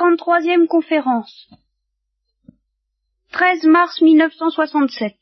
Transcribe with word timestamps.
33e 0.00 0.66
conférence. 0.66 1.50
13 3.32 3.66
mars 3.66 4.00
1967. 4.00 5.12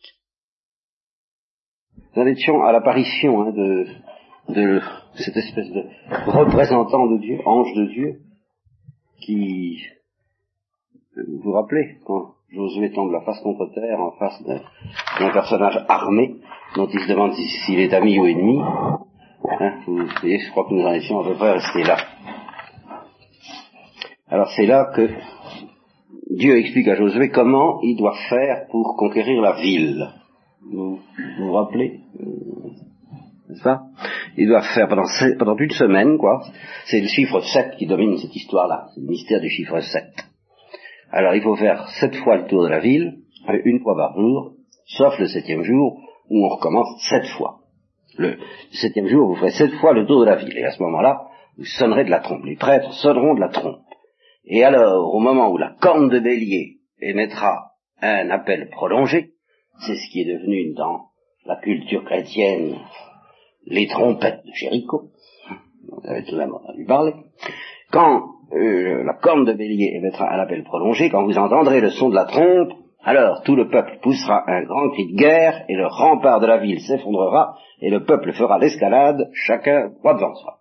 Nous 2.14 2.22
en 2.22 2.26
étions 2.26 2.62
à 2.62 2.70
l'apparition 2.70 3.42
hein, 3.42 3.52
de, 4.48 4.80
cette 5.14 5.36
espèce 5.36 5.70
de 5.70 5.82
représentant 6.26 7.06
de 7.08 7.18
Dieu, 7.18 7.40
ange 7.44 7.74
de 7.74 7.86
Dieu, 7.86 8.20
qui, 9.20 9.82
vous 11.16 11.40
vous 11.42 11.52
rappelez, 11.52 11.98
quand 12.06 12.34
Josué 12.50 12.92
tombe 12.92 13.10
la 13.10 13.20
face 13.22 13.40
contre 13.40 13.66
terre 13.74 14.00
en 14.00 14.12
face 14.12 14.42
d'un 14.44 15.32
personnage 15.32 15.84
armé, 15.88 16.36
dont 16.76 16.86
il 16.86 17.00
se 17.00 17.08
demande 17.08 17.34
s'il 17.34 17.80
est 17.80 17.92
ami 17.92 18.18
ou 18.20 18.26
ennemi, 18.26 18.60
hein, 18.62 19.74
vous 19.86 20.06
je 20.06 20.50
crois 20.52 20.68
que 20.68 20.74
nous 20.74 20.86
en 20.86 20.92
étions 20.92 21.20
à 21.20 21.24
peu 21.24 21.34
près 21.34 21.52
restés 21.52 21.82
là. 21.82 21.96
Alors 24.30 24.50
c'est 24.54 24.66
là 24.66 24.90
que 24.94 25.08
Dieu 26.30 26.58
explique 26.58 26.88
à 26.88 26.96
Josué 26.96 27.30
comment 27.30 27.80
il 27.82 27.96
doit 27.96 28.16
faire 28.28 28.66
pour 28.70 28.96
conquérir 28.96 29.40
la 29.40 29.52
ville. 29.52 30.06
Vous 30.70 30.98
vous, 31.38 31.52
rappelez 31.52 32.00
euh, 32.20 33.54
pas 33.64 33.84
Il 34.36 34.48
doit 34.48 34.62
faire 34.74 34.88
pendant, 34.88 35.06
pendant 35.38 35.56
une 35.56 35.70
semaine, 35.70 36.18
quoi. 36.18 36.42
C'est 36.84 37.00
le 37.00 37.06
chiffre 37.06 37.40
7 37.40 37.76
qui 37.78 37.86
domine 37.86 38.18
cette 38.18 38.36
histoire-là. 38.36 38.88
C'est 38.94 39.00
le 39.00 39.06
mystère 39.06 39.40
du 39.40 39.48
chiffre 39.48 39.80
7. 39.80 40.04
Alors 41.10 41.34
il 41.34 41.42
faut 41.42 41.56
faire 41.56 41.88
sept 42.00 42.14
fois 42.16 42.36
le 42.36 42.46
tour 42.46 42.64
de 42.64 42.68
la 42.68 42.80
ville, 42.80 43.20
une 43.64 43.80
fois 43.80 43.96
par 43.96 44.14
jour, 44.14 44.52
sauf 44.84 45.18
le 45.18 45.26
septième 45.26 45.62
jour 45.62 46.02
où 46.28 46.44
on 46.44 46.48
recommence 46.48 47.02
sept 47.08 47.26
fois. 47.28 47.60
Le 48.18 48.36
septième 48.72 49.06
jour, 49.06 49.28
vous 49.28 49.36
ferez 49.36 49.52
sept 49.52 49.72
fois 49.80 49.94
le 49.94 50.04
tour 50.06 50.20
de 50.20 50.26
la 50.26 50.36
ville. 50.36 50.56
Et 50.58 50.64
à 50.64 50.72
ce 50.72 50.82
moment-là, 50.82 51.28
vous 51.56 51.64
sonnerez 51.64 52.04
de 52.04 52.10
la 52.10 52.20
trompe. 52.20 52.44
Les 52.44 52.56
prêtres 52.56 52.92
sonneront 52.92 53.34
de 53.34 53.40
la 53.40 53.48
trompe. 53.48 53.87
Et 54.50 54.64
alors, 54.64 55.14
au 55.14 55.20
moment 55.20 55.50
où 55.50 55.58
la 55.58 55.74
corne 55.78 56.08
de 56.08 56.18
bélier 56.18 56.78
émettra 57.00 57.72
un 58.00 58.30
appel 58.30 58.70
prolongé, 58.70 59.32
c'est 59.86 59.94
ce 59.94 60.10
qui 60.10 60.22
est 60.22 60.32
devenu 60.32 60.72
dans 60.74 61.08
la 61.44 61.56
culture 61.56 62.04
chrétienne 62.04 62.78
les 63.66 63.86
trompettes 63.86 64.44
de 64.46 64.52
Jéricho, 64.54 65.10
vous 65.90 66.08
avez 66.08 66.24
tout 66.24 66.36
même 66.36 66.54
entendu 66.54 66.86
parler, 66.86 67.12
quand 67.90 68.22
euh, 68.52 69.04
la 69.04 69.14
corne 69.14 69.44
de 69.44 69.52
bélier 69.52 69.92
émettra 69.96 70.32
un 70.32 70.40
appel 70.40 70.64
prolongé, 70.64 71.10
quand 71.10 71.24
vous 71.24 71.38
entendrez 71.38 71.82
le 71.82 71.90
son 71.90 72.08
de 72.08 72.14
la 72.14 72.24
trompe, 72.24 72.72
alors 73.04 73.42
tout 73.42 73.54
le 73.54 73.68
peuple 73.68 73.98
poussera 74.02 74.44
un 74.46 74.64
grand 74.64 74.90
cri 74.90 75.12
de 75.12 75.18
guerre, 75.18 75.64
et 75.68 75.74
le 75.74 75.86
rempart 75.86 76.40
de 76.40 76.46
la 76.46 76.56
ville 76.58 76.80
s'effondrera, 76.80 77.54
et 77.80 77.90
le 77.90 78.04
peuple 78.04 78.32
fera 78.32 78.58
l'escalade, 78.58 79.28
chacun 79.34 79.90
droit 80.00 80.14
devant 80.14 80.34
soi. 80.34 80.57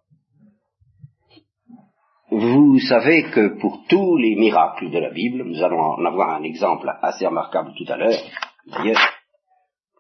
Vous 2.29 2.77
savez 2.79 3.23
que 3.31 3.57
pour 3.59 3.85
tous 3.87 4.17
les 4.17 4.35
miracles 4.35 4.91
de 4.91 4.99
la 4.99 5.11
Bible, 5.11 5.43
nous 5.45 5.63
allons 5.63 5.79
en 5.79 6.05
avoir 6.05 6.35
un 6.35 6.43
exemple 6.43 6.91
assez 7.01 7.25
remarquable 7.25 7.71
tout 7.77 7.91
à 7.91 7.95
l'heure, 7.95 8.19
d'ailleurs, 8.67 8.99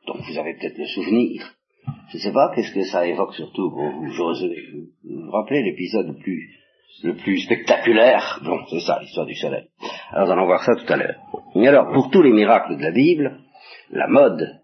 dont 0.05 0.19
vous 0.19 0.37
avez 0.37 0.55
peut-être 0.55 0.77
le 0.77 0.87
souvenir. 0.87 1.53
Je 2.09 2.17
ne 2.17 2.21
sais 2.21 2.33
pas, 2.33 2.51
qu'est-ce 2.53 2.73
que 2.73 2.83
ça 2.83 3.07
évoque 3.07 3.33
surtout 3.33 3.69
pour 3.69 3.89
vous, 3.91 4.11
Josué 4.11 4.57
Vous 5.05 5.21
vous 5.25 5.31
rappelez 5.31 5.63
l'épisode 5.63 6.07
le 6.07 6.15
plus, 6.21 6.49
le 7.03 7.15
plus 7.15 7.39
spectaculaire 7.39 8.41
Bon, 8.43 8.59
c'est 8.69 8.81
ça, 8.81 8.99
l'histoire 8.99 9.25
du 9.25 9.35
soleil. 9.35 9.69
Alors, 10.11 10.27
nous 10.27 10.33
allons 10.33 10.45
voir 10.47 10.63
ça 10.63 10.75
tout 10.75 10.91
à 10.91 10.97
l'heure. 10.97 11.15
Et 11.55 11.65
alors, 11.65 11.93
pour 11.93 12.09
tous 12.09 12.21
les 12.21 12.33
miracles 12.33 12.75
de 12.75 12.83
la 12.83 12.91
Bible, 12.91 13.39
la 13.89 14.07
mode 14.07 14.59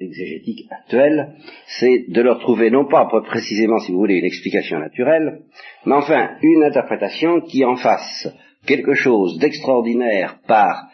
exégétique 0.00 0.66
actuelle, 0.70 1.34
c'est 1.66 2.04
de 2.08 2.20
leur 2.22 2.38
trouver 2.40 2.70
non 2.70 2.86
pas 2.86 3.06
précisément, 3.26 3.78
si 3.78 3.92
vous 3.92 3.98
voulez, 3.98 4.16
une 4.16 4.24
explication 4.24 4.78
naturelle, 4.78 5.42
mais 5.86 5.94
enfin 5.94 6.36
une 6.42 6.64
interprétation 6.64 7.40
qui 7.40 7.64
en 7.64 7.76
fasse 7.76 8.28
quelque 8.66 8.94
chose 8.94 9.38
d'extraordinaire 9.38 10.38
par 10.46 10.88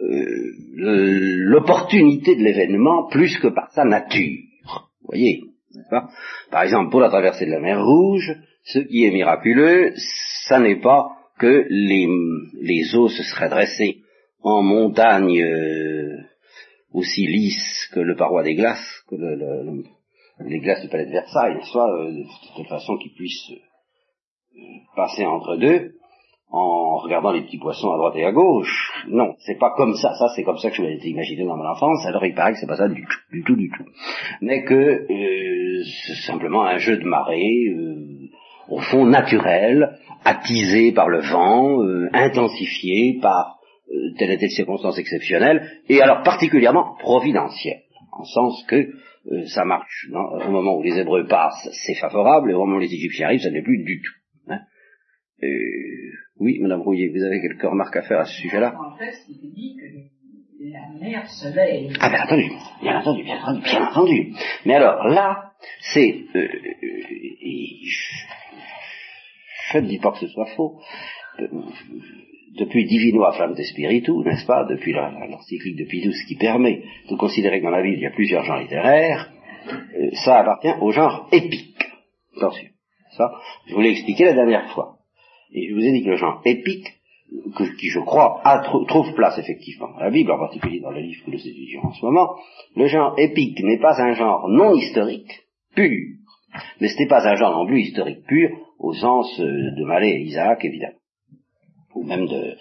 euh, 0.00 0.54
l'opportunité 0.74 2.36
de 2.36 2.42
l'événement 2.42 3.08
plus 3.08 3.36
que 3.38 3.48
par 3.48 3.70
sa 3.72 3.84
nature. 3.84 4.42
Vous 4.64 5.08
voyez 5.08 5.42
Par 6.50 6.62
exemple, 6.62 6.90
pour 6.90 7.00
la 7.00 7.08
traversée 7.08 7.46
de 7.46 7.50
la 7.50 7.60
mer 7.60 7.84
Rouge, 7.84 8.36
ce 8.64 8.78
qui 8.80 9.04
est 9.04 9.10
miraculeux, 9.10 9.92
ça 10.46 10.60
n'est 10.60 10.80
pas 10.80 11.08
que 11.38 11.66
les, 11.68 12.06
les 12.60 12.96
eaux 12.96 13.08
se 13.08 13.22
seraient 13.22 13.48
dressées 13.48 13.98
en 14.42 14.62
montagne 14.62 15.42
euh, 15.42 16.16
aussi 16.98 17.26
lisse 17.26 17.88
que 17.92 18.00
le 18.00 18.16
paroi 18.16 18.42
des 18.42 18.54
glaces, 18.54 19.04
que 19.08 19.14
le, 19.16 19.82
les 20.46 20.60
glaces 20.60 20.82
du 20.82 20.88
palais 20.88 21.06
de 21.06 21.12
Versailles, 21.12 21.58
soit 21.64 21.88
euh, 21.88 22.10
de 22.10 22.24
telle 22.56 22.66
façon 22.66 22.96
qu'ils 22.98 23.14
puissent 23.14 23.50
euh, 23.50 24.60
passer 24.96 25.24
entre 25.24 25.56
deux 25.56 25.92
en 26.50 26.96
regardant 26.96 27.32
les 27.32 27.42
petits 27.42 27.58
poissons 27.58 27.92
à 27.92 27.98
droite 27.98 28.16
et 28.16 28.24
à 28.24 28.32
gauche. 28.32 28.90
Non, 29.08 29.34
c'est 29.40 29.58
pas 29.58 29.74
comme 29.76 29.94
ça. 29.94 30.14
Ça, 30.14 30.28
c'est 30.34 30.44
comme 30.44 30.56
ça 30.56 30.70
que 30.70 30.76
je 30.76 30.82
été 30.82 31.08
imaginé 31.08 31.44
dans 31.44 31.56
mon 31.56 31.68
enfance. 31.68 32.06
Alors 32.06 32.24
il 32.24 32.34
paraît 32.34 32.52
que 32.52 32.58
c'est 32.58 32.66
pas 32.66 32.76
ça 32.76 32.88
du 32.88 33.04
tout, 33.04 33.18
du 33.32 33.44
tout, 33.44 33.56
du 33.56 33.70
tout. 33.70 33.84
Mais 34.40 34.64
que 34.64 34.74
euh, 34.74 35.84
c'est 36.06 36.26
simplement 36.26 36.62
un 36.64 36.78
jeu 36.78 36.96
de 36.96 37.04
marée, 37.04 37.76
au 38.70 38.80
fond 38.80 39.04
naturel, 39.04 39.98
attisé 40.24 40.92
par 40.92 41.08
le 41.08 41.20
vent, 41.20 41.80
intensifié 42.14 43.18
par 43.20 43.57
telle 44.18 44.32
et 44.32 44.38
telle 44.38 44.50
circonstance 44.50 44.98
exceptionnelle, 44.98 45.82
et 45.88 46.00
alors 46.00 46.22
particulièrement 46.22 46.96
providentielle, 46.98 47.82
en 48.12 48.24
sens 48.24 48.64
que 48.66 48.76
euh, 48.76 49.44
ça 49.46 49.64
marche. 49.64 50.08
Au 50.12 50.50
moment 50.50 50.76
où 50.76 50.82
les 50.82 50.98
Hébreux 50.98 51.26
passent, 51.26 51.68
c'est 51.84 51.94
favorable, 51.94 52.50
et 52.50 52.54
au 52.54 52.64
moment 52.64 52.76
où 52.76 52.80
les 52.80 52.92
Égyptiens 52.92 53.26
arrivent, 53.26 53.40
ça 53.40 53.50
n'est 53.50 53.62
plus 53.62 53.84
du 53.84 54.00
tout. 54.00 54.14
Hein. 54.50 54.60
oui, 56.38 56.58
Madame 56.60 56.80
Rouillet, 56.80 57.10
vous 57.14 57.22
avez 57.22 57.40
quelques 57.40 57.62
remarques 57.62 57.96
à 57.96 58.02
faire 58.02 58.20
à 58.20 58.24
ce 58.24 58.40
sujet-là? 58.40 58.74
En 58.78 58.96
fait, 58.96 59.14
il 59.28 59.52
dit 59.52 59.76
que 59.76 59.86
la 60.60 60.88
mer 61.00 61.26
se 61.26 61.54
lève. 61.54 61.92
Ah 62.00 62.10
bien 62.10 62.24
entendu, 62.24 62.50
bien 62.82 62.98
entendu, 62.98 63.22
bien 63.22 63.36
entendu, 63.36 63.62
bien 63.62 63.86
entendu. 63.86 64.34
Mais 64.66 64.74
alors 64.74 65.06
là, 65.08 65.52
c'est... 65.92 66.24
Euh, 66.34 66.48
je 69.70 69.78
ne 69.78 69.86
dis 69.86 69.98
pas 69.98 70.12
que 70.12 70.18
ce 70.18 70.28
soit 70.28 70.46
faux 70.56 70.80
depuis 72.58 72.86
Divino 72.86 73.24
a 73.24 73.32
Flamme 73.32 73.54
de 73.54 73.62
Spiritu, 73.62 74.12
n'est-ce 74.24 74.46
pas, 74.46 74.64
depuis 74.64 74.92
l'encyclique 74.92 75.76
de 75.76 75.84
Pidus 75.84 76.24
qui 76.26 76.36
permet 76.36 76.82
de 77.08 77.16
considérer 77.16 77.60
que 77.60 77.64
dans 77.64 77.70
la 77.70 77.82
ville 77.82 77.94
il 77.94 78.02
y 78.02 78.06
a 78.06 78.10
plusieurs 78.10 78.44
genres 78.44 78.60
littéraires, 78.60 79.30
euh, 79.68 80.10
ça 80.24 80.40
appartient 80.40 80.74
au 80.80 80.90
genre 80.90 81.28
épique. 81.32 81.84
Attention. 82.36 82.68
Ça, 83.16 83.32
je 83.66 83.74
vous 83.74 83.80
l'ai 83.80 83.90
expliqué 83.90 84.24
la 84.24 84.34
dernière 84.34 84.70
fois. 84.72 84.98
Et 85.52 85.68
je 85.68 85.74
vous 85.74 85.80
ai 85.80 85.92
dit 85.92 86.04
que 86.04 86.10
le 86.10 86.16
genre 86.16 86.42
épique, 86.44 86.86
qui 87.78 87.88
je 87.88 88.00
crois 88.00 88.42
trouve 88.88 89.14
place 89.14 89.38
effectivement 89.38 89.90
dans 89.92 90.00
la 90.00 90.10
Bible, 90.10 90.30
en 90.32 90.38
particulier 90.38 90.80
dans 90.80 90.90
le 90.90 91.00
livre 91.00 91.24
que 91.24 91.30
nous 91.30 91.46
étudions 91.46 91.82
en 91.84 91.92
ce 91.92 92.04
moment, 92.04 92.36
le 92.74 92.86
genre 92.86 93.14
épique 93.18 93.62
n'est 93.62 93.78
pas 93.78 94.00
un 94.00 94.14
genre 94.14 94.48
non 94.48 94.74
historique, 94.74 95.30
pur, 95.74 96.16
mais 96.80 96.88
ce 96.88 96.98
n'est 96.98 97.08
pas 97.08 97.26
un 97.28 97.36
genre 97.36 97.52
non 97.52 97.66
plus 97.66 97.82
historique 97.82 98.24
pur, 98.26 98.50
au 98.78 98.94
sens 98.94 99.38
euh, 99.40 99.44
de 99.76 99.84
Malais 99.84 100.10
et 100.10 100.22
Isaac, 100.22 100.64
évidemment 100.64 100.97
ou 101.94 102.04
même 102.04 102.26
de, 102.26 102.56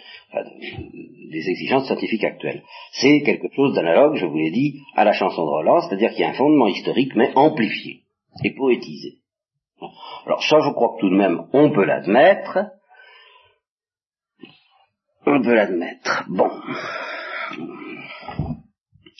des 1.31 1.49
exigences 1.49 1.85
scientifiques 1.85 2.23
actuelles. 2.23 2.63
C'est 2.93 3.21
quelque 3.21 3.47
chose 3.53 3.75
d'analogue, 3.75 4.15
je 4.15 4.25
vous 4.25 4.37
l'ai 4.37 4.51
dit, 4.51 4.79
à 4.95 5.03
la 5.03 5.13
chanson 5.13 5.43
de 5.43 5.49
Roland, 5.49 5.81
c'est-à-dire 5.81 6.11
qu'il 6.11 6.21
y 6.21 6.23
a 6.23 6.29
un 6.29 6.33
fondement 6.33 6.67
historique, 6.67 7.15
mais 7.15 7.31
amplifié 7.35 8.03
et 8.43 8.53
poétisé. 8.53 9.17
Alors 10.25 10.43
ça, 10.43 10.57
je 10.61 10.71
crois 10.71 10.95
que 10.95 11.01
tout 11.01 11.09
de 11.09 11.15
même, 11.15 11.47
on 11.53 11.71
peut 11.71 11.85
l'admettre. 11.85 12.59
On 15.25 15.41
peut 15.41 15.53
l'admettre. 15.53 16.25
Bon. 16.29 16.49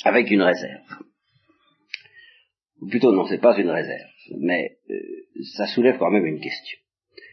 Avec 0.03 0.31
une 0.31 0.41
réserve. 0.41 1.03
Ou 2.81 2.87
plutôt, 2.87 3.11
non, 3.11 3.25
c'est 3.25 3.41
pas 3.41 3.57
une 3.57 3.69
réserve, 3.69 4.09
mais 4.39 4.77
euh, 4.89 4.95
ça 5.55 5.65
soulève 5.67 5.97
quand 5.97 6.11
même 6.11 6.25
une 6.25 6.39
question. 6.39 6.77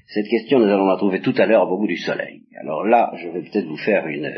Cette 0.07 0.29
question, 0.29 0.59
nous 0.59 0.67
allons 0.67 0.87
la 0.87 0.97
trouver 0.97 1.21
tout 1.21 1.35
à 1.39 1.47
l'heure 1.47 1.71
au 1.71 1.79
bout 1.79 1.87
du 1.87 1.97
soleil. 1.97 2.43
Alors 2.61 2.85
là, 2.85 3.13
je 3.17 3.29
vais 3.29 3.43
peut-être 3.43 3.67
vous 3.67 3.79
faire 3.79 4.07
une, 4.07 4.31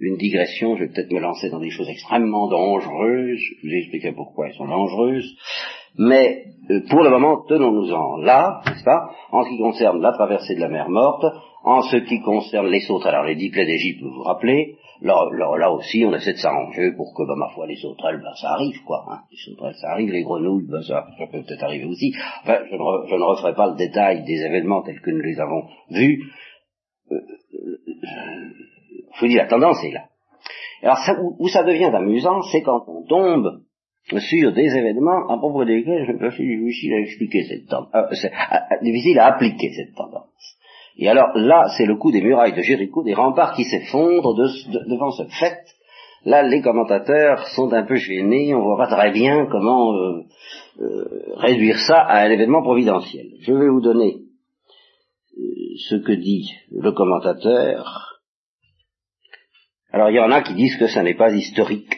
une 0.00 0.16
digression, 0.16 0.76
je 0.76 0.84
vais 0.84 0.90
peut-être 0.90 1.12
me 1.12 1.20
lancer 1.20 1.48
dans 1.50 1.60
des 1.60 1.70
choses 1.70 1.88
extrêmement 1.88 2.48
dangereuses, 2.48 3.38
je 3.38 3.68
vous 3.68 3.74
expliquer 3.74 4.12
pourquoi 4.12 4.48
elles 4.48 4.54
sont 4.54 4.66
dangereuses, 4.66 5.36
mais 5.98 6.44
euh, 6.70 6.80
pour 6.90 7.02
le 7.02 7.10
moment, 7.10 7.44
tenons-nous-en 7.48 8.16
là, 8.18 8.62
n'est-ce 8.66 8.84
pas, 8.84 9.10
en 9.30 9.44
ce 9.44 9.50
qui 9.50 9.58
concerne 9.58 10.00
la 10.00 10.12
traversée 10.12 10.56
de 10.56 10.60
la 10.60 10.68
mer 10.68 10.88
morte, 10.88 11.24
en 11.64 11.82
ce 11.82 11.98
qui 11.98 12.20
concerne 12.20 12.68
les 12.68 12.80
sauterelles, 12.80 13.14
alors 13.14 13.26
les 13.26 13.36
dix 13.36 13.50
plaies 13.50 13.66
d'Égypte, 13.66 14.02
vous 14.02 14.12
vous 14.12 14.22
rappelez, 14.22 14.76
là, 15.02 15.56
là, 15.58 15.72
aussi, 15.72 16.04
on 16.04 16.14
essaie 16.14 16.32
de 16.32 16.38
s'arranger 16.38 16.92
pour 16.96 17.14
que, 17.14 17.26
bah, 17.26 17.34
ma 17.36 17.48
foi, 17.54 17.66
les 17.66 17.76
sauterelles, 17.76 18.20
ben, 18.22 18.34
ça 18.40 18.50
arrive, 18.50 18.82
quoi. 18.84 19.04
Hein. 19.10 19.20
Les 19.30 19.36
sauterelles, 19.38 19.74
ça 19.80 19.90
arrive, 19.90 20.10
les 20.10 20.22
grenouilles, 20.22 20.66
ben, 20.68 20.82
ça, 20.82 21.06
peut 21.18 21.26
peut-être 21.30 21.62
arriver 21.64 21.84
aussi. 21.84 22.14
Enfin, 22.42 22.58
je 22.68 22.74
ne, 22.74 23.08
je 23.08 23.14
ne, 23.14 23.22
referai 23.24 23.54
pas 23.54 23.68
le 23.68 23.76
détail 23.76 24.24
des 24.24 24.42
événements 24.42 24.82
tels 24.82 25.00
que 25.00 25.10
nous 25.10 25.20
les 25.20 25.40
avons 25.40 25.64
vus. 25.90 26.22
Euh, 27.10 27.20
je 29.14 29.20
vous 29.20 29.28
dis, 29.28 29.36
la 29.36 29.46
tendance 29.46 29.82
est 29.84 29.92
là. 29.92 30.04
Alors, 30.82 30.98
où, 31.38 31.48
ça 31.48 31.62
devient 31.62 31.90
amusant, 31.94 32.42
c'est 32.50 32.62
quand 32.62 32.84
on 32.88 33.04
tombe 33.06 33.62
sur 34.18 34.52
des 34.52 34.76
événements 34.76 35.28
à 35.28 35.38
propos 35.38 35.64
desquels 35.64 36.18
je 36.20 36.30
suis 36.30 36.58
difficile 36.58 36.94
à 36.94 36.98
expliquer 36.98 37.44
cette 37.44 37.68
tendance, 37.68 37.94
euh, 37.94 38.82
difficile 38.82 39.18
à 39.20 39.26
appliquer 39.26 39.72
cette 39.74 39.94
tendance. 39.94 40.58
Et 40.96 41.08
alors 41.08 41.30
là, 41.34 41.64
c'est 41.76 41.86
le 41.86 41.96
coup 41.96 42.10
des 42.10 42.20
murailles 42.20 42.54
de 42.54 42.62
Jéricho, 42.62 43.02
des 43.02 43.14
remparts 43.14 43.54
qui 43.54 43.64
s'effondrent 43.64 44.34
devant 44.34 45.10
ce 45.10 45.24
fait. 45.24 45.58
Là, 46.24 46.42
les 46.42 46.62
commentateurs 46.62 47.48
sont 47.48 47.72
un 47.72 47.82
peu 47.82 47.96
gênés, 47.96 48.54
on 48.54 48.62
voit 48.62 48.76
pas 48.76 48.94
très 48.94 49.10
bien 49.10 49.46
comment 49.46 49.92
euh, 49.92 50.22
euh, 50.80 51.34
réduire 51.36 51.78
ça 51.80 51.98
à 51.98 52.24
un 52.24 52.30
événement 52.30 52.62
providentiel. 52.62 53.26
Je 53.40 53.52
vais 53.52 53.68
vous 53.68 53.80
donner 53.80 54.18
euh, 55.36 55.42
ce 55.88 55.96
que 55.96 56.12
dit 56.12 56.48
le 56.70 56.92
commentateur. 56.92 58.20
Alors 59.90 60.10
il 60.10 60.16
y 60.16 60.20
en 60.20 60.30
a 60.30 60.42
qui 60.42 60.54
disent 60.54 60.78
que 60.78 60.86
ça 60.86 61.02
n'est 61.02 61.16
pas 61.16 61.32
historique. 61.32 61.92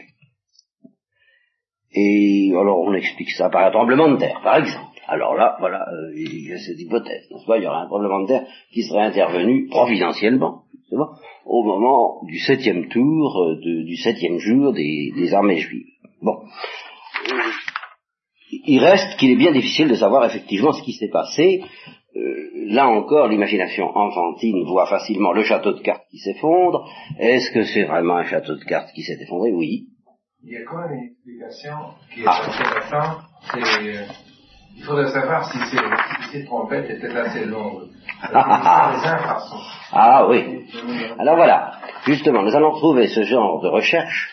Et 1.92 2.50
alors 2.52 2.80
on 2.80 2.94
explique 2.94 3.30
ça 3.32 3.50
par 3.50 3.66
un 3.66 3.70
tremblement 3.70 4.10
de 4.10 4.16
terre, 4.16 4.40
par 4.42 4.56
exemple. 4.56 4.83
Alors 5.08 5.34
là, 5.34 5.56
voilà, 5.60 5.86
euh, 5.92 6.12
il 6.16 6.48
y 6.48 6.52
a 6.52 6.58
cette 6.58 6.80
hypothèse, 6.80 7.30
n'est-ce 7.30 7.46
pas? 7.46 7.58
Il 7.58 7.64
y 7.64 7.66
aura 7.66 7.82
un 7.82 8.26
terre 8.26 8.46
qui 8.72 8.82
serait 8.82 9.02
intervenu 9.02 9.66
providentiellement, 9.66 10.62
au 11.44 11.62
moment 11.62 12.22
du 12.24 12.38
septième 12.38 12.88
tour, 12.88 13.42
euh, 13.42 13.60
du 13.60 13.96
septième 13.96 14.38
jour 14.38 14.72
des, 14.72 15.34
armées 15.34 15.58
juives. 15.58 15.86
Bon. 16.22 16.38
Il 18.66 18.78
reste 18.80 19.18
qu'il 19.18 19.30
est 19.30 19.36
bien 19.36 19.52
difficile 19.52 19.88
de 19.88 19.94
savoir 19.94 20.24
effectivement 20.24 20.72
ce 20.72 20.82
qui 20.82 20.92
s'est 20.92 21.10
passé. 21.10 21.62
Euh, 22.16 22.50
là 22.68 22.88
encore, 22.88 23.28
l'imagination 23.28 23.86
enfantine 23.96 24.64
voit 24.64 24.86
facilement 24.86 25.32
le 25.32 25.42
château 25.42 25.72
de 25.72 25.80
cartes 25.80 26.06
qui 26.10 26.18
s'effondre. 26.18 26.88
Est-ce 27.18 27.50
que 27.50 27.64
c'est 27.64 27.84
vraiment 27.84 28.16
un 28.16 28.24
château 28.24 28.54
de 28.54 28.64
cartes 28.64 28.92
qui 28.94 29.02
s'est 29.02 29.18
effondré? 29.20 29.52
Oui. 29.52 29.88
Il 30.44 30.52
y 30.52 30.56
a 30.56 30.64
quand 30.64 30.78
même 30.78 30.92
une 30.92 31.04
explication 31.04 31.74
qui 32.12 32.20
est 32.20 32.24
ah. 32.26 32.42
intéressante? 32.46 33.18
C'est 33.52 34.23
il 34.76 34.82
faudrait 34.82 35.10
savoir 35.10 35.50
si 35.50 35.58
ces, 35.58 35.76
si 35.76 36.30
ces 36.32 36.44
trompettes 36.44 36.90
étaient 36.90 37.16
assez 37.16 37.44
longues. 37.44 37.88
ah 39.92 40.26
oui. 40.28 40.66
Alors 41.18 41.36
voilà, 41.36 41.78
justement, 42.04 42.42
nous 42.42 42.54
allons 42.54 42.72
trouver 42.72 43.08
ce 43.08 43.22
genre 43.22 43.60
de 43.62 43.68
recherche 43.68 44.30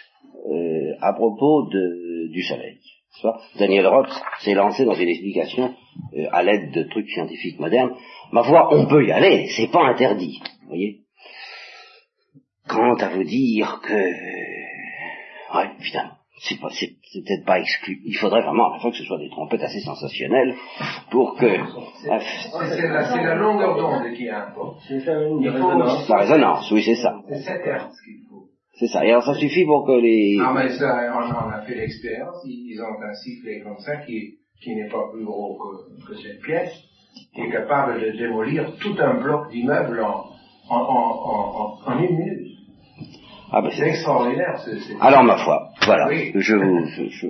euh, 0.50 0.96
à 1.02 1.14
propos 1.14 1.70
de, 1.70 2.32
du 2.32 2.42
Soleil. 2.44 2.80
Daniel 3.60 3.88
Roth 3.88 4.12
s'est 4.40 4.54
lancé 4.54 4.86
dans 4.86 4.96
une 4.96 5.10
explication 5.10 5.76
euh, 6.16 6.26
à 6.32 6.42
l'aide 6.44 6.72
de 6.72 6.84
trucs 6.84 7.10
scientifiques 7.10 7.60
modernes. 7.60 7.96
Ma 8.32 8.44
foi, 8.44 8.74
on 8.74 8.88
peut 8.88 9.06
y 9.06 9.12
aller, 9.12 9.48
c'est 9.56 9.72
pas 9.72 9.84
interdit. 9.84 10.42
Voyez? 10.68 11.02
Quant 12.68 12.96
à 12.96 13.10
vous 13.10 13.24
dire 13.24 13.82
que... 13.84 13.94
Ouais, 15.54 15.70
évidemment 15.80 16.21
c'est 16.44 16.58
peut-être 16.60 17.46
pas 17.46 17.60
exclu. 17.60 18.02
Il 18.06 18.16
faudrait 18.18 18.42
vraiment 18.42 18.72
à 18.72 18.74
la 18.76 18.80
fois 18.80 18.92
que 18.92 18.98
ce 18.98 19.04
soit 19.04 19.20
des 19.20 19.30
trompettes 19.30 19.62
assez 19.62 19.80
sensationnelles 19.82 20.56
pour 21.12 21.36
que. 21.36 21.46
C'est 22.02 22.10
la, 22.10 23.22
la, 23.22 23.36
longueur 23.36 23.78
d'onde 23.78 24.12
qui 24.14 24.28
importe. 24.28 24.80
C'est 24.88 25.06
La 25.06 26.18
résonance, 26.18 26.72
oui, 26.72 26.82
c'est 26.84 26.96
ça. 26.96 27.16
C'est 27.30 27.42
7 27.42 27.62
Hertz 27.66 28.02
qu'il 28.04 28.26
faut. 28.28 28.48
C'est 28.74 28.88
ça. 28.88 29.06
Et 29.06 29.12
alors 29.12 29.24
ça 29.24 29.36
suffit 29.36 29.66
pour 29.66 29.86
que 29.86 29.92
les. 29.92 30.38
Non, 30.38 30.54
mais 30.54 30.70
ça, 30.70 31.14
on, 31.14 31.20
on 31.20 31.52
a 31.52 31.62
fait 31.62 31.76
l'expérience. 31.76 32.38
Ils 32.46 32.82
ont 32.82 33.02
un 33.04 33.14
sifflet 33.14 33.62
comme 33.62 33.78
ça 33.78 33.98
qui, 33.98 34.40
qui 34.64 34.76
n'est 34.76 34.90
pas 34.90 35.10
plus 35.14 35.24
gros 35.24 35.60
que, 35.60 36.08
que 36.08 36.18
cette 36.22 36.42
pièce, 36.42 36.74
qui 37.36 37.42
est 37.42 37.52
capable 37.52 38.02
de 38.02 38.18
démolir 38.18 38.76
tout 38.80 38.96
un 38.98 39.22
bloc 39.22 39.52
d'immeuble 39.52 40.02
en, 40.02 40.26
en, 40.70 40.76
en, 40.76 41.78
en, 41.86 41.92
en 41.94 42.00
une 42.00 42.18
minute. 42.18 42.41
Ah 43.52 43.62
ben 43.62 43.72
c'est 43.72 43.88
extraordinaire. 43.90 44.60
Alors 45.02 45.24
ma 45.24 45.38
foi, 45.38 45.70
voilà, 45.86 46.10
je, 46.36 46.56
vous, 46.56 46.86
je, 47.10 47.28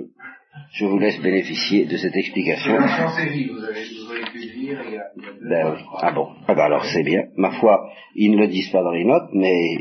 je, 0.72 0.84
vous 0.84 0.98
laisse 0.98 1.20
bénéficier 1.20 1.84
de 1.86 1.96
cette 1.96 2.14
explication. 2.14 2.76
vous 2.76 2.84
avez, 2.84 3.48
vous 3.48 4.12
avez 4.12 4.24
pu 4.30 4.38
lire 4.38 4.80
il 4.86 4.94
y 4.94 4.98
a, 4.98 5.04
il 5.16 5.22
y 5.22 5.56
a 5.56 5.64
ben, 5.64 5.76
Ah 6.00 6.12
bon, 6.12 6.28
ah 6.46 6.54
ben 6.54 6.62
alors 6.64 6.84
c'est 6.84 7.02
bien. 7.02 7.24
Ma 7.36 7.50
foi, 7.58 7.90
ils 8.14 8.30
ne 8.30 8.38
le 8.38 8.46
disent 8.46 8.70
pas 8.70 8.82
dans 8.82 8.92
les 8.92 9.04
notes, 9.04 9.30
mais 9.32 9.78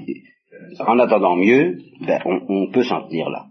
en 0.79 0.97
attendant 0.97 1.35
mieux, 1.35 1.77
ben, 2.01 2.19
on, 2.25 2.41
on 2.49 2.71
peut 2.71 2.83
s'en 2.83 3.07
tenir 3.07 3.29
là. 3.29 3.45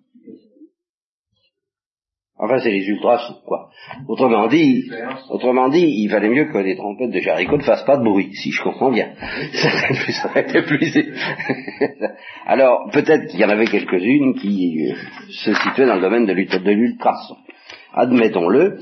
Enfin, 2.42 2.58
c'est 2.58 2.70
les 2.70 2.86
ultras, 2.88 3.20
quoi. 3.44 3.68
Autrement 4.08 4.48
dit, 4.48 4.90
autrement 5.28 5.68
dit, 5.68 5.84
il 5.84 6.08
valait 6.08 6.30
mieux 6.30 6.46
que 6.46 6.56
les 6.56 6.74
trompettes 6.74 7.10
de 7.10 7.20
Jericho 7.20 7.58
ne 7.58 7.62
fassent 7.62 7.84
pas 7.84 7.98
de 7.98 8.02
bruit, 8.02 8.32
si 8.32 8.50
je 8.50 8.62
comprends 8.62 8.90
bien. 8.90 9.10
Ça 9.52 10.28
aurait 10.30 10.48
été 10.48 10.62
plus... 10.62 10.90
Alors, 12.46 12.88
peut-être 12.92 13.26
qu'il 13.26 13.40
y 13.40 13.44
en 13.44 13.50
avait 13.50 13.66
quelques-unes 13.66 14.34
qui 14.36 14.90
euh, 14.90 14.94
se 15.28 15.52
situaient 15.52 15.84
dans 15.84 15.96
le 15.96 16.00
domaine 16.00 16.24
de 16.24 16.32
l'ultrason. 16.32 17.36
Admettons-le, 17.92 18.78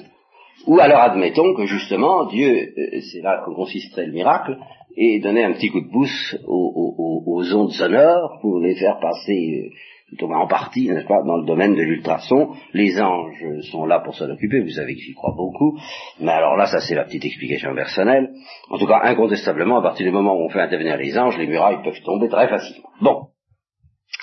ou 0.68 0.78
alors 0.78 1.00
admettons 1.00 1.54
que 1.54 1.66
justement, 1.66 2.26
Dieu, 2.26 2.48
euh, 2.48 3.00
c'est 3.12 3.22
là 3.22 3.42
que 3.44 3.50
consisterait 3.50 4.06
le 4.06 4.12
miracle, 4.12 4.56
et 4.96 5.18
donner 5.18 5.44
un 5.44 5.52
petit 5.52 5.70
coup 5.70 5.80
de 5.80 5.90
pouce 5.90 6.36
aux, 6.46 7.24
aux 7.26 7.54
ondes 7.54 7.72
sonores 7.72 8.38
pour 8.40 8.60
les 8.60 8.76
faire 8.76 8.98
passer 9.00 9.72
euh, 10.12 10.26
en 10.26 10.46
partie, 10.46 10.88
n'est-ce 10.88 11.06
pas, 11.06 11.22
dans 11.22 11.36
le 11.36 11.46
domaine 11.46 11.74
de 11.74 11.82
l'ultrason. 11.82 12.54
Les 12.72 13.00
anges 13.00 13.44
sont 13.70 13.86
là 13.86 14.00
pour 14.00 14.14
s'en 14.14 14.28
occuper, 14.30 14.60
vous 14.60 14.70
savez 14.70 14.94
que 14.94 15.00
j'y 15.00 15.14
crois 15.14 15.34
beaucoup. 15.36 15.78
Mais 16.20 16.32
alors 16.32 16.56
là, 16.56 16.66
ça 16.66 16.80
c'est 16.80 16.94
la 16.94 17.04
petite 17.04 17.24
explication 17.24 17.74
personnelle. 17.74 18.30
En 18.70 18.78
tout 18.78 18.86
cas, 18.86 19.00
incontestablement, 19.04 19.78
à 19.78 19.82
partir 19.82 20.06
du 20.06 20.12
moment 20.12 20.34
où 20.34 20.44
on 20.44 20.48
fait 20.48 20.60
intervenir 20.60 20.96
les 20.96 21.18
anges, 21.18 21.36
les 21.38 21.46
murailles 21.46 21.82
peuvent 21.82 22.02
tomber 22.04 22.28
très 22.28 22.48
facilement. 22.48 22.88
Bon. 23.00 23.26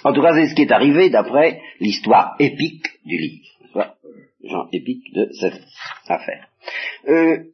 En 0.04 0.14
tout 0.14 0.22
cas, 0.22 0.34
c'est 0.34 0.48
ce 0.48 0.56
qui 0.56 0.64
est 0.64 0.72
arrivé 0.72 1.10
d'après 1.10 1.62
l'histoire 1.80 2.36
épique 2.40 2.88
du 3.06 3.18
livre. 3.18 3.46
Genre 4.44 4.68
épique 4.72 5.14
de 5.14 5.30
cette 5.40 5.60
affaire. 6.08 6.48
Euh, 7.08 7.46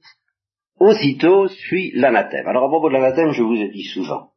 aussitôt 0.80 1.48
suit 1.48 1.92
l'anathème. 1.94 2.48
Alors 2.48 2.66
à 2.66 2.68
propos 2.68 2.90
de 2.90 2.94
l'anathème, 2.94 3.32
je 3.32 3.44
vous 3.44 3.56
ai 3.56 3.70
dit 3.70 3.84
souvent, 3.84 4.32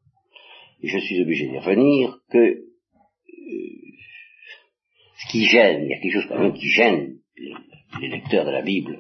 et 0.83 0.89
je 0.89 0.99
suis 0.99 1.23
obligé 1.23 1.49
d'y 1.49 1.59
revenir, 1.59 2.19
que 2.31 2.59
qui 5.31 5.47
gêne, 5.47 5.85
il 5.85 5.91
y 5.91 5.95
a 5.95 6.01
quelque 6.01 6.13
chose 6.13 6.27
quand 6.29 6.39
même 6.39 6.53
qui 6.53 6.69
gêne 6.69 7.17
les 8.01 8.09
lecteurs 8.09 8.45
de 8.45 8.51
la 8.51 8.63
Bible 8.63 8.99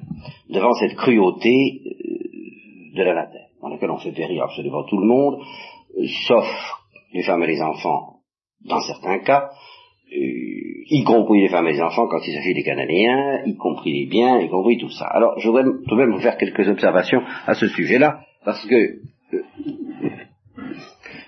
devant 0.48 0.72
cette 0.74 0.94
cruauté 0.96 1.82
euh, 1.86 2.96
de 2.96 3.02
l'anathème, 3.02 3.48
dans 3.60 3.68
laquelle 3.68 3.90
on 3.90 3.98
fait 3.98 4.12
périr 4.12 4.44
absolument 4.44 4.84
tout 4.84 4.98
le 4.98 5.06
monde, 5.06 5.42
euh, 5.98 6.06
sauf 6.26 6.46
les 7.12 7.22
femmes 7.22 7.42
et 7.42 7.48
les 7.48 7.62
enfants 7.62 8.20
dans 8.64 8.80
certains 8.80 9.18
cas, 9.18 9.50
euh, 10.12 10.84
y 10.90 11.04
compris 11.04 11.40
les 11.40 11.48
femmes 11.48 11.66
et 11.68 11.72
les 11.72 11.82
enfants 11.82 12.06
quand 12.08 12.20
il 12.26 12.34
s'agit 12.34 12.54
des 12.54 12.62
Cananéens, 12.62 13.42
y 13.44 13.56
compris 13.56 13.92
les 13.92 14.06
biens, 14.06 14.40
y 14.40 14.48
compris 14.48 14.78
tout 14.78 14.90
ça. 14.90 15.06
Alors 15.06 15.38
je 15.38 15.48
voudrais 15.48 15.64
tout 15.64 15.96
de 15.96 15.96
même 15.96 16.12
vous 16.12 16.20
faire 16.20 16.38
quelques 16.38 16.68
observations 16.68 17.22
à 17.46 17.54
ce 17.54 17.66
sujet-là, 17.68 18.20
parce 18.44 18.64
que 18.66 19.00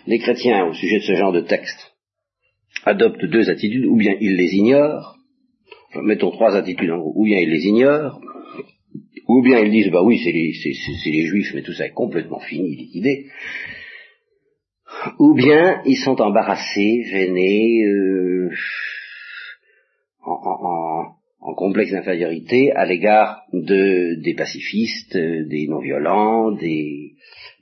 les 0.06 0.19
chrétiens, 0.19 0.66
au 0.66 0.72
sujet 0.72 0.99
de 0.99 1.04
ce 1.04 1.14
genre 1.14 1.32
de 1.32 1.40
texte, 1.40 1.95
adoptent 2.87 3.25
deux 3.26 3.50
attitudes, 3.50 3.85
ou 3.85 3.97
bien 3.97 4.14
ils 4.21 4.37
les 4.37 4.55
ignorent, 4.55 5.19
mettons 6.02 6.31
trois 6.31 6.55
attitudes 6.57 6.90
en 6.90 6.99
gros, 6.99 7.12
ou 7.16 7.25
bien 7.25 7.40
ils 7.40 7.50
les 7.50 7.66
ignorent, 7.66 8.21
ou 9.28 9.43
bien 9.43 9.59
ils 9.59 9.73
disent, 9.73 9.90
bah 9.90 10.02
oui, 10.02 10.19
c'est 10.23 10.33
les, 10.33 10.52
les, 11.12 11.26
juifs, 11.26 11.52
mais 11.55 11.62
tout 11.62 11.73
ça 11.73 11.87
est 11.87 11.93
complètement 11.93 12.38
fini, 12.38 12.76
liquidé, 12.76 13.26
ou 15.19 15.35
bien 15.35 15.83
ils 15.85 15.97
sont 15.97 16.21
embarrassés, 16.21 17.02
gênés, 17.11 17.85
euh, 17.85 18.50
en, 20.25 21.55
complexe 21.57 21.93
d'infériorité 21.93 22.71
à 22.73 22.85
l'égard 22.85 23.43
de, 23.52 24.21
des 24.23 24.35
pacifistes, 24.35 25.16
des 25.16 25.66
non-violents, 25.69 26.52
des, 26.52 27.14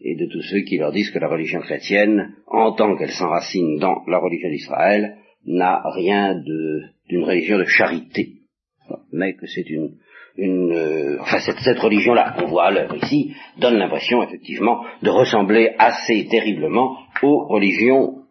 et 0.05 0.17
de 0.17 0.27
tous 0.27 0.43
ceux 0.43 0.61
qui 0.61 0.77
leur 0.77 0.93
disent 0.93 1.11
que 1.11 1.19
la 1.19 1.29
religion 1.29 1.61
chrétienne, 1.61 2.35
en 2.47 2.73
tant 2.73 2.95
qu'elle 2.97 3.11
s'enracine 3.11 3.79
dans 3.79 4.05
la 4.07 4.19
religion 4.19 4.51
d'Israël, 4.51 5.17
n'a 5.47 5.83
rien 5.95 6.35
d'une 6.37 7.25
religion 7.25 7.59
de 7.59 7.65
charité, 7.65 8.35
mais 9.13 9.35
que 9.35 9.47
c'est 9.47 9.69
une, 9.69 9.97
une 10.37 10.73
euh, 10.73 11.17
enfin 11.21 11.41
cette, 11.41 11.59
cette 11.61 11.79
religion-là 11.79 12.35
qu'on 12.39 12.49
voit 12.49 12.67
à 12.67 12.71
l'œuvre 12.71 12.97
ici 13.03 13.35
donne 13.59 13.79
l'impression 13.79 14.23
effectivement 14.23 14.85
de 15.03 15.09
ressembler 15.11 15.75
assez 15.79 16.27
terriblement 16.31 16.99
aux 17.23 17.47
religions 17.47 18.25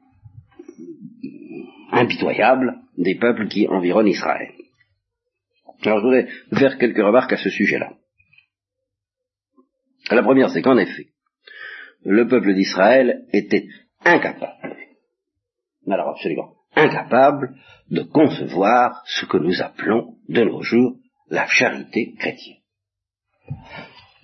impitoyables 1.92 2.75
des 2.98 3.15
peuples 3.15 3.48
qui 3.48 3.68
environnent 3.68 4.08
Israël. 4.08 4.51
Alors 5.84 6.00
je 6.00 6.03
voudrais 6.03 6.27
faire 6.53 6.77
quelques 6.77 7.03
remarques 7.03 7.34
à 7.34 7.38
ce 7.38 7.50
sujet-là. 7.50 7.94
La 10.12 10.22
première, 10.22 10.50
c'est 10.50 10.62
qu'en 10.62 10.77
effet, 10.77 11.12
le 12.04 12.28
peuple 12.28 12.54
d'Israël 12.54 13.26
était 13.32 13.66
incapable, 14.04 14.78
alors 15.88 16.10
absolument 16.10 16.54
incapable, 16.76 17.56
de 17.92 18.02
concevoir 18.02 19.04
ce 19.06 19.26
que 19.26 19.38
nous 19.38 19.62
appelons 19.62 20.16
de 20.28 20.44
nos 20.44 20.62
jours 20.62 20.98
la 21.30 21.48
charité 21.48 22.14
chrétienne. 22.18 22.58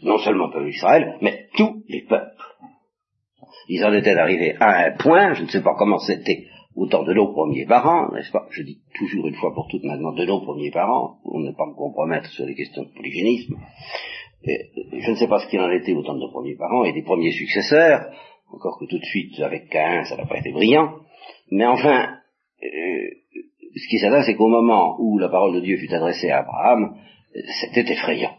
Non 0.04 0.18
seulement 0.18 0.48
le 0.48 0.54
peuple 0.54 0.72
d'Israël, 0.72 1.18
mais 1.22 1.48
tous 1.56 1.84
les 1.88 2.06
peuples. 2.06 2.36
Ils 3.68 3.86
en 3.86 3.94
étaient 3.94 4.18
arrivés 4.18 4.56
à 4.60 4.86
un 4.86 4.98
point, 4.98 5.34
je 5.34 5.44
ne 5.44 5.48
sais 5.48 5.62
pas 5.62 5.76
comment 5.78 6.00
c'était 6.00 6.48
au 6.76 6.88
temps 6.88 7.04
de 7.04 7.14
nos 7.14 7.34
premiers 7.34 7.66
parents, 7.66 8.12
n'est-ce 8.14 8.32
pas? 8.32 8.48
Je 8.52 8.64
dis 8.64 8.80
toujours 8.96 9.28
une 9.28 9.36
fois 9.36 9.54
pour 9.54 9.68
toutes 9.68 9.84
maintenant 9.84 10.14
de 10.14 10.26
nos 10.26 10.42
premiers 10.42 10.72
parents, 10.72 11.20
pour 11.24 11.40
ne 11.40 11.52
pas 11.52 11.66
me 11.66 11.76
compromettre 11.76 12.30
sur 12.30 12.46
les 12.46 12.56
questions 12.56 12.84
de 12.84 12.94
polygénisme, 12.94 13.56
je 14.44 15.12
ne 15.12 15.16
sais 15.16 15.28
pas 15.28 15.40
ce 15.40 15.48
qu'il 15.48 15.60
en 15.60 15.72
était 15.72 15.94
au 15.94 16.04
temps 16.04 16.16
de 16.16 16.20
nos 16.20 16.32
premiers 16.32 16.56
parents 16.56 16.86
et 16.86 16.94
des 16.94 17.04
premiers 17.04 17.32
successeurs. 17.32 18.10
encore 18.52 18.80
que 18.80 18.86
tout 18.86 19.00
de 19.00 19.06
suite, 19.06 19.40
avec 19.42 19.70
Caïn, 19.70 20.06
ça 20.06 20.16
n'a 20.16 20.26
pas 20.26 20.38
été 20.38 20.52
brillant, 20.52 20.96
mais 21.52 21.66
enfin, 21.66 22.18
euh, 22.64 23.10
ce 23.76 23.88
qui 23.90 24.00
s'adresse, 24.00 24.26
c'est 24.26 24.36
qu'au 24.36 24.48
moment 24.48 24.96
où 25.00 25.18
la 25.20 25.30
parole 25.30 25.56
de 25.56 25.62
Dieu 25.62 25.78
fut 25.78 25.94
adressée 25.94 26.30
à 26.30 26.40
Abraham, 26.40 26.96
c'était 27.62 27.92
effrayant. 27.92 28.36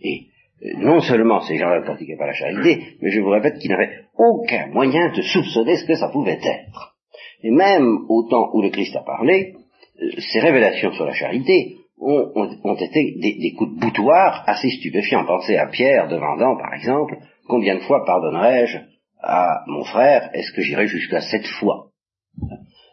Et 0.00 0.26
euh, 0.62 0.72
non 0.78 1.00
seulement 1.00 1.40
ces 1.40 1.56
gens-là 1.56 1.80
ne 1.80 1.84
pratiquaient 1.84 2.16
pas 2.16 2.26
la 2.26 2.34
charité, 2.34 2.96
mais 3.00 3.10
je 3.10 3.20
vous 3.20 3.30
répète 3.30 3.58
qu'ils 3.58 3.70
n'avaient 3.70 4.04
aucun 4.16 4.68
moyen 4.68 5.10
de 5.12 5.22
soupçonner 5.22 5.76
ce 5.76 5.86
que 5.86 5.94
ça 5.94 6.08
pouvait 6.08 6.40
être. 6.42 6.96
Et 7.42 7.50
même 7.50 8.04
au 8.08 8.28
temps 8.28 8.50
où 8.52 8.62
le 8.62 8.70
Christ 8.70 8.94
a 8.96 9.02
parlé, 9.02 9.54
euh, 10.02 10.10
ces 10.32 10.40
révélations 10.40 10.92
sur 10.92 11.06
la 11.06 11.14
charité 11.14 11.76
ont, 12.00 12.74
été 12.74 13.14
des, 13.18 13.52
coups 13.56 13.74
de 13.74 13.80
boutoir 13.80 14.44
assez 14.46 14.70
stupéfiants. 14.70 15.24
Pensez 15.24 15.56
à 15.56 15.66
Pierre 15.66 16.08
demandant, 16.08 16.56
par 16.56 16.72
exemple, 16.74 17.16
combien 17.46 17.74
de 17.76 17.80
fois 17.80 18.04
pardonnerai-je 18.04 18.78
à 19.22 19.62
mon 19.66 19.84
frère 19.84 20.30
Est-ce 20.32 20.52
que 20.52 20.62
j'irai 20.62 20.86
jusqu'à 20.86 21.20
sept 21.20 21.46
fois? 21.46 21.88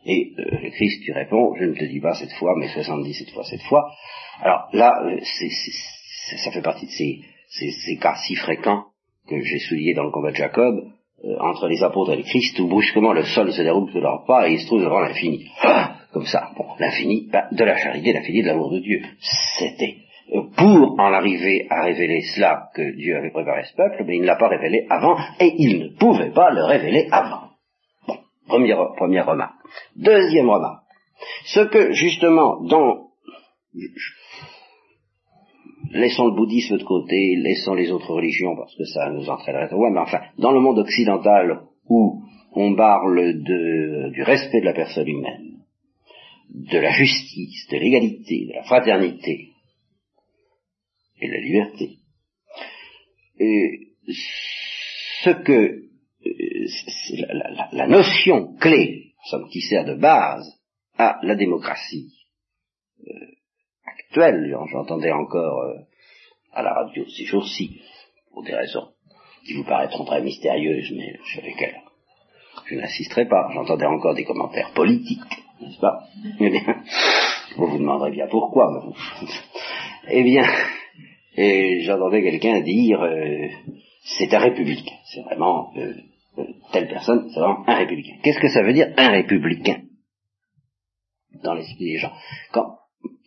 Et 0.06 0.34
euh, 0.40 0.44
le 0.64 0.70
Christ 0.72 1.06
lui 1.06 1.14
répond, 1.14 1.54
je 1.60 1.66
ne 1.66 1.74
te 1.74 1.86
dis 1.86 2.00
pas 2.00 2.14
sept 2.14 2.32
fois, 2.34 2.54
mais 2.58 2.68
soixante-dix-sept 2.70 3.32
fois 3.32 3.44
sept 3.44 3.62
fois. 3.64 3.92
Alors 4.42 4.70
là, 4.74 4.94
ça 6.38 6.52
fait 6.52 6.62
partie 6.62 6.86
de 6.86 6.92
ces, 6.92 7.72
ces, 7.72 7.98
cas 7.98 8.16
si 8.26 8.36
fréquents 8.36 8.86
que 9.30 9.42
j'ai 9.42 9.60
soulignés 9.60 9.94
dans 9.94 10.04
le 10.04 10.12
combat 10.12 10.32
de 10.32 10.38
Jacob, 10.38 10.92
euh, 11.24 11.38
entre 11.40 11.68
les 11.68 11.82
apôtres 11.84 12.14
et 12.14 12.18
le 12.18 12.24
Christ, 12.24 12.60
où 12.60 12.68
brusquement 12.68 13.12
le 13.12 13.24
sol 13.24 13.52
se 13.52 13.62
déroule 13.62 13.92
sous 13.92 14.00
leurs 14.00 14.24
pas 14.26 14.48
et 14.48 14.54
ils 14.54 14.60
se 14.60 14.68
trouvent 14.68 14.84
devant 14.84 15.00
l'infini. 15.00 15.50
Ah 15.64 15.97
comme 16.18 16.26
ça, 16.26 16.50
l'infini 16.80 17.30
bah, 17.32 17.48
de 17.52 17.64
la 17.64 17.78
charité, 17.78 18.12
l'infini 18.12 18.42
de 18.42 18.48
l'amour 18.48 18.72
de 18.72 18.80
Dieu. 18.80 19.02
C'était 19.60 19.98
euh, 20.34 20.42
pour 20.58 21.00
en 21.00 21.14
arriver 21.14 21.68
à 21.70 21.84
révéler 21.84 22.22
cela 22.34 22.70
que 22.74 22.96
Dieu 22.96 23.16
avait 23.16 23.30
préparé 23.30 23.66
ce 23.66 23.76
peuple, 23.76 24.04
mais 24.08 24.16
il 24.16 24.22
ne 24.22 24.26
l'a 24.26 24.36
pas 24.36 24.48
révélé 24.48 24.88
avant, 24.90 25.16
et 25.40 25.54
il 25.60 25.80
ne 25.80 25.90
pouvait 25.90 26.32
pas 26.32 26.50
le 26.50 26.64
révéler 26.64 27.08
avant. 27.12 27.50
Bon, 28.08 28.18
première, 28.48 29.28
remarque. 29.28 29.54
Deuxième 29.96 30.50
remarque. 30.50 30.82
Ce 31.46 31.60
que, 31.60 31.92
justement, 31.92 32.64
dans 32.64 33.10
laissons 35.92 36.26
le 36.26 36.36
bouddhisme 36.36 36.80
de 36.80 36.84
côté, 36.84 37.36
laissons 37.36 37.76
les 37.76 37.92
autres 37.92 38.12
religions 38.12 38.56
parce 38.56 38.76
que 38.76 38.86
ça 38.86 39.12
nous 39.12 39.30
entraînerait 39.30 39.70
loin, 39.70 39.92
mais 39.92 40.00
enfin, 40.00 40.22
dans 40.40 40.52
le 40.52 40.62
monde 40.62 40.80
occidental 40.80 41.62
où 41.88 42.24
on 42.56 42.76
parle 42.76 43.44
du 43.44 44.24
respect 44.24 44.62
de 44.62 44.66
la 44.66 44.74
personne 44.74 45.08
humaine, 45.08 45.47
de 46.50 46.78
la 46.78 46.92
justice, 46.92 47.68
de 47.70 47.78
l'égalité, 47.78 48.48
de 48.48 48.54
la 48.54 48.64
fraternité 48.64 49.52
et 51.20 51.28
de 51.28 51.34
la 51.34 51.40
liberté, 51.40 51.98
et 53.40 53.94
ce 55.24 55.30
que 55.30 55.84
la, 57.30 57.68
la, 57.72 57.88
notion 57.88 58.56
clé, 58.58 59.14
somme 59.30 59.50
qui 59.50 59.62
sert 59.62 59.86
de 59.86 59.96
base 59.96 60.60
à 60.98 61.20
la 61.24 61.36
démocratie 61.36 62.14
euh, 63.08 63.38
j'entendais 64.72 65.12
encore 65.12 65.62
euh, 65.62 65.78
à 66.54 66.64
la 66.64 66.74
radio 66.74 67.06
ces 67.08 67.26
jours-ci, 67.26 67.82
pour 68.32 68.44
des 68.44 68.56
raisons 68.56 68.90
qui 69.46 69.54
vous 69.54 69.64
paraîtront 69.64 70.06
très 70.06 70.22
mystérieuses, 70.22 70.92
mais 70.96 71.20
sur 71.32 71.44
lesquelles 71.44 71.82
je 72.66 72.76
n'insisterai 72.76 73.28
pas. 73.28 73.50
J'entendais 73.54 73.86
encore 73.86 74.16
des 74.16 74.26
commentaires 74.26 74.74
politiques, 74.74 75.44
n'est-ce 75.62 75.80
pas? 75.80 76.04
Eh 76.40 76.50
bien, 76.50 76.84
vous 77.58 77.68
vous 77.68 77.78
demanderez 77.78 78.12
bien 78.12 78.28
pourquoi. 78.28 78.84
eh 80.10 80.24
bien, 80.24 80.46
j'entendais 81.82 82.24
quelqu'un 82.24 82.62
dire 82.62 83.02
euh, 83.02 83.48
c'est 84.04 84.34
un 84.34 84.40
républicain. 84.40 84.96
C'est 85.06 85.22
vraiment 85.22 85.72
euh, 85.78 85.94
telle 86.72 86.88
personne, 86.88 87.30
c'est 87.34 87.40
vraiment 87.40 87.64
un 87.68 87.76
républicain. 87.76 88.16
Qu'est-ce 88.24 88.40
que 88.40 88.50
ça 88.50 88.64
veut 88.64 88.74
dire 88.74 88.94
un 88.98 89.10
républicain? 89.10 89.82
Dans 91.44 91.54
l'esprit 91.54 91.86
des 91.86 91.98
gens 91.98 92.14
Quand 92.52 92.78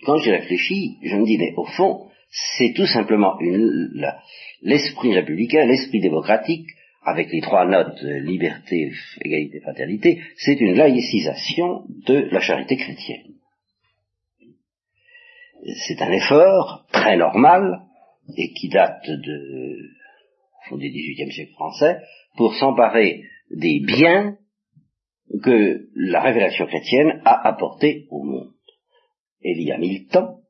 quand 0.04 0.16
j'y 0.18 0.30
réfléchis, 0.30 0.96
je 1.02 1.14
me 1.16 1.24
dis, 1.24 1.36
mais 1.38 1.52
au 1.56 1.64
fond, 1.64 2.08
c'est 2.58 2.72
tout 2.74 2.86
simplement 2.86 3.36
l'esprit 4.62 5.12
républicain, 5.14 5.66
l'esprit 5.66 6.00
démocratique, 6.00 6.66
avec 7.02 7.32
les 7.32 7.40
trois 7.40 7.66
notes 7.66 8.02
liberté, 8.02 8.92
égalité, 9.22 9.60
fraternité, 9.60 10.20
c'est 10.36 10.60
une 10.60 10.74
laïcisation 10.74 11.84
de 12.06 12.28
la 12.30 12.40
charité 12.40 12.76
chrétienne. 12.76 13.34
C'est 15.86 16.00
un 16.02 16.12
effort 16.12 16.86
très 16.92 17.16
normal 17.16 17.82
et 18.36 18.52
qui 18.52 18.68
date 18.68 19.08
de, 19.08 19.76
du 20.72 20.90
XVIIIe 20.90 21.32
siècle 21.32 21.52
français 21.52 21.98
pour 22.36 22.54
s'emparer 22.54 23.24
des 23.50 23.80
biens 23.80 24.36
que 25.42 25.88
la 25.94 26.20
révélation 26.20 26.66
chrétienne 26.66 27.20
a 27.24 27.48
apportés 27.48 28.06
au 28.10 28.22
monde 28.22 28.52
il 29.42 29.62
y 29.62 29.72
a 29.72 29.78
mille 29.78 30.06
temps, 30.06 30.40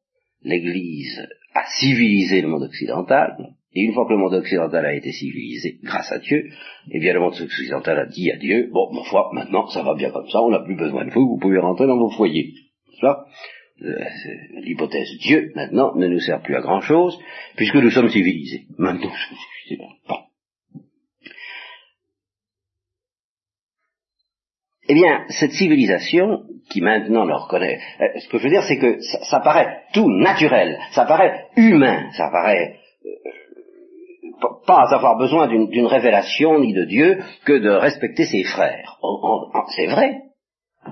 l'Église 0.43 1.27
a 1.55 1.65
civilisé 1.79 2.43
le 2.43 2.49
monde 2.49 2.65
occidental, 2.65 3.55
et 3.73 3.83
une 3.83 3.93
fois 3.93 4.07
que 4.07 4.13
le 4.13 4.19
monde 4.19 4.35
occidental 4.35 4.85
a 4.85 4.95
été 4.95 5.13
civilisé 5.13 5.79
grâce 5.83 6.11
à 6.11 6.19
Dieu, 6.19 6.51
eh 6.91 6.99
bien 6.99 7.13
le 7.13 7.21
monde 7.21 7.35
occidental 7.41 7.99
a 7.99 8.07
dit 8.07 8.31
à 8.31 8.37
Dieu, 8.37 8.69
bon, 8.73 8.93
ma 8.93 9.05
foi, 9.05 9.31
maintenant 9.33 9.67
ça 9.69 9.83
va 9.83 9.95
bien 9.95 10.11
comme 10.11 10.29
ça, 10.29 10.43
on 10.43 10.51
n'a 10.51 10.61
plus 10.61 10.77
besoin 10.77 11.05
de 11.05 11.11
vous, 11.11 11.29
vous 11.29 11.39
pouvez 11.39 11.59
rentrer 11.59 11.87
dans 11.87 11.99
vos 11.99 12.11
foyers. 12.11 12.53
Ça, 13.01 13.25
euh, 13.83 14.05
l'hypothèse 14.63 15.19
Dieu, 15.21 15.53
maintenant, 15.55 15.95
ne 15.95 16.07
nous 16.07 16.21
sert 16.21 16.43
plus 16.43 16.55
à 16.55 16.61
grand 16.61 16.81
chose, 16.81 17.19
puisque 17.57 17.77
nous 17.77 17.91
sommes 17.91 18.11
civilisés. 18.11 18.67
Maintenant, 18.77 19.13
c'est 19.69 19.77
bon. 19.77 19.89
Eh 24.89 24.95
bien, 24.95 25.25
cette 25.29 25.53
civilisation, 25.53 26.43
qui 26.69 26.81
maintenant 26.81 27.25
le 27.25 27.35
reconnaît, 27.35 27.79
euh, 28.01 28.19
ce 28.19 28.29
que 28.29 28.39
je 28.39 28.43
veux 28.43 28.51
dire, 28.51 28.65
c'est 28.65 28.79
que 28.79 28.99
ça, 29.31 29.39
paraît 29.39 29.83
tout 29.95 30.11
naturel, 30.11 30.79
ça 30.91 31.05
paraît 31.05 31.47
humain, 31.57 32.11
ça 32.13 32.29
paraît 32.29 32.81
euh, 33.07 33.31
pas 34.67 34.87
avoir 34.93 35.17
besoin 35.17 35.49
d'une 35.49 35.87
révélation 35.87 36.59
ni 36.61 36.73
de 36.73 36.85
Dieu 36.85 37.19
que 37.45 37.59
de 37.59 37.71
respecter 37.71 38.25
ses 38.25 38.45
frères. 38.45 38.99
C'est 39.77 39.87
vrai, 39.87 40.23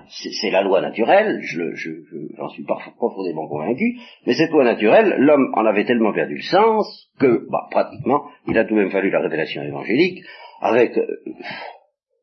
c'est 0.09 0.51
la 0.51 0.63
loi 0.63 0.81
naturelle, 0.81 1.41
j'en 1.43 1.75
je, 1.75 2.53
suis 2.53 2.65
profondément 2.97 3.49
convaincu, 3.49 3.99
mais 4.27 4.35
cette 4.35 4.51
loi 4.51 4.65
naturelle, 4.65 5.15
l'homme 5.19 5.53
en 5.55 5.65
avait 5.65 5.85
tellement 5.85 6.13
perdu 6.13 6.37
le 6.37 6.43
sens 6.43 7.11
que, 7.19 7.47
bah, 7.51 7.67
pratiquement, 7.71 8.25
il 8.47 8.59
a 8.59 8.65
tout 8.65 8.75
de 8.75 8.81
même 8.81 8.91
fallu 8.91 9.11
la 9.11 9.21
révélation 9.21 9.63
évangélique, 9.63 10.25
avec 10.61 10.97
euh, 10.99 11.07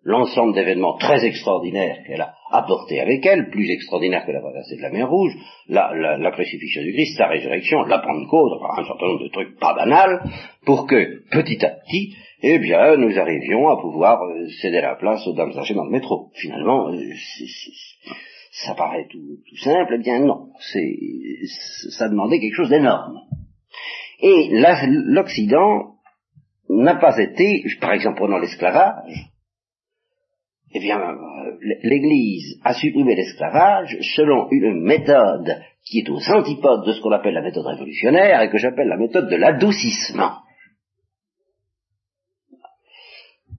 l'ensemble 0.06 0.54
d'événements 0.54 0.98
très 0.98 1.26
extraordinaires 1.26 1.98
qu'elle 2.06 2.22
a 2.22 2.36
apportés 2.52 3.02
avec 3.02 3.26
elle, 3.26 3.50
plus 3.50 3.70
extraordinaires 3.72 4.24
que 4.26 4.32
la 4.32 4.40
traversée 4.40 4.78
de 4.78 4.82
la 4.84 4.92
mer 4.92 5.10
Rouge, 5.10 5.34
la, 5.68 6.18
la, 6.18 6.32
crucifixion 6.32 6.84
du 6.84 6.94
Christ, 6.94 7.18
sa 7.18 7.28
résurrection, 7.28 7.82
la 7.84 8.00
Pentecôte, 8.00 8.52
enfin 8.62 8.82
un 8.82 8.86
certain 8.86 9.08
nombre 9.08 9.24
de 9.24 9.30
trucs 9.30 9.60
pas 9.60 9.74
banals, 9.74 10.22
pour 10.64 10.86
que, 10.86 11.28
petit 11.32 11.66
à 11.66 11.72
petit, 11.72 12.16
eh 12.44 12.60
bien, 12.60 12.98
nous 12.98 13.18
arrivions 13.18 13.68
à 13.68 13.82
pouvoir 13.82 14.22
euh, 14.22 14.48
céder 14.62 14.82
la 14.82 14.96
place 14.96 15.26
aux 15.28 15.34
dames 15.34 15.58
âgées 15.58 15.74
dans 15.74 15.86
le 15.86 15.92
métro. 15.92 16.30
Finalement, 16.36 16.90
euh, 16.90 17.00
ça 18.52 18.76
paraît 18.76 19.08
tout, 19.10 19.40
tout, 19.50 19.58
simple, 19.58 19.96
eh 19.96 20.04
bien 20.04 20.20
non, 20.20 20.50
c'est, 20.60 20.96
ça 21.98 22.08
demandait 22.10 22.40
quelque 22.40 22.56
chose 22.56 22.70
d'énorme. 22.70 23.22
Et 24.22 24.50
l'Occident 24.52 25.96
n'a 26.70 26.96
pas 26.96 27.20
été, 27.20 27.64
par 27.82 27.94
exemple, 27.94 28.20
pendant 28.20 28.38
l'esclavage, 28.38 29.32
eh 30.78 30.80
bien, 30.82 31.00
euh, 31.00 31.58
l'Église 31.84 32.60
a 32.66 32.74
supprimé 32.74 33.16
l'esclavage 33.16 33.98
selon 34.16 34.50
une 34.52 34.82
méthode 34.82 35.62
qui 35.86 36.00
est 36.00 36.10
aux 36.10 36.20
antipodes 36.30 36.86
de 36.86 36.92
ce 36.92 37.00
qu'on 37.00 37.14
appelle 37.14 37.34
la 37.34 37.42
méthode 37.42 37.66
révolutionnaire 37.66 38.42
et 38.42 38.50
que 38.50 38.58
j'appelle 38.58 38.90
la 38.90 38.98
méthode 38.98 39.30
de 39.30 39.38
l'adoucissement. 39.38 40.34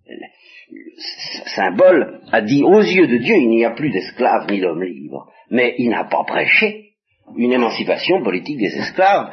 Le 0.06 1.49
symbole 1.54 2.20
a 2.32 2.42
dit 2.42 2.62
aux 2.62 2.82
yeux 2.82 3.06
de 3.06 3.16
Dieu 3.16 3.37
il 3.37 3.49
n'y 3.49 3.64
a 3.64 3.70
plus 3.70 3.90
d'esclaves 3.90 4.50
ni 4.50 4.61
d'hommes 4.61 4.82
libres, 4.82 5.32
mais 5.50 5.75
il 5.78 5.88
n'a 5.88 6.04
pas 6.04 6.25
prêché 6.25 6.95
une 7.35 7.52
émancipation 7.52 8.23
politique 8.23 8.59
des 8.59 8.76
esclaves. 8.76 9.30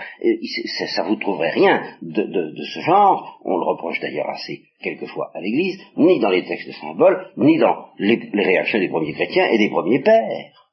ça 0.96 1.04
vous 1.04 1.16
trouverez 1.18 1.52
rien 1.52 1.84
de, 2.02 2.54
ce 2.74 2.80
genre, 2.80 3.40
on 3.46 3.58
le 3.58 3.64
reproche 3.64 4.00
d'ailleurs 4.00 4.30
assez 4.30 4.64
quelquefois 4.82 5.32
à 5.34 5.40
l'Église, 5.40 5.80
ni 5.98 6.20
dans 6.20 6.30
les 6.30 6.44
textes 6.44 6.68
de 6.68 6.74
symboles, 6.74 7.32
ni 7.38 7.58
dans 7.58 7.90
les, 8.00 8.20
réactions 8.34 8.80
des 8.80 8.90
premiers 8.90 9.14
chrétiens 9.14 9.48
et 9.48 9.58
des 9.58 9.70
premiers 9.70 10.02
pères. 10.02 10.70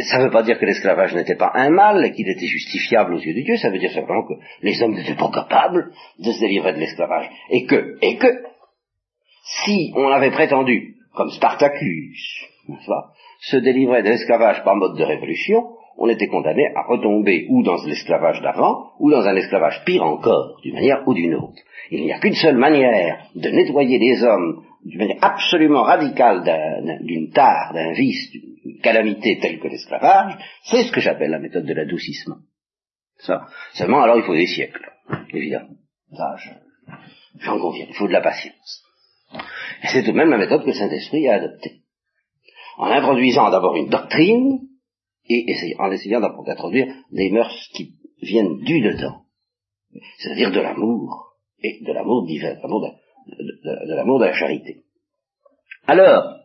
Ça 0.00 0.18
ne 0.18 0.24
veut 0.24 0.30
pas 0.30 0.42
dire 0.42 0.58
que 0.58 0.66
l'esclavage 0.66 1.14
n'était 1.14 1.36
pas 1.36 1.52
un 1.54 1.70
mal 1.70 2.12
qu'il 2.12 2.28
était 2.28 2.46
justifiable 2.46 3.14
aux 3.14 3.20
yeux 3.20 3.34
de 3.34 3.42
Dieu, 3.42 3.56
ça 3.56 3.70
veut 3.70 3.78
dire 3.78 3.92
simplement 3.92 4.26
que 4.26 4.34
les 4.62 4.82
hommes 4.82 4.94
n'étaient 4.94 5.14
pas 5.14 5.30
capables 5.30 5.92
de 6.18 6.32
se 6.32 6.40
délivrer 6.40 6.72
de 6.72 6.78
l'esclavage. 6.78 7.30
Et 7.50 7.64
que, 7.64 7.96
et 8.02 8.16
que, 8.16 8.26
si 9.64 9.92
on 9.94 10.08
avait 10.08 10.32
prétendu, 10.32 10.96
comme 11.14 11.30
Spartacus, 11.30 12.44
se 13.40 13.56
délivrer 13.56 14.02
de 14.02 14.08
l'esclavage 14.08 14.62
par 14.64 14.76
mode 14.76 14.96
de 14.96 15.04
révolution, 15.04 15.64
on 15.96 16.08
était 16.08 16.28
condamné 16.28 16.64
à 16.76 16.82
retomber 16.82 17.46
ou 17.48 17.62
dans 17.62 17.84
l'esclavage 17.84 18.40
d'avant, 18.40 18.92
ou 19.00 19.10
dans 19.10 19.26
un 19.26 19.34
esclavage 19.34 19.82
pire 19.84 20.04
encore, 20.04 20.60
d'une 20.62 20.74
manière 20.74 21.02
ou 21.06 21.14
d'une 21.14 21.34
autre. 21.34 21.60
Il 21.90 22.04
n'y 22.04 22.12
a 22.12 22.20
qu'une 22.20 22.34
seule 22.34 22.56
manière 22.56 23.26
de 23.34 23.48
nettoyer 23.48 23.98
les 23.98 24.22
hommes 24.22 24.64
d'une 24.84 24.98
manière 24.98 25.18
absolument 25.22 25.82
radicale 25.82 26.44
d'une 27.02 27.30
tare, 27.30 27.72
d'un 27.74 27.92
vice, 27.92 28.30
d'une 28.30 28.80
calamité 28.80 29.38
telle 29.40 29.58
que 29.58 29.68
l'esclavage, 29.68 30.38
c'est 30.64 30.84
ce 30.84 30.92
que 30.92 31.00
j'appelle 31.00 31.30
la 31.30 31.40
méthode 31.40 31.66
de 31.66 31.74
l'adoucissement. 31.74 32.36
Ça. 33.18 33.48
Seulement, 33.74 34.02
alors 34.02 34.18
il 34.18 34.22
faut 34.22 34.34
des 34.34 34.46
siècles, 34.46 34.88
évidemment. 35.34 35.74
Ça, 36.12 36.36
j'en 37.40 37.58
conviens. 37.58 37.86
Il 37.88 37.94
faut 37.94 38.06
de 38.06 38.12
la 38.12 38.20
patience. 38.20 38.84
C'est 39.82 40.04
tout 40.04 40.12
de 40.12 40.16
même 40.16 40.30
la 40.30 40.38
méthode 40.38 40.64
que 40.64 40.72
Saint-Esprit 40.72 41.28
a 41.28 41.34
adoptée. 41.34 41.80
En 42.78 42.86
introduisant 42.86 43.50
d'abord 43.50 43.76
une 43.76 43.88
doctrine, 43.88 44.60
et 45.28 45.44
en 45.78 45.90
essayant 45.90 46.20
d'introduire 46.20 46.94
des 47.10 47.30
mœurs 47.30 47.68
qui 47.74 47.96
viennent 48.22 48.58
du 48.60 48.80
dedans. 48.80 49.22
C'est-à-dire 50.18 50.52
de 50.52 50.60
l'amour, 50.60 51.34
et 51.60 51.84
de 51.84 51.92
l'amour 51.92 52.24
divin, 52.26 52.54
de 52.54 53.94
l'amour 53.94 54.20
de 54.20 54.24
la 54.24 54.32
charité. 54.32 54.84
Alors, 55.86 56.38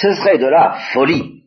ce 0.00 0.14
serait 0.14 0.38
de 0.38 0.46
la 0.46 0.78
folie 0.92 1.44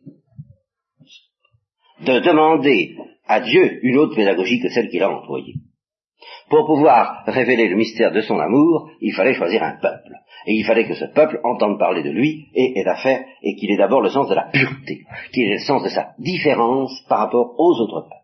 de 2.00 2.20
demander 2.20 2.96
à 3.26 3.40
Dieu 3.40 3.80
une 3.82 3.96
autre 3.96 4.14
pédagogie 4.14 4.60
que 4.60 4.68
celle 4.68 4.90
qu'il 4.90 5.02
a 5.02 5.10
employée. 5.10 5.54
Pour 6.48 6.66
pouvoir 6.66 7.24
révéler 7.26 7.68
le 7.68 7.76
mystère 7.76 8.12
de 8.12 8.20
son 8.20 8.38
amour, 8.38 8.90
il 9.00 9.12
fallait 9.14 9.34
choisir 9.34 9.62
un 9.62 9.78
peuple. 9.80 10.12
Et 10.46 10.52
il 10.52 10.64
fallait 10.64 10.86
que 10.86 10.94
ce 10.94 11.06
peuple 11.06 11.40
entende 11.42 11.78
parler 11.78 12.04
de 12.04 12.10
lui 12.10 12.46
et 12.54 12.78
ait 12.78 12.86
affaire, 12.86 13.24
et 13.42 13.56
qu'il 13.56 13.70
ait 13.72 13.76
d'abord 13.76 14.00
le 14.00 14.10
sens 14.10 14.28
de 14.28 14.34
la 14.34 14.48
pureté, 14.52 15.00
qu'il 15.32 15.48
ait 15.48 15.54
le 15.54 15.58
sens 15.58 15.82
de 15.82 15.88
sa 15.88 16.12
différence 16.18 17.02
par 17.08 17.18
rapport 17.18 17.54
aux 17.58 17.80
autres 17.80 18.02
peuples. 18.02 18.16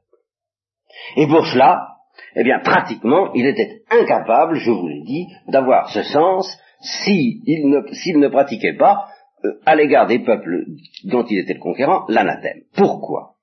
Et 1.16 1.26
pour 1.26 1.44
cela, 1.46 1.88
eh 2.36 2.44
bien, 2.44 2.60
pratiquement, 2.60 3.32
il 3.34 3.46
était 3.46 3.82
incapable, 3.90 4.56
je 4.56 4.70
vous 4.70 4.86
l'ai 4.86 5.02
dit, 5.02 5.26
d'avoir 5.48 5.90
ce 5.90 6.02
sens 6.02 6.58
s'il 6.80 7.42
ne, 7.46 8.28
pratiquait 8.28 8.76
pas, 8.76 9.06
euh, 9.44 9.54
à 9.66 9.74
l'égard 9.74 10.06
des 10.06 10.20
peuples 10.20 10.64
dont 11.04 11.24
il 11.24 11.38
était 11.38 11.54
le 11.54 11.60
conquérant, 11.60 12.04
l'anathème. 12.08 12.62
Pourquoi? 12.76 13.34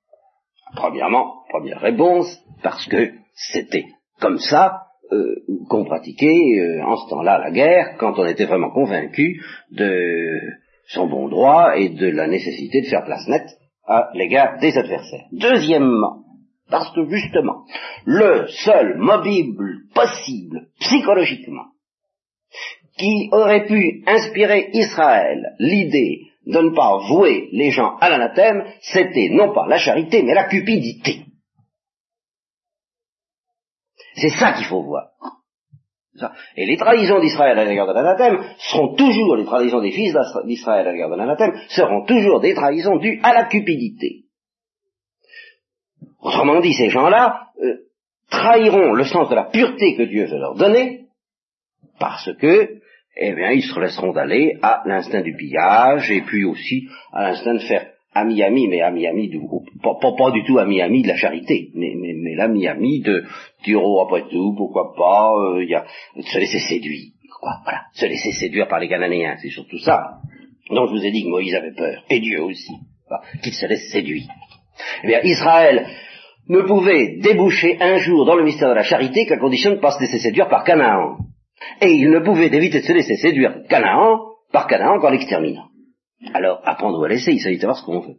Premièrement, 0.74 1.42
première 1.50 1.80
réponse, 1.80 2.42
parce 2.62 2.86
que 2.86 3.12
c'était 3.34 3.86
comme 4.20 4.38
ça 4.38 4.82
euh, 5.12 5.36
qu'on 5.68 5.84
pratiquait 5.84 6.60
euh, 6.60 6.84
en 6.84 6.96
ce 6.96 7.10
temps-là 7.10 7.38
la 7.38 7.50
guerre, 7.50 7.96
quand 7.98 8.18
on 8.18 8.26
était 8.26 8.46
vraiment 8.46 8.70
convaincu 8.70 9.42
de 9.70 10.38
son 10.86 11.08
bon 11.08 11.28
droit 11.28 11.76
et 11.76 11.88
de 11.88 12.08
la 12.10 12.26
nécessité 12.26 12.82
de 12.82 12.86
faire 12.86 13.04
place 13.04 13.26
nette 13.26 13.50
à 13.86 14.10
l'égard 14.14 14.58
des 14.60 14.76
adversaires. 14.76 15.26
Deuxièmement, 15.32 16.24
parce 16.70 16.92
que 16.94 17.08
justement, 17.08 17.64
le 18.04 18.46
seul 18.48 18.98
mobile 18.98 19.54
possible 19.94 20.68
psychologiquement 20.78 21.66
qui 22.96 23.28
aurait 23.32 23.66
pu 23.66 24.04
inspirer 24.06 24.70
Israël 24.72 25.54
l'idée 25.58 26.20
de 26.46 26.58
ne 26.58 26.74
pas 26.74 26.98
vouer 27.08 27.48
les 27.52 27.70
gens 27.70 27.96
à 28.00 28.10
l'anathème, 28.10 28.64
c'était 28.80 29.28
non 29.30 29.52
pas 29.52 29.66
la 29.66 29.78
charité, 29.78 30.22
mais 30.22 30.34
la 30.34 30.44
cupidité. 30.44 31.24
C'est 34.14 34.30
ça 34.30 34.52
qu'il 34.52 34.66
faut 34.66 34.82
voir. 34.82 35.08
Et 36.56 36.66
les 36.66 36.76
trahisons 36.76 37.20
d'Israël 37.20 37.58
à 37.58 37.64
l'égard 37.64 37.86
de 37.86 37.92
l'anathème 37.92 38.42
seront 38.58 38.94
toujours, 38.94 39.36
les 39.36 39.44
trahisons 39.44 39.80
des 39.80 39.92
fils 39.92 40.14
d'Israël 40.44 40.86
à 40.86 40.92
l'égard 40.92 41.10
de 41.10 41.16
l'anathème, 41.16 41.52
seront 41.68 42.04
toujours 42.04 42.40
des 42.40 42.54
trahisons 42.54 42.96
dues 42.96 43.20
à 43.22 43.32
la 43.32 43.44
cupidité. 43.44 44.24
Autrement 46.20 46.60
dit, 46.60 46.74
ces 46.74 46.90
gens-là 46.90 47.48
euh, 47.62 47.76
trahiront 48.30 48.92
le 48.92 49.04
sens 49.04 49.28
de 49.30 49.34
la 49.34 49.44
pureté 49.44 49.96
que 49.96 50.02
Dieu 50.02 50.26
veut 50.26 50.38
leur 50.38 50.54
donner, 50.54 51.06
parce 51.98 52.30
que, 52.34 52.80
eh 53.16 53.32
bien, 53.32 53.50
ils 53.52 53.62
se 53.62 53.78
laisseront 53.78 54.12
aller 54.12 54.58
à 54.62 54.82
l'instinct 54.86 55.22
du 55.22 55.34
pillage, 55.34 56.10
et 56.10 56.22
puis 56.22 56.44
aussi 56.44 56.88
à 57.12 57.30
l'instinct 57.30 57.54
de 57.54 57.60
faire 57.60 57.89
ami-ami, 58.12 58.68
mais 58.68 58.80
ami-ami, 58.80 59.28
du, 59.28 59.40
pas, 59.82 59.94
pas, 60.00 60.30
du 60.32 60.42
tout 60.44 60.58
ami-ami 60.58 61.02
de 61.02 61.08
la 61.08 61.16
charité, 61.16 61.70
mais, 61.74 61.94
mais, 61.96 62.14
mais 62.14 62.34
l'ami-ami 62.34 63.00
de 63.00 63.24
dire, 63.64 63.80
oh, 63.82 64.00
après 64.00 64.28
tout, 64.28 64.54
pourquoi 64.56 64.94
pas, 64.94 65.32
euh, 65.32 65.64
y 65.64 65.74
a, 65.74 65.84
de 66.16 66.22
se 66.22 66.38
laisser 66.38 66.58
séduire, 66.58 67.12
quoi, 67.40 67.52
voilà, 67.64 67.82
se 67.92 68.06
laisser 68.06 68.32
séduire 68.32 68.68
par 68.68 68.80
les 68.80 68.88
Cananéens, 68.88 69.36
c'est 69.40 69.50
surtout 69.50 69.78
ça. 69.78 70.18
Donc 70.70 70.88
je 70.88 70.94
vous 70.94 71.04
ai 71.04 71.10
dit 71.10 71.24
que 71.24 71.28
Moïse 71.28 71.54
avait 71.54 71.74
peur, 71.74 72.04
et 72.10 72.20
Dieu 72.20 72.42
aussi, 72.42 72.72
qu'il 73.42 73.54
se 73.54 73.66
laisse 73.66 73.90
séduire. 73.90 74.26
Eh 75.04 75.06
bien, 75.06 75.20
Israël 75.22 75.86
ne 76.48 76.62
pouvait 76.62 77.18
déboucher 77.18 77.76
un 77.80 77.96
jour 77.98 78.24
dans 78.24 78.34
le 78.34 78.44
mystère 78.44 78.70
de 78.70 78.74
la 78.74 78.82
charité 78.82 79.26
qu'à 79.26 79.38
condition 79.38 79.70
de 79.70 79.76
ne 79.76 79.80
pas 79.80 79.92
se 79.92 80.00
laisser 80.00 80.18
séduire 80.18 80.48
par 80.48 80.64
Canaan. 80.64 81.18
Et 81.80 81.90
il 81.90 82.10
ne 82.10 82.20
pouvait 82.20 82.46
éviter 82.46 82.80
de 82.80 82.86
se 82.86 82.92
laisser 82.92 83.16
séduire 83.16 83.62
Canaan 83.68 84.18
par 84.52 84.66
Canaan 84.66 84.98
qu'en 84.98 85.10
l'exterminant. 85.10 85.69
Alors, 86.34 86.60
apprendre 86.64 86.98
ou 86.98 87.04
à 87.04 87.08
laisser, 87.08 87.32
il 87.32 87.40
s'agit 87.40 87.56
de 87.56 87.60
savoir 87.60 87.78
ce 87.78 87.84
qu'on 87.84 88.00
veut. 88.00 88.16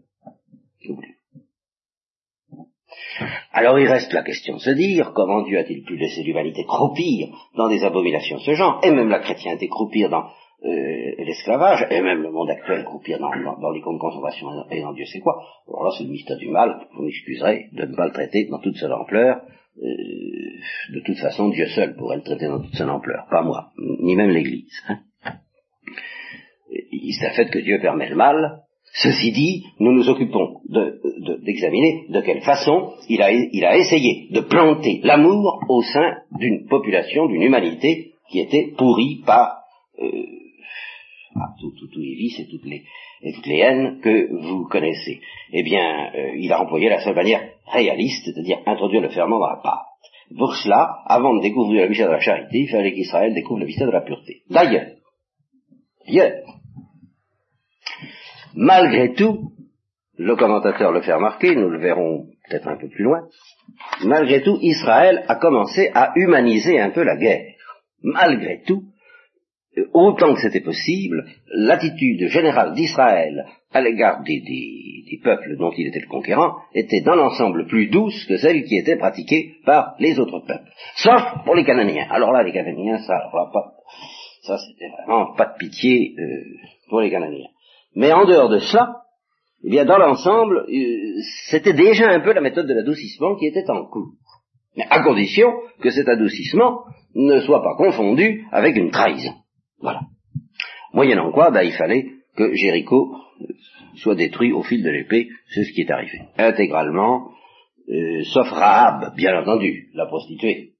Alors 3.51 3.79
il 3.79 3.87
reste 3.87 4.13
la 4.13 4.23
question 4.23 4.55
de 4.55 4.61
se 4.61 4.71
dire 4.71 5.11
comment 5.13 5.43
Dieu 5.43 5.59
a-t-il 5.59 5.83
pu 5.83 5.97
laisser 5.97 6.23
l'humanité 6.23 6.63
croupir 6.65 7.27
dans 7.55 7.69
des 7.69 7.83
abominations 7.83 8.37
de 8.37 8.41
ce 8.41 8.53
genre, 8.53 8.79
et 8.83 8.91
même 8.91 9.09
la 9.09 9.19
chrétienté 9.19 9.67
croupir 9.67 10.09
dans 10.09 10.23
euh, 10.63 11.15
l'esclavage, 11.17 11.87
et 11.91 12.01
même 12.01 12.21
le 12.21 12.31
monde 12.31 12.49
actuel 12.49 12.83
croupir 12.83 13.19
dans, 13.19 13.31
les 13.71 13.81
comptes 13.81 13.99
de 13.99 14.75
et 14.75 14.81
dans 14.81 14.93
Dieu 14.93 15.05
sait 15.05 15.19
quoi. 15.19 15.43
Alors 15.67 15.83
là 15.83 15.91
c'est 15.97 16.05
le 16.05 16.11
mystère 16.11 16.37
du 16.37 16.49
mal, 16.49 16.87
vous 16.95 17.03
m'excuserez 17.03 17.69
de 17.73 17.85
ne 17.85 17.95
pas 17.95 18.07
le 18.07 18.13
traiter 18.13 18.45
dans 18.45 18.59
toute 18.59 18.77
son 18.77 18.91
ampleur. 18.91 19.41
Euh, 19.77 20.93
de 20.93 20.99
toute 21.05 21.17
façon, 21.17 21.49
Dieu 21.49 21.65
seul 21.67 21.95
pourrait 21.95 22.17
le 22.17 22.23
traiter 22.23 22.47
dans 22.47 22.59
toute 22.59 22.75
son 22.75 22.89
ampleur, 22.89 23.25
pas 23.31 23.41
moi, 23.41 23.71
ni 23.77 24.15
même 24.15 24.29
l'Église. 24.29 24.69
Hein 24.89 24.99
il 26.91 27.13
s'est 27.13 27.33
fait 27.35 27.49
que 27.49 27.59
Dieu 27.59 27.79
permet 27.81 28.09
le 28.09 28.15
mal. 28.15 28.61
Ceci 28.93 29.31
dit, 29.31 29.63
nous 29.79 29.93
nous 29.93 30.09
occupons 30.09 30.59
d'examiner 30.65 32.05
de, 32.09 32.21
quelle 32.21 32.41
façon 32.41 32.93
il 33.07 33.21
a, 33.21 33.77
essayé 33.77 34.27
de 34.31 34.41
planter 34.41 34.99
l'amour 35.03 35.61
au 35.69 35.81
sein 35.81 36.17
d'une 36.37 36.67
population, 36.67 37.27
d'une 37.27 37.43
humanité 37.43 38.11
qui 38.29 38.39
était 38.39 38.73
pourrie 38.77 39.21
par 39.25 39.59
euh, 40.01 40.09
tous 41.59 41.99
les 41.99 42.15
vices 42.15 42.39
et 42.39 42.47
toutes 42.49 42.65
les, 42.65 42.83
et 43.21 43.33
toutes 43.33 43.45
les 43.45 43.59
haines 43.59 43.99
que 44.01 44.33
vous 44.33 44.67
connaissez. 44.67 45.21
Eh 45.53 45.63
bien, 45.63 46.11
euh, 46.13 46.35
il 46.37 46.51
a 46.51 46.61
employé 46.61 46.89
la 46.89 46.99
seule 46.99 47.15
manière 47.15 47.47
réaliste, 47.71 48.25
c'est-à-dire 48.25 48.59
introduire 48.65 49.01
le 49.01 49.09
ferment 49.09 49.39
dans 49.39 49.47
la 49.47 49.61
pâte. 49.61 49.85
Pour 50.37 50.55
cela, 50.55 50.99
avant 51.05 51.35
de 51.35 51.41
découvrir 51.41 51.83
le 51.83 51.89
mystère 51.89 52.07
de 52.07 52.13
la 52.13 52.19
charité, 52.19 52.59
il 52.59 52.69
fallait 52.69 52.93
qu'Israël 52.93 53.33
découvre 53.33 53.59
le 53.59 53.65
mystère 53.65 53.87
de 53.87 53.91
la 53.91 54.01
pureté. 54.01 54.41
D'ailleurs, 54.49 54.87
d'ailleurs, 56.07 56.43
Malgré 58.55 59.13
tout, 59.13 59.51
le 60.17 60.35
commentateur 60.35 60.91
le 60.91 61.01
fait 61.01 61.13
remarquer, 61.13 61.55
nous 61.55 61.69
le 61.69 61.79
verrons 61.79 62.27
peut-être 62.47 62.67
un 62.67 62.77
peu 62.77 62.89
plus 62.89 63.03
loin, 63.03 63.21
malgré 64.03 64.41
tout, 64.41 64.57
Israël 64.61 65.23
a 65.27 65.35
commencé 65.35 65.89
à 65.93 66.11
humaniser 66.15 66.79
un 66.79 66.89
peu 66.89 67.03
la 67.03 67.17
guerre. 67.17 67.55
Malgré 68.03 68.61
tout, 68.65 68.83
autant 69.93 70.33
que 70.33 70.41
c'était 70.41 70.61
possible, 70.61 71.25
l'attitude 71.53 72.27
générale 72.27 72.73
d'Israël 72.73 73.45
à 73.71 73.81
l'égard 73.81 74.21
des, 74.23 74.41
peuples 75.23 75.55
dont 75.57 75.71
il 75.77 75.87
était 75.87 75.99
le 75.99 76.07
conquérant 76.07 76.55
était 76.73 77.01
dans 77.01 77.15
l'ensemble 77.15 77.67
plus 77.67 77.87
douce 77.87 78.25
que 78.27 78.37
celle 78.37 78.63
qui 78.63 78.77
était 78.77 78.97
pratiquée 78.97 79.55
par 79.65 79.95
les 79.99 80.19
autres 80.19 80.39
peuples. 80.39 80.71
Sauf 80.95 81.21
pour 81.45 81.55
les 81.55 81.63
Cananéens. 81.63 82.07
Alors 82.09 82.31
là, 82.31 82.43
les 82.43 82.51
Cananéens, 82.51 82.99
ça, 82.99 83.29
ça 84.41 84.57
c'était 84.57 84.89
vraiment 85.05 85.33
pas 85.35 85.45
de 85.45 85.57
pitié 85.57 86.15
euh, 86.17 86.43
pour 86.89 87.01
les 87.01 87.11
Cananéens. 87.11 87.49
Mais 87.95 88.11
en 88.11 88.25
dehors 88.25 88.49
de 88.49 88.59
cela, 88.59 89.01
eh 89.63 89.69
bien, 89.69 89.85
dans 89.85 89.97
l'ensemble, 89.97 90.65
euh, 90.67 91.21
c'était 91.49 91.73
déjà 91.73 92.09
un 92.09 92.19
peu 92.21 92.33
la 92.33 92.41
méthode 92.41 92.67
de 92.67 92.73
l'adoucissement 92.73 93.35
qui 93.35 93.47
était 93.47 93.69
en 93.69 93.85
cours. 93.85 94.13
Mais 94.75 94.85
à 94.89 95.03
condition 95.03 95.51
que 95.81 95.91
cet 95.91 96.07
adoucissement 96.07 96.83
ne 97.13 97.39
soit 97.41 97.61
pas 97.61 97.75
confondu 97.75 98.45
avec 98.51 98.75
une 98.77 98.91
trahison. 98.91 99.33
Voilà. 99.79 100.01
Moyennant 100.93 101.31
quoi, 101.31 101.51
ben, 101.51 101.63
il 101.63 101.73
fallait 101.73 102.05
que 102.35 102.53
Jéricho 102.53 103.15
soit 103.95 104.15
détruit 104.15 104.53
au 104.53 104.63
fil 104.63 104.83
de 104.83 104.89
l'épée, 104.89 105.27
c'est 105.53 105.63
ce 105.63 105.73
qui 105.73 105.81
est 105.81 105.91
arrivé. 105.91 106.19
Intégralement, 106.37 107.31
euh, 107.89 108.23
sauf 108.23 108.49
Rahab, 108.49 109.15
bien 109.15 109.37
entendu, 109.39 109.89
la 109.93 110.05
prostituée. 110.05 110.73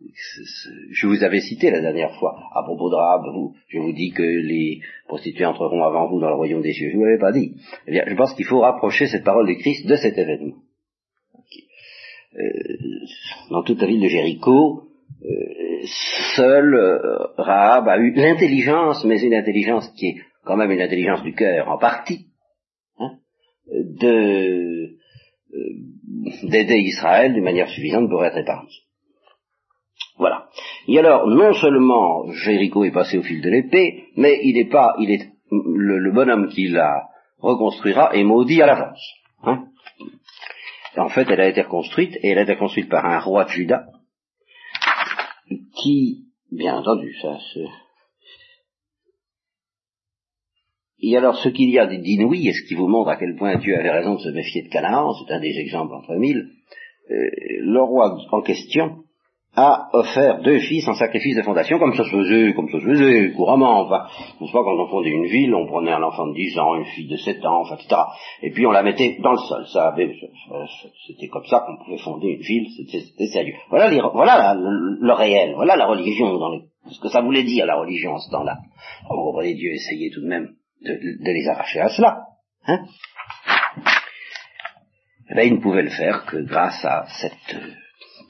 Je 0.00 1.06
vous 1.06 1.24
avais 1.24 1.40
cité 1.40 1.70
la 1.70 1.80
dernière 1.80 2.14
fois, 2.18 2.38
à 2.54 2.62
propos 2.62 2.88
de 2.88 2.94
Rahab, 2.94 3.22
je 3.68 3.78
vous 3.78 3.92
dis 3.92 4.12
que 4.12 4.22
les 4.22 4.80
prostituées 5.06 5.44
entreront 5.44 5.82
avant 5.82 6.08
vous 6.08 6.20
dans 6.20 6.28
le 6.28 6.36
royaume 6.36 6.62
des 6.62 6.72
cieux. 6.72 6.90
Je 6.90 6.94
ne 6.94 6.98
vous 6.98 7.04
l'avais 7.04 7.18
pas 7.18 7.32
dit. 7.32 7.54
Eh 7.86 7.90
bien, 7.90 8.04
je 8.06 8.14
pense 8.14 8.32
qu'il 8.34 8.46
faut 8.46 8.60
rapprocher 8.60 9.08
cette 9.08 9.24
parole 9.24 9.48
de 9.48 9.54
Christ 9.54 9.86
de 9.86 9.96
cet 9.96 10.16
événement. 10.16 10.56
Euh, 12.36 12.76
dans 13.50 13.62
toute 13.62 13.80
la 13.80 13.88
ville 13.88 14.02
de 14.02 14.08
Jéricho, 14.08 14.84
euh, 15.24 15.86
seul 16.36 16.74
euh, 16.74 17.26
a 17.38 17.98
eu 17.98 18.12
l'intelligence, 18.14 19.04
mais 19.04 19.20
une 19.20 19.34
intelligence 19.34 19.88
qui 19.96 20.06
est 20.08 20.16
quand 20.44 20.56
même 20.56 20.70
une 20.70 20.80
intelligence 20.80 21.22
du 21.22 21.34
cœur 21.34 21.68
en 21.68 21.78
partie, 21.78 22.26
hein, 22.98 23.18
de 23.72 24.96
d'aider 26.44 26.76
Israël 26.76 27.32
d'une 27.32 27.44
manière 27.44 27.68
suffisante 27.68 28.08
pour 28.08 28.24
être 28.24 28.36
épargné. 28.36 28.70
Voilà. 30.18 30.48
Et 30.88 30.98
alors, 30.98 31.26
non 31.28 31.52
seulement 31.54 32.30
Jéricho 32.32 32.84
est 32.84 32.90
passé 32.90 33.18
au 33.18 33.22
fil 33.22 33.40
de 33.40 33.50
l'épée, 33.50 34.08
mais 34.16 34.40
il 34.42 34.54
n'est 34.54 34.68
pas, 34.68 34.96
il 34.98 35.10
est 35.10 35.28
le, 35.50 36.12
bonhomme 36.12 36.48
qui 36.48 36.68
la 36.68 37.08
reconstruira 37.38 38.14
est 38.14 38.24
maudit 38.24 38.60
à 38.60 38.66
l'avance. 38.66 39.14
Hein 39.44 39.66
en 40.96 41.08
fait, 41.08 41.28
elle 41.30 41.40
a 41.40 41.48
été 41.48 41.62
reconstruite, 41.62 42.16
et 42.22 42.30
elle 42.30 42.38
a 42.38 42.42
été 42.42 42.56
construite 42.56 42.88
par 42.88 43.06
un 43.06 43.20
roi 43.20 43.44
de 43.44 43.50
Juda, 43.50 43.86
qui, 45.80 46.24
bien 46.50 46.76
entendu, 46.76 47.14
ça 47.22 47.38
se... 47.38 47.60
Et 51.00 51.16
alors, 51.16 51.36
ce 51.36 51.48
qu'il 51.48 51.70
y 51.70 51.78
a 51.78 51.86
d'inouï, 51.86 52.48
et 52.48 52.52
ce 52.52 52.66
qui 52.66 52.74
vous 52.74 52.88
montre 52.88 53.10
à 53.10 53.16
quel 53.16 53.36
point 53.36 53.56
Dieu 53.58 53.78
avait 53.78 53.92
raison 53.92 54.16
de 54.16 54.20
se 54.20 54.30
méfier 54.30 54.62
de 54.62 54.68
Canaan, 54.68 55.14
c'est 55.14 55.32
un 55.32 55.38
des 55.38 55.56
exemples 55.56 55.94
entre 55.94 56.16
mille, 56.16 56.50
euh, 57.10 57.14
le 57.60 57.80
roi 57.80 58.18
en 58.32 58.42
question 58.42 59.04
a 59.56 59.88
offert 59.92 60.40
deux 60.42 60.60
fils 60.60 60.86
en 60.86 60.94
sacrifice 60.94 61.36
de 61.36 61.42
fondation, 61.42 61.78
comme 61.78 61.94
ça 61.94 62.04
se 62.04 62.10
faisait, 62.10 62.54
comme 62.54 62.68
ça 62.68 62.78
se 62.78 62.84
faisait 62.84 63.32
couramment. 63.32 63.80
Enfin, 63.80 64.06
n'est-ce 64.40 64.52
pas, 64.52 64.62
quand 64.62 64.78
on 64.78 64.88
fondait 64.88 65.10
une 65.10 65.26
ville, 65.26 65.54
on 65.54 65.66
prenait 65.66 65.92
un 65.92 66.02
enfant 66.02 66.26
de 66.28 66.34
10 66.34 66.58
ans, 66.58 66.76
une 66.76 66.84
fille 66.84 67.08
de 67.08 67.16
7 67.16 67.44
ans, 67.44 67.62
enfin, 67.62 67.76
etc. 67.76 68.00
Et 68.42 68.50
puis 68.50 68.66
on 68.66 68.70
la 68.70 68.82
mettait 68.82 69.18
dans 69.20 69.32
le 69.32 69.38
sol. 69.38 69.66
Ça 69.72 69.88
avait, 69.88 70.14
c'était 71.06 71.28
comme 71.28 71.44
ça 71.46 71.64
qu'on 71.66 71.84
pouvait 71.84 71.98
fonder 71.98 72.28
une 72.28 72.40
ville, 72.40 72.68
c'était 72.76 73.26
sérieux. 73.26 73.54
Voilà, 73.70 73.90
voilà 74.12 74.54
le, 74.54 75.12
réel, 75.12 75.54
voilà 75.54 75.76
la 75.76 75.86
religion, 75.86 76.38
dans 76.38 76.60
ce 76.90 77.00
que 77.00 77.08
ça 77.08 77.20
voulait 77.20 77.44
dire 77.44 77.66
la 77.66 77.76
religion 77.76 78.12
en 78.12 78.18
ce 78.18 78.30
temps-là. 78.30 78.58
Vous 79.10 79.16
comprenez, 79.16 79.54
Dieu 79.54 79.72
essayait 79.72 80.10
tout 80.14 80.20
de 80.20 80.28
même 80.28 80.50
de, 80.82 81.32
les 81.32 81.48
arracher 81.48 81.80
à 81.80 81.88
cela. 81.88 82.18
Hein 82.66 82.84
eh 85.30 85.34
ben, 85.34 85.46
il 85.46 85.54
ne 85.54 85.60
pouvait 85.60 85.82
le 85.82 85.90
faire 85.90 86.24
que 86.26 86.38
grâce 86.38 86.84
à 86.84 87.06
cette 87.20 87.56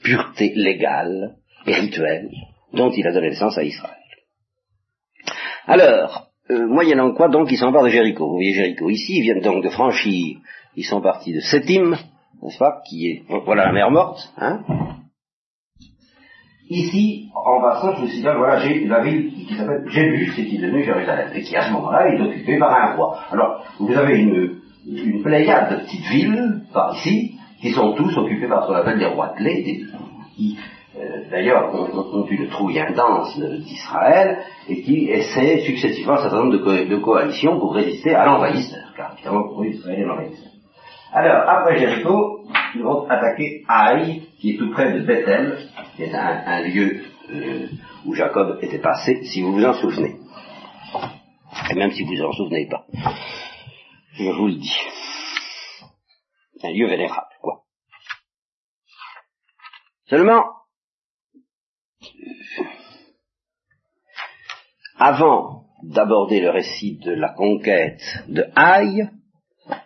pureté 0.03 0.53
légale 0.55 1.35
et 1.65 1.73
rituelle 1.73 2.29
dont 2.73 2.91
il 2.91 3.07
a 3.07 3.11
donné 3.11 3.29
naissance 3.29 3.57
à 3.57 3.63
Israël. 3.63 3.95
Alors, 5.65 6.29
euh, 6.51 6.67
moyennant 6.67 7.13
quoi 7.13 7.29
donc 7.29 7.51
ils 7.51 7.57
s'emparent 7.57 7.83
de 7.83 7.89
Jéricho. 7.89 8.25
Vous 8.25 8.35
voyez 8.35 8.53
Jéricho 8.53 8.89
ici, 8.89 9.17
ils 9.17 9.21
viennent 9.21 9.41
donc 9.41 9.63
de 9.63 9.69
franchir, 9.69 10.37
ils 10.75 10.85
sont 10.85 11.01
partis 11.01 11.33
de 11.33 11.39
Sétim, 11.39 11.95
n'est-ce 12.41 12.57
pas, 12.57 12.81
qui 12.87 13.07
est, 13.07 13.23
voilà 13.45 13.65
la 13.65 13.71
mer 13.71 13.91
morte, 13.91 14.19
hein. 14.37 14.63
Ici, 16.71 17.29
en 17.33 17.61
passant, 17.61 17.95
je 17.95 18.01
me 18.03 18.07
suis 18.07 18.17
dit, 18.17 18.23
voilà, 18.23 18.59
j'ai 18.59 18.85
la 18.85 19.03
ville 19.03 19.33
qui 19.33 19.55
s'appelle 19.55 19.85
Jébus, 19.87 20.33
qui 20.35 20.55
est 20.55 20.61
devenue 20.61 20.83
Jérusalem, 20.83 21.31
et 21.33 21.41
qui 21.41 21.55
à 21.55 21.63
ce 21.63 21.71
moment-là 21.71 22.07
est 22.09 22.21
occupée 22.21 22.59
par 22.59 22.71
un 22.71 22.95
roi. 22.95 23.19
Alors, 23.31 23.65
vous 23.79 23.91
avez 23.91 24.19
une, 24.19 24.59
une 24.85 25.23
pléiade 25.23 25.71
de 25.71 25.83
petites 25.83 26.05
villes, 26.05 26.61
par 26.71 26.95
ici, 26.95 27.38
qui 27.61 27.71
sont 27.71 27.93
tous 27.93 28.17
occupés 28.17 28.47
par 28.47 28.63
ce 28.63 28.67
qu'on 28.67 28.75
appelle 28.75 28.99
des 28.99 29.05
rois 29.05 29.33
qui 29.37 30.57
euh, 30.97 31.29
d'ailleurs 31.29 31.73
ont, 31.73 32.25
une 32.29 32.49
trouille 32.49 32.79
intense 32.79 33.39
d'Israël 33.39 34.39
et 34.67 34.81
qui 34.81 35.09
essaient 35.09 35.59
successivement 35.59 36.13
un 36.13 36.21
certain 36.21 36.43
nombre 36.43 36.57
de, 36.57 36.97
coalitions 36.97 37.59
pour 37.59 37.75
résister 37.75 38.15
à 38.15 38.25
l'envahisseur, 38.25 38.93
car 38.97 39.13
évidemment 39.13 39.47
pour 39.49 39.65
Israël 39.65 39.99
est 39.99 40.05
l'envahisseur. 40.05 40.51
Alors, 41.13 41.47
après 41.47 41.79
Jéricho, 41.79 42.45
ils 42.75 42.83
vont 42.83 43.07
attaquer 43.07 43.63
Haï, 43.67 44.21
qui 44.39 44.51
est 44.51 44.57
tout 44.57 44.71
près 44.71 44.93
de 44.93 44.99
Bethel, 45.01 45.57
qui 45.95 46.03
est 46.03 46.13
un, 46.13 46.61
lieu 46.61 47.01
euh, 47.31 47.67
où 48.05 48.13
Jacob 48.13 48.59
était 48.61 48.79
passé, 48.79 49.23
si 49.23 49.41
vous 49.41 49.53
vous 49.53 49.65
en 49.65 49.73
souvenez. 49.73 50.15
Et 51.71 51.75
même 51.75 51.91
si 51.91 52.03
vous 52.03 52.13
vous 52.13 52.23
en 52.23 52.31
souvenez 52.31 52.67
pas. 52.67 52.85
Je 54.13 54.29
vous 54.29 54.47
le 54.47 54.55
dis. 54.55 54.77
Un 56.63 56.71
lieu 56.71 56.87
vénérable. 56.87 57.28
Seulement, 60.09 60.43
avant 64.97 65.65
d'aborder 65.83 66.41
le 66.41 66.49
récit 66.49 66.97
de 66.97 67.11
la 67.11 67.29
conquête 67.29 68.01
de 68.27 68.43
Haï, 68.55 69.07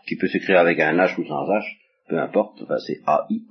qui 0.08 0.16
peut 0.16 0.28
s'écrire 0.28 0.60
avec 0.60 0.80
un 0.80 0.96
H 0.96 1.20
ou 1.20 1.26
sans 1.26 1.46
H, 1.46 1.64
peu 2.08 2.18
importe, 2.20 2.62
enfin 2.64 2.78
c'est 2.78 3.02
A-I, 3.06 3.44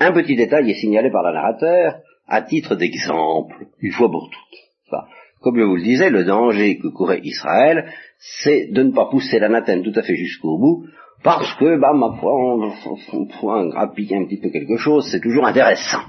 un 0.00 0.12
petit 0.12 0.34
détail 0.34 0.68
est 0.68 0.80
signalé 0.80 1.10
par 1.10 1.22
le 1.22 1.32
narrateur 1.32 2.00
à 2.26 2.42
titre 2.42 2.74
d'exemple, 2.74 3.68
une 3.78 3.92
fois 3.92 4.10
pour 4.10 4.30
toutes. 4.30 5.00
comme 5.40 5.58
je 5.58 5.62
vous 5.62 5.76
le 5.76 5.82
disais, 5.82 6.10
le 6.10 6.24
danger 6.24 6.78
que 6.78 6.88
courait 6.88 7.20
Israël, 7.22 7.92
c'est 8.18 8.66
de 8.72 8.82
ne 8.82 8.92
pas 8.92 9.08
pousser 9.08 9.38
l'anathème 9.38 9.84
tout 9.84 9.92
à 9.94 10.02
fait 10.02 10.16
jusqu'au 10.16 10.58
bout, 10.58 10.86
parce 11.22 11.54
que, 11.54 11.78
bah, 11.78 11.92
ma 11.92 12.16
foi, 12.18 12.32
on, 12.34 12.72
on, 13.12 13.68
grappiller 13.68 14.16
un 14.16 14.24
petit 14.24 14.40
peu 14.40 14.50
quelque 14.50 14.76
chose, 14.76 15.08
c'est 15.10 15.20
toujours 15.20 15.46
intéressant. 15.46 16.00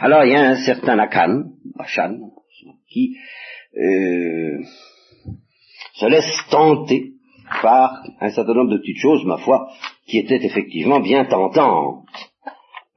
Alors, 0.00 0.24
il 0.24 0.32
y 0.32 0.34
a 0.34 0.50
un 0.50 0.56
certain 0.56 0.98
Akan, 0.98 1.44
Achan, 1.78 2.18
qui 2.88 3.16
euh, 3.76 4.58
se 5.94 6.06
laisse 6.06 6.46
tenter 6.50 7.12
par 7.62 8.02
un 8.20 8.30
certain 8.30 8.54
nombre 8.54 8.72
de 8.72 8.78
petites 8.78 8.98
choses, 8.98 9.24
ma 9.24 9.38
foi, 9.38 9.68
qui 10.06 10.18
étaient 10.18 10.44
effectivement 10.44 11.00
bien 11.00 11.24
tentantes. 11.24 12.04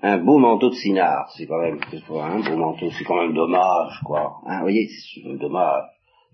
Un 0.02 0.18
beau 0.18 0.38
manteau 0.38 0.70
de 0.70 0.76
Sinar, 0.76 1.32
c'est 1.36 1.48
quand 1.48 1.60
même, 1.60 1.80
un 1.82 2.40
beau 2.40 2.58
manteau, 2.58 2.90
c'est 2.92 3.06
quand 3.06 3.22
même 3.22 3.34
dommage, 3.34 4.00
quoi. 4.04 4.38
Hein, 4.46 4.58
vous 4.58 4.64
voyez, 4.64 4.88
c'est 4.88 5.38
dommage 5.38 5.84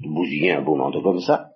de 0.01 0.09
bousiller 0.09 0.51
un 0.51 0.61
beau 0.61 0.75
manteau 0.75 1.01
comme 1.01 1.19
ça. 1.19 1.50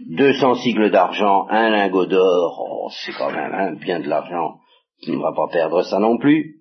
200 0.00 0.56
sigles 0.56 0.90
d'argent, 0.90 1.46
un 1.48 1.70
lingot 1.70 2.06
d'or, 2.06 2.58
oh, 2.60 2.90
c'est 2.90 3.12
quand 3.12 3.30
même 3.30 3.76
bien 3.76 4.00
de 4.00 4.08
l'argent, 4.08 4.58
il 5.02 5.14
ne 5.14 5.22
va 5.22 5.32
pas 5.32 5.48
perdre 5.52 5.82
ça 5.82 5.98
non 5.98 6.18
plus. 6.18 6.56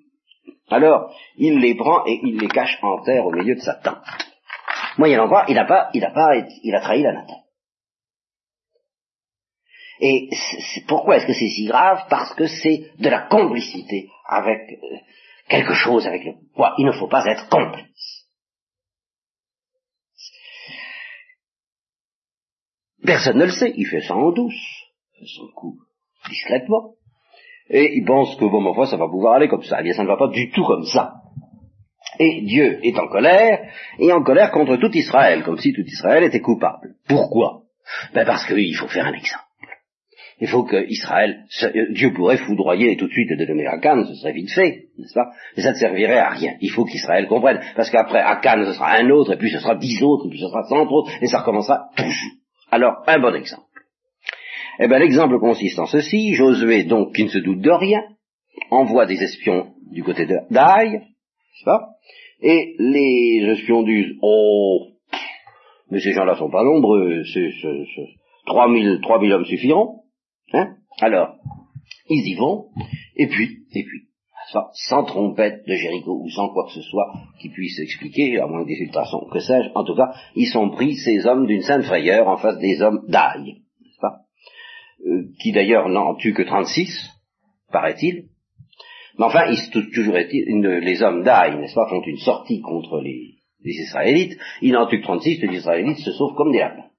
Alors, 0.69 1.11
il 1.37 1.59
les 1.59 1.75
prend 1.75 2.05
et 2.05 2.19
il 2.23 2.39
les 2.39 2.47
cache 2.47 2.77
en 2.81 3.01
terre 3.03 3.25
au 3.25 3.31
milieu 3.31 3.55
de 3.55 3.59
sa 3.61 3.75
tente. 3.75 3.97
Moyennant 4.97 5.27
quoi, 5.27 5.45
il 5.47 5.55
n'a 5.55 5.65
pas, 5.65 5.89
il 5.93 6.03
a 6.03 6.11
pas, 6.11 6.35
il 6.63 6.75
a 6.75 6.81
trahi 6.81 7.01
la 7.01 7.13
nata. 7.13 7.33
Et 9.99 10.29
pourquoi 10.87 11.17
est-ce 11.17 11.27
que 11.27 11.33
c'est 11.33 11.49
si 11.49 11.65
grave? 11.65 12.05
Parce 12.09 12.33
que 12.33 12.47
c'est 12.47 12.91
de 12.99 13.09
la 13.09 13.27
complicité 13.27 14.09
avec 14.27 14.59
euh, 14.71 14.97
quelque 15.47 15.73
chose 15.73 16.05
avec 16.07 16.25
le 16.25 16.33
quoi 16.55 16.73
il 16.77 16.85
ne 16.85 16.91
faut 16.91 17.07
pas 17.07 17.25
être 17.25 17.47
complice. 17.49 18.22
Personne 23.05 23.37
ne 23.37 23.45
le 23.45 23.51
sait, 23.51 23.73
il 23.75 23.85
fait 23.85 24.01
ça 24.01 24.15
en 24.15 24.31
douce, 24.31 24.53
fait 25.19 25.25
son 25.25 25.47
coup 25.55 25.77
discrètement. 26.29 26.93
Et 27.69 27.97
il 27.97 28.05
pense 28.05 28.35
que 28.35 28.45
bon, 28.45 28.61
ma 28.61 28.73
foi, 28.73 28.87
ça 28.87 28.97
va 28.97 29.07
pouvoir 29.07 29.35
aller 29.35 29.47
comme 29.47 29.63
ça. 29.63 29.77
Eh 29.79 29.83
bien, 29.83 29.93
ça 29.93 30.03
ne 30.03 30.07
va 30.07 30.17
pas 30.17 30.27
du 30.27 30.51
tout 30.51 30.63
comme 30.63 30.85
ça. 30.85 31.15
Et 32.19 32.41
Dieu 32.41 32.79
est 32.83 32.97
en 32.97 33.07
colère, 33.07 33.59
et 33.97 34.11
en 34.11 34.21
colère 34.21 34.51
contre 34.51 34.77
tout 34.77 34.91
Israël, 34.95 35.43
comme 35.43 35.57
si 35.57 35.73
tout 35.73 35.81
Israël 35.81 36.23
était 36.23 36.41
coupable. 36.41 36.95
Pourquoi? 37.07 37.63
Ben 38.13 38.25
parce 38.25 38.45
qu'il 38.45 38.75
faut 38.75 38.87
faire 38.87 39.07
un 39.07 39.13
exemple. 39.13 39.43
Il 40.39 40.47
faut 40.47 40.63
que 40.63 40.87
Israël, 40.89 41.45
Dieu 41.91 42.11
pourrait 42.13 42.37
foudroyer 42.37 42.97
tout 42.97 43.07
de 43.07 43.11
suite 43.11 43.29
de 43.29 43.45
donner 43.45 43.65
Akan, 43.65 44.03
ce 44.05 44.15
serait 44.15 44.33
vite 44.33 44.51
fait, 44.51 44.87
n'est-ce 44.97 45.13
pas? 45.13 45.31
Mais 45.55 45.63
ça 45.63 45.71
ne 45.71 45.77
servirait 45.77 46.19
à 46.19 46.29
rien. 46.29 46.55
Il 46.59 46.69
faut 46.69 46.85
qu'Israël 46.85 47.27
comprenne, 47.27 47.61
parce 47.75 47.89
qu'après 47.89 48.19
Akan, 48.19 48.65
ce 48.65 48.73
sera 48.73 48.93
un 48.93 49.09
autre, 49.09 49.33
et 49.33 49.37
puis 49.37 49.51
ce 49.51 49.59
sera 49.59 49.75
dix 49.75 50.01
autres, 50.03 50.27
et 50.27 50.29
puis 50.29 50.39
ce 50.39 50.47
sera 50.47 50.63
cent 50.63 50.85
autres, 50.85 51.11
et 51.21 51.27
ça 51.27 51.39
recommencera 51.39 51.89
toujours. 51.95 52.42
Alors, 52.73 53.03
un 53.05 53.19
bon 53.19 53.36
exemple. 53.36 53.67
Eh 54.79 54.88
bien, 54.88 54.97
l'exemple 54.97 55.38
consiste 55.38 55.77
en 55.77 55.86
ceci. 55.86 56.33
Josué, 56.33 56.86
donc, 56.86 57.13
qui 57.13 57.23
ne 57.23 57.29
se 57.29 57.38
doute 57.38 57.62
de 57.62 57.69
rien, 57.69 58.01
envoie 58.71 59.05
des 59.05 59.21
espions 59.21 59.75
du 59.91 60.01
côté 60.01 60.25
d'Aï, 60.25 60.89
n'est-ce 60.89 61.65
pas? 61.65 61.89
Et 62.41 62.73
les 62.79 63.45
espions 63.51 63.83
disent, 63.83 64.15
oh, 64.23 64.88
mais 65.91 65.99
ces 65.99 66.13
gens-là 66.13 66.36
sont 66.36 66.49
pas 66.49 66.63
nombreux, 66.63 67.23
c'est, 67.31 67.51
3000, 68.47 69.01
3000 69.03 69.33
hommes 69.33 69.45
suffiront. 69.45 70.01
Hein? 70.53 70.77
Alors, 70.99 71.36
ils 72.09 72.27
y 72.27 72.33
vont, 72.33 72.69
et 73.15 73.27
puis, 73.27 73.67
et 73.75 73.83
puis, 73.83 74.07
sans 74.73 75.03
trompette 75.03 75.65
de 75.67 75.73
Jéricho 75.73 76.19
ou 76.21 76.29
sans 76.29 76.49
quoi 76.49 76.65
que 76.65 76.73
ce 76.73 76.81
soit 76.81 77.13
qui 77.39 77.49
puisse 77.49 77.79
expliquer, 77.79 78.39
à 78.39 78.47
moins 78.47 78.65
des 78.65 78.75
que 78.75 79.39
sais-je, 79.39 79.69
en 79.75 79.83
tout 79.83 79.95
cas, 79.95 80.13
ils 80.35 80.47
sont 80.47 80.69
pris, 80.69 80.95
ces 80.95 81.25
hommes, 81.25 81.45
d'une 81.45 81.61
sainte 81.61 81.83
frayeur 81.83 82.27
en 82.27 82.37
face 82.37 82.57
des 82.59 82.81
hommes 82.81 83.03
d'Aï, 83.07 83.43
n'est-ce 83.43 83.99
pas? 83.99 84.19
Euh, 85.05 85.23
Qui 85.41 85.51
d'ailleurs 85.51 85.89
n'en 85.89 86.15
tuent 86.15 86.33
que 86.33 86.43
36, 86.43 86.89
paraît-il. 87.71 88.25
Mais 89.17 89.25
enfin, 89.25 89.45
il, 89.51 89.91
toujours 89.91 90.15
les 90.15 91.03
hommes 91.03 91.23
d'Aï, 91.23 91.57
n'est-ce 91.57 91.75
pas, 91.75 91.87
font 91.89 92.01
une 92.01 92.17
sortie 92.17 92.61
contre 92.61 93.01
les, 93.01 93.35
Israélites, 93.65 94.37
ils 94.61 94.73
n'en 94.73 94.87
tuent 94.87 94.99
que 94.99 95.05
36, 95.05 95.41
les 95.41 95.57
Israélites 95.57 95.99
se 95.99 96.11
sauvent 96.11 96.35
comme 96.35 96.51
des 96.51 96.59
lapins. 96.59 96.89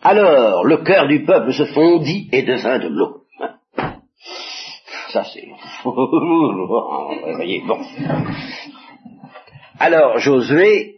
Alors, 0.00 0.64
le 0.64 0.78
cœur 0.78 1.08
du 1.08 1.24
peuple 1.24 1.52
se 1.52 1.64
fondit 1.66 2.28
et 2.32 2.42
devint 2.42 2.78
de 2.78 2.88
l'eau. 2.88 3.24
Ça, 5.12 5.24
c'est... 5.24 5.48
voyez, 5.84 7.62
bon. 7.66 7.78
Alors, 9.78 10.18
Josué, 10.18 10.96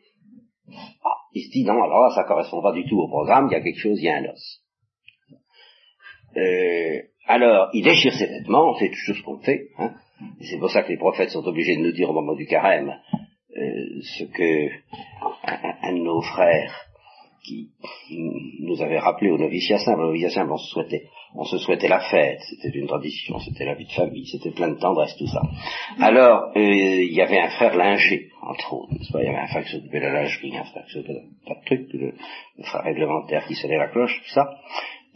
ah, 1.05 1.17
il 1.35 1.45
se 1.45 1.51
dit, 1.53 1.65
non, 1.65 1.83
alors 1.83 2.03
là, 2.03 2.11
ça 2.15 2.25
correspond 2.25 2.63
pas 2.63 2.73
du 2.73 2.85
tout 2.89 2.99
au 2.99 3.09
programme, 3.09 3.49
il 3.51 3.53
y 3.53 3.57
a 3.57 3.61
quelque 3.61 3.79
chose, 3.79 3.99
il 4.01 4.05
y 4.05 4.09
a 4.09 4.17
un 4.17 4.25
os. 4.25 4.63
euh, 6.37 7.03
alors, 7.27 7.69
il 7.73 7.85
déchire 7.85 8.13
ses 8.15 8.27
vêtements, 8.27 8.75
fait 8.79 8.89
tout 8.89 9.15
ce 9.15 9.23
qu'on 9.23 9.39
fait, 9.39 9.69
hein, 9.79 9.95
c'est 10.41 10.59
pour 10.59 10.71
ça 10.71 10.83
que 10.83 10.89
les 10.89 10.99
prophètes 10.99 11.31
sont 11.31 11.47
obligés 11.47 11.77
de 11.77 11.83
nous 11.83 11.93
dire 11.93 12.11
au 12.11 12.15
moment 12.15 12.35
du 12.35 12.47
carême 12.47 12.93
euh, 13.57 14.01
ce 14.03 14.25
que 14.25 14.69
un, 15.45 15.75
un, 15.83 15.93
de 15.93 16.03
nos 16.03 16.21
frères 16.23 16.75
qui 17.45 17.71
nous 18.61 18.81
avait 18.83 18.99
rappelé 18.99 19.31
au 19.31 19.39
noviciat 19.39 19.79
simple, 19.79 20.01
au 20.01 20.07
noviciat 20.07 20.31
simple, 20.31 20.53
on 20.53 20.57
se 20.57 20.71
souhaitait, 20.73 21.05
on 21.35 21.45
se 21.45 21.59
souhaitait 21.59 21.89
la 21.89 22.01
fête, 22.01 22.41
c'était 22.49 22.77
une 22.77 22.87
tradition, 22.87 23.39
c'était 23.39 23.65
la 23.65 23.75
vie 23.75 23.87
de 23.87 23.93
famille, 23.93 24.27
c'était 24.27 24.51
plein 24.51 24.69
de 24.69 24.79
tendresse, 24.79 25.17
tout 25.17 25.27
ça. 25.27 25.43
Alors, 26.01 26.51
euh, 26.57 26.61
il 26.61 27.13
y 27.13 27.21
avait 27.21 27.39
un 27.39 27.51
frère 27.51 27.77
linger, 27.77 28.29
entre 28.43 28.75
autres, 28.75 28.93
Il 29.15 29.25
y 29.25 29.29
avait 29.29 29.39
un 29.39 29.47
frère 29.47 29.65
qui 29.65 29.73
s'occupait 29.73 30.01
de 30.01 30.07
la 30.07 30.23
lingerie, 30.23 30.57
un 30.57 30.65
frère 30.65 30.85
qui 30.87 30.93
s'occupait 30.93 31.15
de 31.15 31.47
pas 31.47 31.55
de 31.55 31.65
trucs, 31.65 31.93
le, 31.93 32.15
frère 32.65 32.83
réglementaire 32.83 33.47
qui 33.47 33.55
sonnait 33.55 33.79
la 33.79 33.89
cloche, 33.89 34.21
tout 34.23 34.35
ça. 34.35 34.51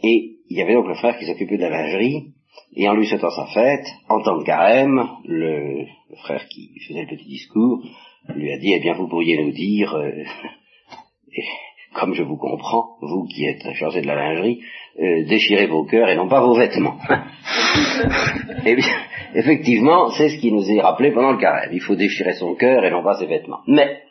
Et 0.03 0.37
il 0.49 0.57
y 0.57 0.61
avait 0.61 0.73
donc 0.73 0.87
le 0.87 0.95
frère 0.95 1.17
qui 1.17 1.25
s'occupait 1.25 1.57
de 1.57 1.63
la 1.63 1.69
lingerie, 1.69 2.33
et 2.75 2.87
en 2.87 2.93
lui 2.93 3.07
souhaitant 3.07 3.31
sa 3.31 3.47
fête, 3.47 3.85
en 4.07 4.21
temps 4.21 4.37
de 4.37 4.43
carême, 4.43 5.07
le, 5.25 5.83
le, 5.83 6.15
frère 6.23 6.47
qui 6.47 6.71
faisait 6.87 7.01
le 7.01 7.07
petit 7.07 7.27
discours 7.27 7.81
lui 8.33 8.51
a 8.51 8.57
dit, 8.57 8.73
eh 8.73 8.79
bien, 8.79 8.93
vous 8.93 9.07
pourriez 9.07 9.43
nous 9.43 9.51
dire, 9.51 9.93
euh, 9.95 10.23
comme 11.93 12.13
je 12.13 12.23
vous 12.23 12.37
comprends, 12.37 12.97
vous 13.01 13.25
qui 13.25 13.45
êtes 13.45 13.73
chargé 13.73 14.01
de 14.01 14.07
la 14.07 14.15
lingerie, 14.15 14.61
euh, 14.99 15.25
déchirez 15.27 15.67
vos 15.67 15.85
cœurs 15.85 16.09
et 16.09 16.15
non 16.15 16.27
pas 16.27 16.41
vos 16.41 16.55
vêtements. 16.55 16.97
eh 18.65 18.75
bien, 18.75 18.85
effectivement, 19.33 20.09
c'est 20.11 20.29
ce 20.29 20.37
qui 20.39 20.51
nous 20.51 20.69
est 20.69 20.81
rappelé 20.81 21.11
pendant 21.11 21.31
le 21.31 21.37
carême. 21.37 21.69
Il 21.73 21.81
faut 21.81 21.95
déchirer 21.95 22.33
son 22.33 22.55
cœur 22.55 22.85
et 22.85 22.91
non 22.91 23.03
pas 23.03 23.15
ses 23.15 23.25
vêtements. 23.25 23.59
Mais, 23.67 24.01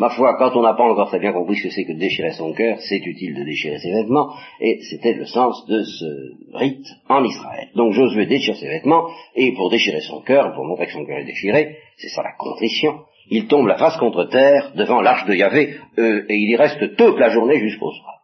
Ma 0.00 0.08
foi, 0.08 0.36
quand 0.38 0.56
on 0.56 0.62
n'a 0.62 0.72
pas 0.72 0.84
encore 0.84 1.08
très 1.08 1.18
bien 1.18 1.32
compris 1.32 1.56
ce 1.56 1.64
que 1.64 1.70
c'est 1.70 1.84
que 1.84 1.92
déchirer 1.92 2.32
son 2.32 2.54
cœur, 2.54 2.78
c'est 2.88 3.04
utile 3.04 3.34
de 3.34 3.44
déchirer 3.44 3.78
ses 3.78 3.92
vêtements, 3.92 4.32
et 4.58 4.78
c'était 4.88 5.12
le 5.12 5.26
sens 5.26 5.66
de 5.66 5.82
ce 5.82 6.56
rite 6.56 6.86
en 7.08 7.22
Israël. 7.22 7.68
Donc 7.74 7.92
Josué 7.92 8.24
déchire 8.26 8.56
ses 8.56 8.68
vêtements, 8.68 9.10
et 9.36 9.52
pour 9.52 9.68
déchirer 9.70 10.00
son 10.00 10.22
cœur, 10.22 10.54
pour 10.54 10.64
montrer 10.64 10.86
que 10.86 10.92
son 10.92 11.04
cœur 11.04 11.18
est 11.18 11.24
déchiré, 11.24 11.76
c'est 11.98 12.08
ça 12.08 12.22
la 12.22 12.32
contrition, 12.38 13.00
il 13.28 13.48
tombe 13.48 13.66
la 13.66 13.76
face 13.76 13.98
contre 13.98 14.24
terre 14.24 14.72
devant 14.74 15.02
l'arche 15.02 15.26
de 15.26 15.34
Yahvé, 15.34 15.74
euh, 15.98 16.24
et 16.28 16.36
il 16.36 16.50
y 16.50 16.56
reste 16.56 16.96
toute 16.96 17.18
la 17.18 17.28
journée 17.28 17.58
jusqu'au 17.60 17.90
soir. 17.90 18.21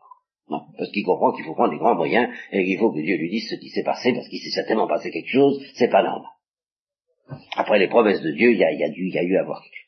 Non, 0.51 0.63
parce 0.79 0.91
qu'il 0.91 1.05
comprend 1.05 1.33
qu'il 1.33 1.45
faut 1.45 1.55
prendre 1.55 1.73
des 1.73 1.79
grands 1.79 1.95
moyens, 1.95 2.29
et 2.53 2.65
qu'il 2.65 2.79
faut 2.79 2.91
que 2.91 3.01
Dieu 3.01 3.17
lui 3.17 3.31
dise 3.31 3.49
ce 3.51 3.57
qui 3.57 3.69
s'est 3.69 3.83
passé, 3.83 4.13
parce 4.15 4.29
qu'il 4.29 4.39
s'est 4.39 4.51
certainement 4.51 4.87
passé 4.87 5.11
quelque 5.11 5.31
chose, 5.31 5.63
c'est 5.75 5.91
pas 5.91 6.03
normal. 6.03 6.31
Après 7.57 7.79
les 7.79 7.89
promesses 7.89 8.23
de 8.23 8.33
Dieu, 8.33 8.53
il 8.53 8.59
y 8.59 8.65
a, 8.65 8.73
y 8.73 8.83
a, 8.83 8.89
y 8.89 9.19
a 9.19 9.23
eu 9.23 9.37
à 9.37 9.41
avoir 9.43 9.61
quelque 9.63 9.75
chose. 9.75 9.85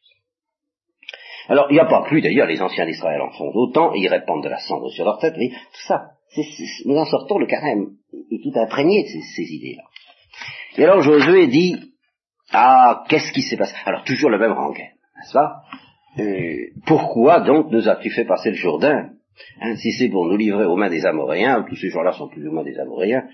Alors, 1.49 1.67
il 1.71 1.75
n'y 1.75 1.81
a 1.81 1.87
pas 1.87 2.03
plus, 2.03 2.21
d'ailleurs, 2.21 2.47
les 2.47 2.61
anciens 2.61 2.85
d'Israël 2.85 3.21
en 3.23 3.31
font 3.31 3.51
autant, 3.55 3.95
et 3.95 3.99
ils 4.01 4.09
répandent 4.09 4.45
de 4.45 4.51
la 4.51 4.59
cendre 4.59 4.91
sur 4.91 5.05
leur 5.05 5.19
tête, 5.19 5.35
mais 5.39 5.49
tout 5.49 5.87
ça, 5.89 6.11
nous 6.85 6.97
en 6.97 7.07
sortons 7.07 7.39
le 7.39 7.47
carême, 7.47 7.97
est 8.31 8.43
tout 8.43 8.59
imprégné 8.59 9.03
de 9.03 9.09
ces, 9.09 9.23
ces 9.23 9.53
idées-là. 9.55 9.85
Et 10.77 10.85
alors 10.85 11.01
Josué 11.01 11.47
dit, 11.47 11.77
ah, 12.53 13.05
qu'est-ce 13.09 13.33
qui 13.33 13.43
s'est 13.43 13.57
passé? 13.57 13.75
Alors, 13.87 14.05
toujours 14.05 14.31
le 14.31 14.39
même 14.39 14.53
rengaine, 14.53 14.93
n'est-ce 15.17 15.33
pas? 15.33 15.63
Euh, 16.19 16.57
Pourquoi 16.87 17.41
donc 17.41 17.71
nous 17.71 17.89
as-tu 17.89 18.11
fait 18.11 18.25
passer 18.25 18.51
le 18.51 18.57
Jourdain? 18.57 19.11
Si 19.77 19.93
c'est 19.93 20.09
pour 20.09 20.27
nous 20.27 20.37
livrer 20.37 20.65
aux 20.65 20.77
mains 20.77 20.91
des 20.91 21.05
Amoréens, 21.05 21.65
tous 21.69 21.77
ces 21.77 21.91
gens-là 21.91 22.13
sont 22.13 22.29
plus 22.29 22.47
ou 22.47 22.53
moins 22.53 22.65
des 22.65 22.79
Amoréens, 22.79 23.25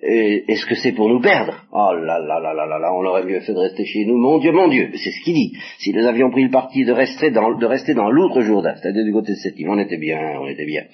est-ce 0.00 0.66
que 0.66 0.74
c'est 0.76 0.92
pour 0.92 1.08
nous 1.08 1.20
perdre? 1.20 1.64
Oh 1.72 1.92
là 1.92 2.18
là 2.18 2.40
là 2.40 2.52
là 2.54 2.66
là 2.66 2.78
là, 2.78 2.94
on 2.94 3.04
aurait 3.04 3.24
mieux 3.24 3.40
fait 3.40 3.52
de 3.52 3.58
rester 3.58 3.84
chez 3.84 4.04
nous. 4.04 4.16
Mon 4.16 4.38
Dieu, 4.38 4.52
mon 4.52 4.68
Dieu, 4.68 4.90
c'est 4.94 5.10
ce 5.10 5.24
qu'il 5.24 5.34
dit. 5.34 5.52
Si 5.78 5.92
nous 5.92 6.06
avions 6.06 6.30
pris 6.30 6.44
le 6.44 6.50
parti 6.50 6.84
de 6.84 6.92
rester 6.92 7.30
dans, 7.30 7.56
de 7.56 7.66
rester 7.66 7.94
dans 7.94 8.10
l'autre 8.10 8.40
Jourdain, 8.42 8.74
c'est-à-dire 8.76 9.04
du 9.04 9.12
côté 9.12 9.32
de 9.32 9.38
cette 9.38 9.58
île, 9.58 9.68
on 9.68 9.78
était 9.78 9.98
bien, 9.98 10.38
on 10.40 10.46
était 10.46 10.66
bien. 10.66 10.84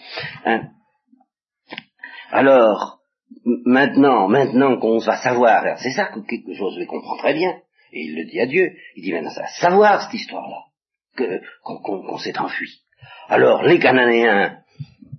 Hein? 0.46 0.68
Alors, 2.30 3.00
maintenant, 3.44 4.28
maintenant 4.28 4.78
qu'on 4.78 4.98
va 4.98 5.16
savoir, 5.18 5.78
c'est 5.78 5.92
ça 5.92 6.06
que 6.06 6.20
quelque 6.20 6.54
chose 6.54 6.76
je 6.78 6.86
comprends 6.86 7.16
très 7.16 7.34
bien, 7.34 7.50
et 7.92 8.00
il 8.00 8.16
le 8.16 8.24
dit 8.24 8.40
à 8.40 8.46
Dieu, 8.46 8.72
il 8.96 9.02
dit 9.02 9.12
maintenant 9.12 9.30
ça 9.30 9.42
va 9.42 9.48
savoir 9.48 10.02
cette 10.02 10.14
histoire-là, 10.14 10.64
qu'on 11.62 11.78
qu 11.78 12.08
qu 12.08 12.18
s'est 12.22 12.38
enfui. 12.38 12.83
Alors 13.28 13.62
les 13.62 13.78
Cananéens, 13.78 14.58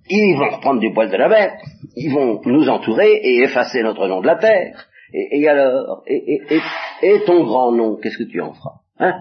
ils 0.08 0.36
vont 0.36 0.56
reprendre 0.56 0.80
du 0.80 0.92
poil 0.92 1.10
de 1.10 1.16
la 1.16 1.28
bête, 1.28 1.58
ils 1.96 2.12
vont 2.12 2.40
nous 2.44 2.68
entourer 2.68 3.12
et 3.22 3.42
effacer 3.42 3.82
notre 3.82 4.06
nom 4.06 4.20
de 4.20 4.26
la 4.26 4.36
terre. 4.36 4.86
Et, 5.12 5.48
alors, 5.48 6.02
et, 6.06 7.20
ton 7.26 7.44
grand 7.44 7.72
nom, 7.72 7.96
qu'est-ce 7.96 8.18
que 8.18 8.30
tu 8.30 8.40
en 8.40 8.52
feras 8.52 8.80
Hein? 8.98 9.14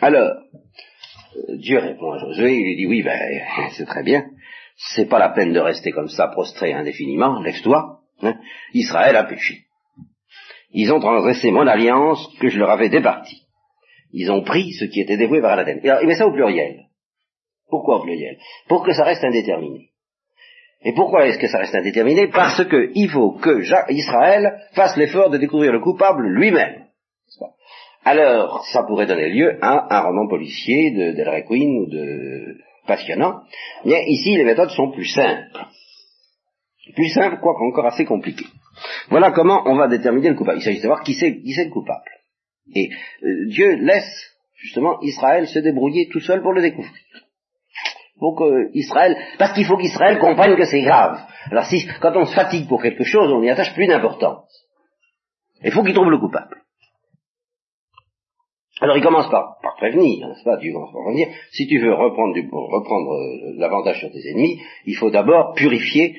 Alors, 0.00 0.32
Dieu 1.48 1.78
répond 1.78 2.12
à 2.12 2.18
Josué, 2.18 2.54
il 2.54 2.64
lui 2.64 2.76
dit, 2.76 2.86
oui, 2.86 3.02
ben, 3.02 3.18
c'est 3.76 3.86
très 3.86 4.02
bien, 4.02 4.24
c'est 4.76 5.08
pas 5.08 5.18
la 5.18 5.30
peine 5.30 5.52
de 5.52 5.60
rester 5.60 5.92
comme 5.92 6.08
ça 6.08 6.28
prostré 6.28 6.72
indéfiniment, 6.72 7.40
lève-toi, 7.40 8.00
hein 8.22 8.36
Israël 8.74 9.16
a 9.16 9.24
péché. 9.24 9.66
Ils 10.72 10.92
ont 10.92 11.00
transgressé 11.00 11.50
mon 11.50 11.66
alliance 11.66 12.28
que 12.40 12.48
je 12.48 12.58
leur 12.58 12.70
avais 12.70 12.88
départie. 12.88 13.42
Ils 14.12 14.30
ont 14.30 14.42
pris 14.42 14.72
ce 14.72 14.86
qui 14.86 15.00
était 15.00 15.16
dévoué 15.16 15.40
par 15.40 15.52
Anathème. 15.52 15.80
il 15.82 16.06
met 16.06 16.14
ça 16.14 16.26
au 16.26 16.32
pluriel. 16.32 16.86
Pourquoi 17.72 17.96
au 17.96 18.02
pluriel 18.02 18.36
Pour 18.68 18.84
que 18.84 18.92
ça 18.92 19.02
reste 19.02 19.24
indéterminé. 19.24 19.88
Et 20.84 20.92
pourquoi 20.92 21.26
est-ce 21.26 21.38
que 21.38 21.46
ça 21.46 21.56
reste 21.56 21.74
indéterminé? 21.74 22.28
Parce 22.28 22.62
qu'il 22.68 23.08
faut 23.08 23.32
que 23.32 23.62
Israël 23.90 24.60
fasse 24.74 24.94
l'effort 24.98 25.30
de 25.30 25.38
découvrir 25.38 25.72
le 25.72 25.80
coupable 25.80 26.28
lui-même. 26.28 26.84
Alors, 28.04 28.62
ça 28.66 28.82
pourrait 28.82 29.06
donner 29.06 29.30
lieu 29.30 29.56
à 29.62 29.96
un 29.96 30.00
roman 30.02 30.28
policier 30.28 30.90
de 30.90 31.12
Delray 31.12 31.46
Queen 31.46 31.78
ou 31.78 31.86
de 31.86 32.58
passionnant. 32.86 33.40
Mais 33.86 34.04
ici, 34.06 34.36
les 34.36 34.44
méthodes 34.44 34.70
sont 34.70 34.90
plus 34.90 35.06
simples. 35.06 35.64
Plus 36.94 37.08
simples, 37.08 37.38
quoique 37.40 37.62
encore 37.62 37.86
assez 37.86 38.04
compliquées. 38.04 38.48
Voilà 39.08 39.30
comment 39.30 39.62
on 39.64 39.76
va 39.76 39.88
déterminer 39.88 40.28
le 40.28 40.34
coupable. 40.34 40.58
Il 40.58 40.62
s'agit 40.62 40.76
de 40.76 40.82
savoir 40.82 41.02
qui 41.04 41.14
c'est, 41.14 41.40
qui 41.40 41.52
c'est 41.54 41.64
le 41.64 41.70
coupable. 41.70 42.10
Et 42.74 42.90
euh, 43.22 43.46
Dieu 43.48 43.76
laisse 43.76 44.30
justement 44.56 45.00
Israël 45.00 45.46
se 45.46 45.60
débrouiller 45.60 46.10
tout 46.12 46.20
seul 46.20 46.42
pour 46.42 46.52
le 46.52 46.60
découvrir 46.60 46.92
faut 48.22 48.34
que 48.34 48.70
Israël, 48.74 49.16
parce 49.36 49.52
qu'il 49.52 49.66
faut 49.66 49.76
qu'Israël 49.76 50.20
comprenne 50.20 50.56
que 50.56 50.64
c'est 50.64 50.82
grave. 50.82 51.18
Alors 51.50 51.64
si, 51.64 51.84
quand 52.00 52.14
on 52.14 52.24
se 52.24 52.34
fatigue 52.34 52.68
pour 52.68 52.80
quelque 52.80 53.02
chose, 53.02 53.32
on 53.32 53.42
y 53.42 53.50
attache 53.50 53.74
plus 53.74 53.88
d'importance. 53.88 54.48
Il 55.64 55.72
faut 55.72 55.82
qu'il 55.82 55.92
trouve 55.92 56.10
le 56.10 56.18
coupable. 56.18 56.62
Alors 58.80 58.96
il 58.96 59.02
commence 59.02 59.28
par, 59.28 59.56
par 59.60 59.74
prévenir, 59.76 60.28
n'est-ce 60.28 60.44
pas 60.44 60.56
Dieu 60.56 60.72
commence 60.72 60.92
par 60.92 61.02
prévenir, 61.02 61.28
si 61.50 61.66
tu 61.66 61.78
veux 61.78 61.92
reprendre, 61.92 62.32
du, 62.34 62.48
reprendre 62.50 63.12
euh, 63.12 63.54
l'avantage 63.58 63.98
sur 63.98 64.10
tes 64.10 64.30
ennemis, 64.30 64.60
il 64.86 64.94
faut 64.94 65.10
d'abord 65.10 65.54
purifier 65.54 66.16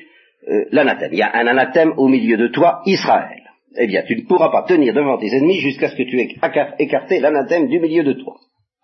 euh, 0.48 0.66
l'anathème. 0.72 1.10
Il 1.12 1.18
y 1.18 1.22
a 1.22 1.34
un 1.34 1.46
anathème 1.46 1.94
au 1.96 2.08
milieu 2.08 2.36
de 2.36 2.48
toi, 2.48 2.82
Israël. 2.84 3.42
Eh 3.76 3.86
bien, 3.86 4.02
tu 4.06 4.14
ne 4.14 4.26
pourras 4.26 4.50
pas 4.50 4.62
tenir 4.62 4.94
devant 4.94 5.18
tes 5.18 5.34
ennemis 5.34 5.58
jusqu'à 5.58 5.88
ce 5.88 5.96
que 5.96 6.02
tu 6.02 6.20
aies 6.20 6.36
écarté 6.78 7.18
l'anathème 7.18 7.66
du 7.68 7.80
milieu 7.80 8.04
de 8.04 8.12
toi. 8.12 8.36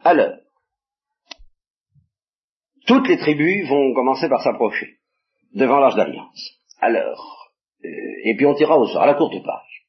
Alors, 0.02 0.33
toutes 2.90 3.09
les 3.09 3.18
tribus 3.18 3.68
vont 3.68 3.94
commencer 3.94 4.29
par 4.29 4.42
s'approcher 4.42 4.96
devant 5.55 5.79
l'âge 5.79 5.94
d'alliance. 5.94 6.61
Alors, 6.81 7.53
euh, 7.85 7.88
et 8.24 8.35
puis 8.37 8.46
on 8.46 8.55
tirera 8.55 8.76
au 8.79 8.87
sort, 8.88 9.03
à 9.03 9.07
la 9.07 9.14
courte 9.14 9.40
page. 9.44 9.87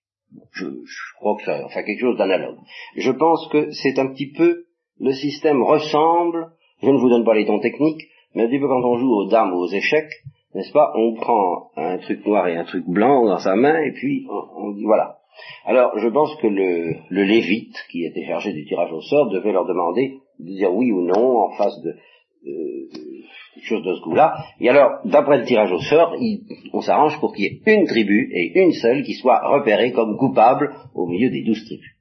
Je, 0.54 0.66
je 0.66 1.16
crois 1.18 1.36
que 1.36 1.44
ça, 1.44 1.66
enfin 1.66 1.82
quelque 1.82 2.00
chose 2.00 2.18
d'analogue. 2.18 2.60
Je 2.96 3.12
pense 3.12 3.48
que 3.48 3.72
c'est 3.72 3.98
un 3.98 4.06
petit 4.14 4.32
peu, 4.32 4.66
le 5.00 5.14
système 5.14 5.64
ressemble, 5.64 6.52
je 6.84 6.90
ne 6.90 6.98
vous 6.98 7.10
donne 7.10 7.26
pas 7.26 7.34
les 7.34 7.48
tons 7.48 7.60
techniques, 7.60 8.04
mais 8.36 8.44
un 8.44 8.48
petit 8.48 8.60
peu 8.60 8.68
quand 8.68 8.84
on 8.84 8.98
joue 8.98 9.12
aux 9.12 9.28
dames 9.28 9.52
ou 9.54 9.62
aux 9.62 9.72
échecs, 9.72 10.12
n'est-ce 10.54 10.72
pas, 10.72 10.94
on 10.96 11.16
prend 11.16 11.72
un 11.78 11.98
truc 11.98 12.24
noir 12.24 12.48
et 12.50 12.56
un 12.56 12.66
truc 12.66 12.86
blanc 12.88 13.26
dans 13.26 13.40
sa 13.40 13.56
main, 13.56 13.82
et 13.82 13.94
puis 13.94 14.28
on, 14.30 14.68
on 14.68 14.72
dit 14.74 14.84
voilà. 14.84 15.18
Alors, 15.66 15.98
je 15.98 16.08
pense 16.08 16.36
que 16.36 16.48
le, 16.48 16.94
le 17.10 17.24
lévite, 17.24 17.76
qui 17.90 18.06
était 18.06 18.28
chargé 18.28 18.54
du 18.54 18.64
tirage 18.66 18.92
au 18.92 19.02
sort, 19.02 19.32
devait 19.32 19.54
leur 19.54 19.66
demander 19.66 20.20
de 20.38 20.46
dire 20.46 20.72
oui 20.72 20.92
ou 20.92 21.02
non 21.02 21.40
en 21.40 21.52
face 21.52 21.82
de, 21.82 21.96
euh, 22.46 22.88
quelque 23.54 23.66
chose 23.66 23.84
de 23.84 23.96
ce 23.96 24.02
goût-là. 24.02 24.36
Et 24.60 24.70
alors, 24.70 25.00
d'après 25.06 25.40
le 25.40 25.46
tirage 25.46 25.72
au 25.72 25.80
sort, 25.80 26.16
on 26.74 26.82
s'arrange 26.82 27.20
pour 27.20 27.34
qu'il 27.34 27.46
y 27.46 27.48
ait 27.48 27.76
une 27.76 27.86
tribu 27.86 28.32
et 28.34 28.60
une 28.60 28.74
seule 28.74 29.04
qui 29.04 29.14
soit 29.14 29.48
repérée 29.48 29.92
comme 29.92 30.18
coupable 30.18 30.74
au 30.96 31.08
milieu 31.08 31.30
des 31.30 31.44
douze 31.44 31.64
tribus. 31.66 31.92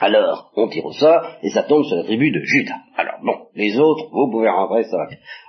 Alors, 0.00 0.50
on 0.56 0.68
tire 0.68 0.86
au 0.86 0.92
sort 0.92 1.24
et 1.42 1.50
ça 1.50 1.62
tombe 1.62 1.84
sur 1.84 1.96
la 1.96 2.04
tribu 2.04 2.30
de 2.30 2.40
Judas. 2.40 2.80
Alors, 2.96 3.14
bon, 3.22 3.46
les 3.54 3.78
autres, 3.78 4.08
vous 4.10 4.30
pouvez 4.30 4.48
rentrer, 4.48 4.84
ça 4.84 4.96
va. 4.96 5.06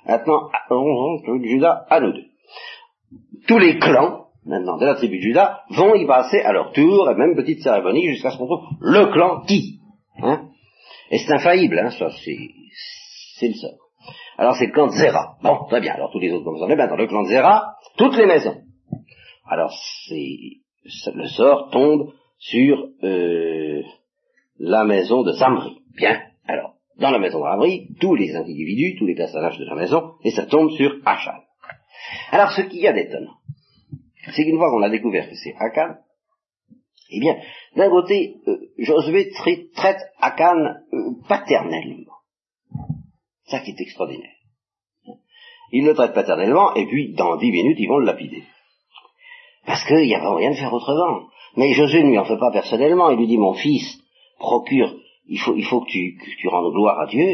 Maintenant, 0.08 0.50
on 0.70 1.22
tribu 1.24 1.40
de 1.40 1.50
Judas 1.50 1.86
à 1.90 2.00
nous 2.00 2.14
deux. 2.14 2.26
Tous 3.48 3.58
les 3.58 3.80
clans, 3.80 4.28
maintenant, 4.46 4.78
de 4.78 4.86
la 4.86 4.96
tribu 4.96 5.18
de 5.18 5.24
Judas, 5.24 5.62
vont 5.70 5.96
y 5.96 6.06
passer 6.06 6.42
à 6.42 6.52
leur 6.52 6.74
tour, 6.74 7.10
et 7.10 7.16
même 7.16 7.36
petite 7.36 7.62
cérémonie, 7.62 8.08
jusqu'à 8.08 8.32
ce 8.32 8.38
qu'on 8.38 8.46
trouve 8.46 8.66
le 8.82 9.12
clan 9.12 9.42
qui. 9.48 9.80
Hein 10.22 10.50
et 11.12 11.20
c'est 11.20 11.34
infaillible, 11.34 11.80
hein, 11.80 11.90
ça, 11.92 12.10
c'est 12.20 13.48
le 13.48 13.54
sort. 13.54 13.85
Alors 14.38 14.56
c'est 14.56 14.68
le 14.68 14.72
clan 14.72 14.88
de 14.88 14.94
Zera. 14.94 15.38
Bon, 15.42 15.66
très 15.70 15.82
bien. 15.82 15.94
Alors 15.94 16.12
tous 16.12 16.20
les 16.20 16.32
autres 16.32 16.44
comme 16.44 16.60
ça. 16.60 16.68
Mais 16.68 16.76
ben, 16.76 16.88
dans 16.88 16.96
le 16.96 17.08
clan 17.08 17.24
de 17.24 17.30
Zera, 17.30 17.76
toutes 17.98 18.18
les 18.18 18.26
maisons. 18.26 18.62
Alors 19.48 19.72
c'est 20.08 20.38
le 21.14 21.28
sort 21.28 21.70
tombe 21.72 22.12
sur 22.38 22.90
euh, 23.04 23.82
la 24.60 24.84
maison 24.84 25.24
de 25.24 25.34
Samri. 25.34 25.78
Bien. 25.96 26.22
Alors 26.48 26.76
dans 26.98 27.12
la 27.12 27.20
maison 27.20 27.40
de 27.40 27.46
Samri, 27.46 27.88
tous 28.00 28.16
les 28.16 28.36
individus, 28.36 28.98
tous 28.98 29.06
les 29.06 29.16
personnages 29.16 29.58
de 29.58 29.66
la 29.66 29.76
maison, 29.76 30.14
et 30.24 30.32
ça 30.32 30.46
tombe 30.46 30.72
sur 30.72 30.96
Hachal. 31.06 31.42
Alors 32.32 32.52
ce 32.52 32.62
qu'il 32.62 32.82
y 32.82 32.88
a 32.88 32.94
d'étonnant, 32.94 33.36
c'est 34.34 34.44
qu'une 34.44 34.58
fois 34.58 34.70
qu'on 34.70 34.82
a 34.82 34.90
découvert 34.90 35.30
que 35.30 35.36
c'est 35.36 35.56
Akan, 35.60 35.98
eh 37.10 37.20
bien, 37.20 37.38
d'un 37.76 37.90
côté, 37.90 38.38
euh, 38.48 38.58
Josué 38.80 39.30
traite 39.76 40.02
Akan 40.20 40.76
euh, 40.94 41.12
paternellement. 41.28 42.15
Ça 43.48 43.60
qui 43.60 43.72
est 43.72 43.82
extraordinaire. 43.82 44.32
Il 45.72 45.86
le 45.86 45.94
traite 45.94 46.14
paternellement, 46.14 46.74
et 46.76 46.86
puis 46.86 47.14
dans 47.14 47.38
dix 47.38 47.52
minutes, 47.52 47.78
ils 47.80 47.88
vont 47.88 47.98
le 47.98 48.06
lapider. 48.06 48.44
Parce 49.66 49.84
qu'il 49.86 49.98
n'y 49.98 50.16
a 50.16 50.36
rien 50.36 50.52
de 50.52 50.56
faire 50.56 50.74
autrement. 50.74 51.28
Mais 51.58 51.74
Josué 51.74 52.04
ne 52.04 52.10
lui 52.10 52.18
en 52.18 52.26
fait 52.26 52.38
pas 52.38 52.52
personnellement, 52.52 53.10
il 53.12 53.18
lui 53.18 53.28
dit, 53.28 53.38
mon 53.38 53.54
fils, 53.54 54.00
procure, 54.38 54.94
il 55.28 55.40
faut, 55.40 55.56
il 55.56 55.64
faut 55.64 55.82
que, 55.82 55.90
tu, 55.90 56.18
que 56.18 56.38
tu 56.38 56.48
rendes 56.48 56.72
gloire 56.74 57.00
à 57.00 57.08
Dieu, 57.08 57.26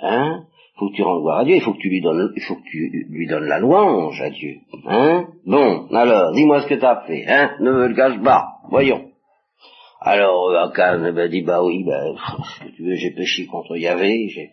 hein 0.00 0.44
faut 0.80 0.88
que 0.88 0.96
tu 0.96 1.02
rendes 1.02 1.20
gloire 1.20 1.40
à 1.40 1.44
Dieu, 1.44 1.56
il 1.56 1.60
faut 1.60 1.74
que 1.74 1.78
tu 1.78 1.90
lui 1.90 2.00
donnes, 2.00 2.32
il 2.34 2.42
faut 2.42 2.56
que 2.56 2.62
tu 2.70 3.06
lui 3.10 3.26
donnes 3.26 3.44
la 3.44 3.58
louange 3.58 4.20
à 4.22 4.30
Dieu, 4.30 4.56
hein 4.86 5.26
Bon, 5.44 5.86
alors, 5.92 6.32
dis-moi 6.32 6.62
ce 6.62 6.68
que 6.68 6.74
tu 6.74 6.84
as 6.84 7.02
fait, 7.06 7.24
hein 7.26 7.56
Ne 7.60 7.70
me 7.70 7.88
le 7.88 7.94
cache 7.94 8.20
pas, 8.22 8.46
voyons. 8.70 9.10
Alors, 10.00 10.56
Akan 10.56 11.12
ben, 11.12 11.28
dit, 11.28 11.42
bah 11.42 11.62
oui, 11.62 11.84
ben, 11.84 12.16
ce 12.16 12.64
que 12.64 12.70
tu 12.76 12.82
veux, 12.82 12.94
j'ai 12.94 13.10
péché 13.10 13.44
contre 13.46 13.76
Yahvé, 13.76 14.28
j'ai, 14.28 14.50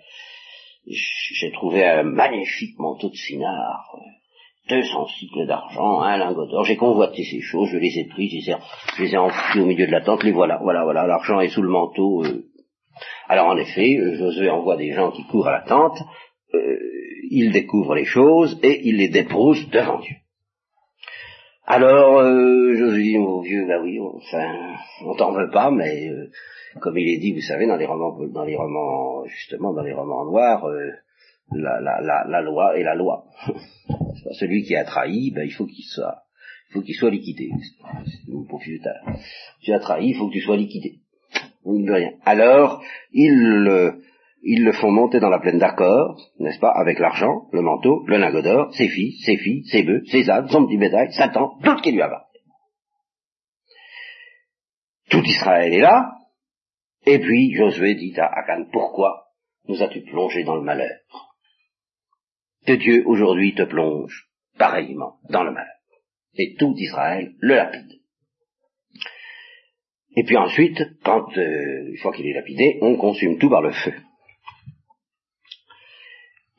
j'ai 0.89 1.51
trouvé 1.51 1.85
un 1.85 2.03
magnifique 2.03 2.77
manteau 2.79 3.09
de 3.09 3.15
cinard, 3.15 3.95
200 4.69 5.07
cycles 5.19 5.45
d'argent, 5.45 6.01
un 6.01 6.17
lingot 6.17 6.45
d'or, 6.47 6.65
j'ai 6.65 6.75
convoité 6.75 7.23
ces 7.23 7.41
choses, 7.41 7.69
je 7.69 7.77
les 7.77 7.99
ai 7.99 8.05
prises, 8.05 8.31
je 8.31 8.51
les 9.01 9.07
ai, 9.07 9.11
je 9.11 9.17
enfouies 9.17 9.61
au 9.61 9.65
milieu 9.65 9.87
de 9.87 9.91
la 9.91 10.01
tente, 10.01 10.23
les 10.23 10.31
voilà, 10.31 10.59
voilà, 10.61 10.83
voilà, 10.83 11.07
l'argent 11.07 11.39
est 11.39 11.49
sous 11.49 11.61
le 11.61 11.69
manteau. 11.69 12.23
Euh. 12.25 12.45
Alors 13.27 13.47
en 13.47 13.57
effet, 13.57 13.97
Josué 14.15 14.49
envoie 14.49 14.77
des 14.77 14.93
gens 14.93 15.11
qui 15.11 15.25
courent 15.25 15.47
à 15.47 15.51
la 15.51 15.61
tente, 15.61 15.99
euh, 16.53 16.77
ils 17.29 17.51
découvrent 17.51 17.95
les 17.95 18.05
choses 18.05 18.59
et 18.63 18.81
ils 18.87 18.97
les 18.97 19.09
déposent 19.09 19.69
devant 19.69 19.99
Dieu. 19.99 20.15
Alors, 21.69 22.19
euh, 22.19 22.75
Josué 22.75 23.03
dit, 23.03 23.17
mon 23.17 23.41
vieux, 23.41 23.67
bah 23.67 23.81
oui, 23.83 23.99
enfin, 23.99 24.77
on 25.03 25.15
t'en 25.15 25.33
veut 25.33 25.49
pas, 25.49 25.69
mais 25.69 26.07
euh, 26.07 26.31
comme 26.79 26.97
il 26.97 27.07
est 27.15 27.19
dit, 27.19 27.33
vous 27.33 27.41
savez, 27.41 27.65
dans 27.67 27.77
les 27.77 27.85
romans, 27.85 28.17
dans 28.27 28.43
les 28.43 28.55
romans, 28.55 29.25
justement, 29.25 29.73
dans 29.73 29.83
les 29.83 29.93
romans 29.93 30.25
noirs, 30.25 30.65
euh, 30.65 30.91
la, 31.51 31.79
la, 31.81 32.01
la, 32.01 32.25
la, 32.27 32.41
loi 32.41 32.77
est 32.77 32.83
la 32.83 32.95
loi. 32.95 33.25
Celui 34.33 34.63
qui 34.63 34.75
a 34.75 34.83
trahi, 34.83 35.31
ben, 35.31 35.45
il 35.45 35.51
faut 35.51 35.65
qu'il 35.65 35.85
soit, 35.85 36.23
il 36.69 36.73
faut 36.73 36.81
qu'il 36.81 36.95
soit 36.95 37.09
liquidé. 37.09 37.49
Tu 39.61 39.73
as 39.73 39.79
trahi, 39.79 40.09
il 40.09 40.15
faut 40.15 40.27
que 40.27 40.33
tu 40.33 40.41
sois 40.41 40.57
liquidé. 40.57 40.99
rien. 41.65 42.11
Alors, 42.25 42.83
ils, 43.11 43.93
ils 44.43 44.63
le 44.63 44.71
font 44.73 44.91
monter 44.91 45.19
dans 45.19 45.29
la 45.29 45.39
plaine 45.39 45.57
d'accord, 45.57 46.19
n'est-ce 46.39 46.59
pas, 46.59 46.71
avec 46.71 46.99
l'argent, 46.99 47.47
le 47.51 47.61
manteau, 47.61 48.03
le 48.07 48.17
lingot 48.17 48.41
d'or, 48.41 48.73
ses 48.73 48.87
filles, 48.87 49.13
ses 49.25 49.37
filles, 49.37 49.63
ses 49.65 49.83
bœufs, 49.83 50.03
ses 50.11 50.29
ânes, 50.29 50.47
son 50.49 50.65
petit 50.65 50.77
bétail, 50.77 51.11
Satan, 51.11 51.57
tout 51.63 51.77
ce 51.77 51.81
qui 51.81 51.91
lui 51.91 52.01
appartient. 52.01 52.27
Tout 55.09 55.23
Israël 55.23 55.73
est 55.73 55.81
là, 55.81 56.11
et 57.07 57.19
puis 57.19 57.55
Josué 57.55 57.95
dit 57.95 58.13
à 58.19 58.27
Akan, 58.27 58.65
pourquoi 58.71 59.27
nous 59.67 59.81
as-tu 59.81 60.01
plongé 60.01 60.43
dans 60.43 60.55
le 60.55 60.61
malheur? 60.61 60.99
Que 62.65 62.73
Dieu 62.73 63.03
aujourd'hui 63.05 63.55
te 63.55 63.63
plonge 63.63 64.27
pareillement 64.57 65.15
dans 65.29 65.43
le 65.43 65.51
malheur. 65.51 65.73
Et 66.35 66.55
tout 66.55 66.75
Israël 66.77 67.33
le 67.39 67.55
lapide. 67.55 67.99
Et 70.15 70.23
puis 70.23 70.37
ensuite, 70.37 70.83
quand, 71.03 71.25
euh, 71.37 71.89
une 71.89 71.97
fois 71.97 72.11
qu'il 72.11 72.27
est 72.27 72.33
lapidé, 72.33 72.77
on 72.81 72.97
consume 72.97 73.37
tout 73.37 73.49
par 73.49 73.61
le 73.61 73.71
feu 73.71 73.93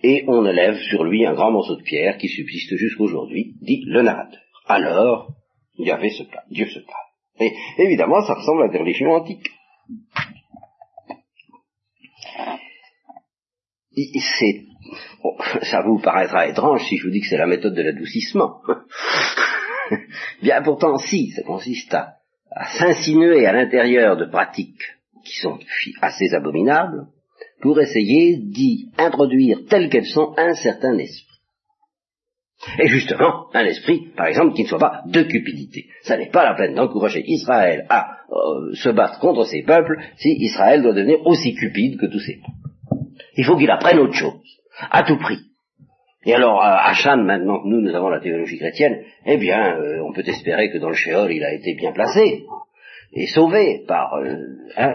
et 0.02 0.24
on 0.28 0.46
élève 0.46 0.76
sur 0.76 1.04
lui 1.04 1.26
un 1.26 1.34
grand 1.34 1.50
morceau 1.50 1.76
de 1.76 1.82
pierre 1.82 2.18
qui 2.18 2.28
subsiste 2.28 2.76
jusqu'aujourd'hui, 2.76 3.54
dit 3.60 3.82
le 3.86 4.02
narrateur. 4.02 4.40
Alors, 4.66 5.32
il 5.76 5.86
y 5.86 5.90
avait 5.90 6.10
ce 6.10 6.22
cas, 6.24 6.42
Dieu 6.50 6.66
se 6.66 6.78
parle. 6.78 7.06
Et 7.40 7.52
évidemment, 7.78 8.22
ça 8.22 8.34
ressemble 8.34 8.64
à 8.64 8.68
des 8.68 8.78
religions 8.78 9.12
antiques. 9.12 9.48
C'est, 14.38 14.64
ça 15.62 15.82
vous 15.82 15.98
paraîtra 15.98 16.46
étrange 16.46 16.84
si 16.88 16.96
je 16.96 17.04
vous 17.04 17.10
dis 17.10 17.20
que 17.20 17.26
c'est 17.28 17.36
la 17.36 17.46
méthode 17.46 17.74
de 17.74 17.82
l'adoucissement. 17.82 18.60
Bien 20.42 20.62
pourtant, 20.62 20.98
si, 20.98 21.30
ça 21.30 21.42
consiste 21.42 21.94
à, 21.94 22.14
à 22.50 22.66
s'insinuer 22.78 23.46
à 23.46 23.52
l'intérieur 23.52 24.16
de 24.16 24.26
pratiques 24.26 24.82
qui 25.24 25.36
sont 25.40 25.58
assez 26.00 26.34
abominables, 26.34 27.06
pour 27.60 27.80
essayer 27.80 28.36
d'y 28.36 28.90
introduire 28.98 29.58
telles 29.68 29.88
qu'elles 29.88 30.06
sont 30.06 30.34
un 30.36 30.54
certain 30.54 30.96
esprit. 30.98 31.24
Et 32.80 32.88
justement, 32.88 33.46
un 33.54 33.64
esprit, 33.64 34.08
par 34.16 34.26
exemple, 34.26 34.54
qui 34.54 34.64
ne 34.64 34.68
soit 34.68 34.78
pas 34.78 35.02
de 35.06 35.22
cupidité. 35.22 35.86
Ça 36.02 36.16
n'est 36.16 36.30
pas 36.30 36.44
la 36.44 36.54
peine 36.54 36.74
d'encourager 36.74 37.22
Israël 37.24 37.86
à 37.88 38.16
euh, 38.30 38.74
se 38.74 38.88
battre 38.88 39.20
contre 39.20 39.44
ses 39.44 39.62
peuples 39.62 39.96
si 40.16 40.30
Israël 40.40 40.82
doit 40.82 40.92
devenir 40.92 41.24
aussi 41.24 41.54
cupide 41.54 41.98
que 42.00 42.06
tous 42.06 42.18
ses 42.18 42.34
peuples. 42.36 42.57
Il 43.38 43.44
faut 43.44 43.56
qu'il 43.56 43.70
apprenne 43.70 44.00
autre 44.00 44.14
chose, 44.14 44.42
à 44.90 45.04
tout 45.04 45.16
prix. 45.16 45.38
Et 46.26 46.34
alors, 46.34 46.60
à 46.60 46.92
maintenant 47.16 47.62
que 47.62 47.68
nous, 47.68 47.80
nous 47.80 47.94
avons 47.94 48.08
la 48.08 48.18
théologie 48.18 48.58
chrétienne, 48.58 49.04
eh 49.24 49.36
bien, 49.36 49.78
euh, 49.78 50.02
on 50.02 50.12
peut 50.12 50.24
espérer 50.26 50.70
que 50.70 50.78
dans 50.78 50.88
le 50.88 50.96
Sheol, 50.96 51.32
il 51.32 51.44
a 51.44 51.54
été 51.54 51.74
bien 51.74 51.92
placé 51.92 52.44
et 53.12 53.26
sauvé 53.28 53.84
par, 53.86 54.14
euh, 54.14 54.36
hein, 54.76 54.92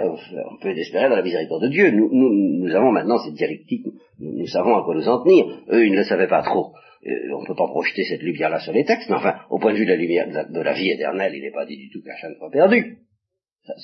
on 0.52 0.58
peut 0.62 0.78
espérer 0.78 1.08
dans 1.08 1.16
la 1.16 1.24
miséricorde 1.24 1.64
de 1.64 1.70
Dieu. 1.70 1.92
Nous, 1.92 2.10
nous, 2.12 2.76
avons 2.76 2.92
maintenant 2.92 3.18
cette 3.18 3.34
dialectique, 3.34 3.86
nous, 4.20 4.48
savons 4.48 4.76
à 4.76 4.84
quoi 4.84 4.94
nous 4.94 5.08
en 5.08 5.24
tenir. 5.24 5.46
Eux, 5.70 5.86
ils 5.86 5.94
ne 5.94 5.98
le 5.98 6.04
savaient 6.04 6.28
pas 6.28 6.44
trop. 6.44 6.74
Euh, 7.08 7.34
on 7.34 7.42
ne 7.42 7.48
peut 7.48 7.56
pas 7.56 7.68
projeter 7.68 8.04
cette 8.04 8.22
lumière-là 8.22 8.60
sur 8.60 8.74
les 8.74 8.84
textes, 8.84 9.10
mais 9.10 9.16
enfin, 9.16 9.36
au 9.50 9.58
point 9.58 9.72
de 9.72 9.78
vue 9.78 9.86
de 9.86 9.92
la 9.92 9.98
lumière 9.98 10.28
de 10.28 10.62
la, 10.62 10.74
vie 10.74 10.92
éternelle, 10.92 11.34
il 11.34 11.42
n'est 11.42 11.52
pas 11.52 11.66
dit 11.66 11.78
du 11.78 11.90
tout 11.90 12.02
qu'Hachan 12.04 12.36
soit 12.38 12.52
perdu. 12.52 12.98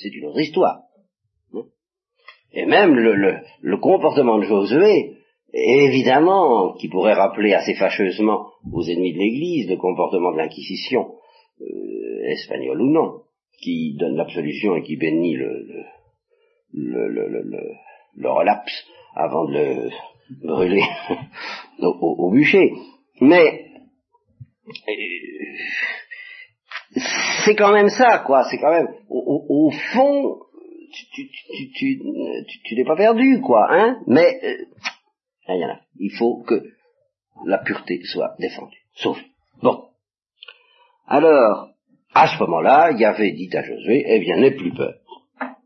C'est 0.00 0.14
une 0.14 0.26
autre 0.26 0.40
histoire. 0.40 0.82
Et 2.52 2.66
même 2.66 2.94
le, 2.94 3.14
le, 3.14 3.36
le, 3.60 3.76
comportement 3.78 4.38
de 4.38 4.44
Josué, 4.44 5.16
évidemment, 5.52 6.74
qui 6.74 6.88
pourrait 6.88 7.14
rappeler 7.14 7.54
assez 7.54 7.74
fâcheusement 7.74 8.46
aux 8.72 8.82
ennemis 8.82 9.12
de 9.12 9.18
l'Église 9.18 9.70
le 9.70 9.76
comportement 9.76 10.32
de 10.32 10.38
l'Inquisition, 10.38 11.14
euh, 11.60 12.30
espagnole 12.32 12.80
ou 12.80 12.90
non, 12.90 13.22
qui 13.62 13.96
donne 13.98 14.16
l'absolution 14.16 14.74
et 14.76 14.82
qui 14.82 14.96
bénit 14.96 15.34
le, 15.34 15.64
le, 16.72 17.08
le, 17.08 17.28
le, 17.28 17.62
le 18.16 18.30
relapse 18.30 18.84
avant 19.14 19.44
de 19.46 19.52
le 19.52 19.90
brûler 20.42 20.82
au, 21.82 22.16
au, 22.18 22.30
bûcher. 22.30 22.72
Mais 23.20 23.66
euh, 24.88 24.92
c'est 27.44 27.54
quand 27.54 27.72
même 27.72 27.90
ça, 27.90 28.22
quoi. 28.26 28.42
C'est 28.50 28.58
quand 28.58 28.72
même 28.72 28.88
au, 29.08 29.44
au 29.48 29.70
fond, 29.92 30.38
tu, 30.90 31.06
tu, 31.12 31.30
tu, 31.74 32.62
tu, 32.64 32.74
n'es 32.76 32.84
pas 32.84 32.96
perdu, 32.96 33.40
quoi, 33.40 33.68
hein. 33.70 33.98
Mais 34.06 34.40
euh, 35.48 35.74
Il 35.98 36.12
faut 36.18 36.42
que 36.42 36.62
la 37.46 37.58
pureté 37.58 38.00
soit 38.04 38.34
défendue, 38.38 38.84
sauf. 38.94 39.18
Bon. 39.62 39.84
Alors, 41.06 41.70
à 42.14 42.26
ce 42.28 42.38
moment-là, 42.40 42.92
Yahvé 42.92 43.32
dit 43.32 43.50
à 43.56 43.62
Josué, 43.62 44.04
eh 44.06 44.20
bien, 44.20 44.36
n'aie 44.36 44.54
plus 44.54 44.72
peur. 44.72 44.94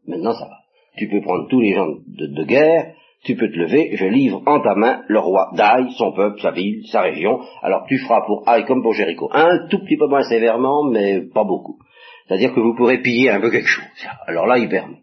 Maintenant, 0.07 0.35
ça 0.35 0.47
va. 0.47 0.59
Tu 0.97 1.09
peux 1.09 1.21
prendre 1.21 1.49
tous 1.49 1.61
les 1.61 1.75
gens 1.75 1.87
de, 1.87 2.45
guerre, 2.45 2.95
tu 3.25 3.35
peux 3.37 3.51
te 3.51 3.57
lever, 3.57 3.97
je 3.97 4.07
livre 4.07 4.43
en 4.47 4.61
ta 4.61 4.75
main 4.75 5.03
le 5.09 5.19
roi 5.19 5.51
d'Aï, 5.55 5.91
son 5.97 6.13
peuple, 6.13 6.41
sa 6.41 6.53
ville, 6.53 6.87
sa 6.87 7.01
région. 7.01 7.41
Alors 7.63 7.85
tu 7.89 7.99
feras 7.99 8.21
pour 8.27 8.49
Aï 8.49 8.65
comme 8.65 8.83
pour 8.83 8.93
Jéricho. 8.93 9.29
Un 9.33 9.67
tout 9.69 9.81
petit 9.81 9.97
peu 9.97 10.07
moins 10.07 10.23
sévèrement, 10.23 10.85
mais 10.85 11.23
pas 11.23 11.43
beaucoup. 11.43 11.79
C'est-à-dire 12.27 12.55
que 12.55 12.61
vous 12.61 12.75
pourrez 12.75 12.99
piller 12.99 13.31
un 13.31 13.41
peu 13.41 13.51
quelque 13.51 13.69
chose. 13.69 13.85
Alors 14.27 14.47
là, 14.47 14.59
il 14.59 14.69
permet. 14.69 15.03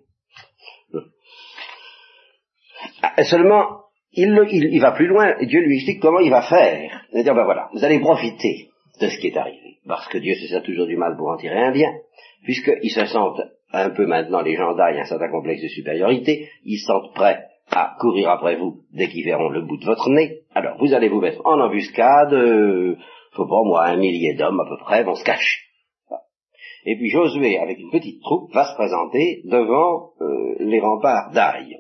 Ah, 3.01 3.23
seulement, 3.23 3.81
il, 4.13 4.29
il, 4.71 4.81
va 4.81 4.91
plus 4.91 5.07
loin, 5.07 5.37
et 5.39 5.45
Dieu 5.45 5.61
lui 5.61 5.75
explique 5.75 6.01
comment 6.01 6.19
il 6.19 6.29
va 6.29 6.41
faire. 6.41 7.05
C'est-à-dire, 7.11 7.35
ben 7.35 7.45
voilà, 7.45 7.69
vous 7.73 7.83
allez 7.83 7.99
profiter 7.99 8.69
de 8.99 9.07
ce 9.07 9.19
qui 9.19 9.27
est 9.27 9.37
arrivé. 9.37 9.77
Parce 9.87 10.07
que 10.07 10.19
Dieu 10.19 10.35
se 10.35 10.47
sert 10.47 10.63
toujours 10.63 10.85
du 10.85 10.97
mal 10.97 11.15
pour 11.17 11.29
en 11.29 11.37
tirer 11.37 11.59
un 11.59 11.71
bien. 11.71 11.91
Puisqu'ils 12.43 12.91
se 12.91 13.05
sentent 13.05 13.41
un 13.73 13.89
peu 13.91 14.05
maintenant, 14.05 14.41
les 14.41 14.55
gens 14.55 14.75
d'Aïe, 14.75 14.99
un 14.99 15.05
certain 15.05 15.29
complexe 15.29 15.61
de 15.61 15.67
supériorité, 15.67 16.49
ils 16.65 16.77
se 16.77 16.87
sentent 16.87 17.13
prêts 17.13 17.39
à 17.71 17.95
courir 17.99 18.29
après 18.29 18.57
vous 18.57 18.81
dès 18.93 19.07
qu'ils 19.07 19.25
verront 19.25 19.49
le 19.49 19.61
bout 19.61 19.77
de 19.77 19.85
votre 19.85 20.09
nez. 20.09 20.41
Alors 20.53 20.77
vous 20.77 20.93
allez 20.93 21.09
vous 21.09 21.21
mettre 21.21 21.41
en 21.45 21.59
embuscade, 21.59 22.33
euh, 22.33 22.97
faut 23.31 23.47
pas 23.47 23.63
moi, 23.63 23.85
un 23.85 23.97
millier 23.97 24.33
d'hommes 24.33 24.59
à 24.59 24.65
peu 24.67 24.77
près 24.83 25.03
vont 25.03 25.15
se 25.15 25.23
cacher. 25.23 25.59
Et 26.85 26.97
puis 26.97 27.09
Josué, 27.09 27.59
avec 27.59 27.79
une 27.79 27.91
petite 27.91 28.21
troupe, 28.21 28.51
va 28.53 28.65
se 28.65 28.75
présenter 28.75 29.41
devant 29.45 30.11
euh, 30.19 30.55
les 30.59 30.79
remparts 30.79 31.31
d'Aïe. 31.31 31.77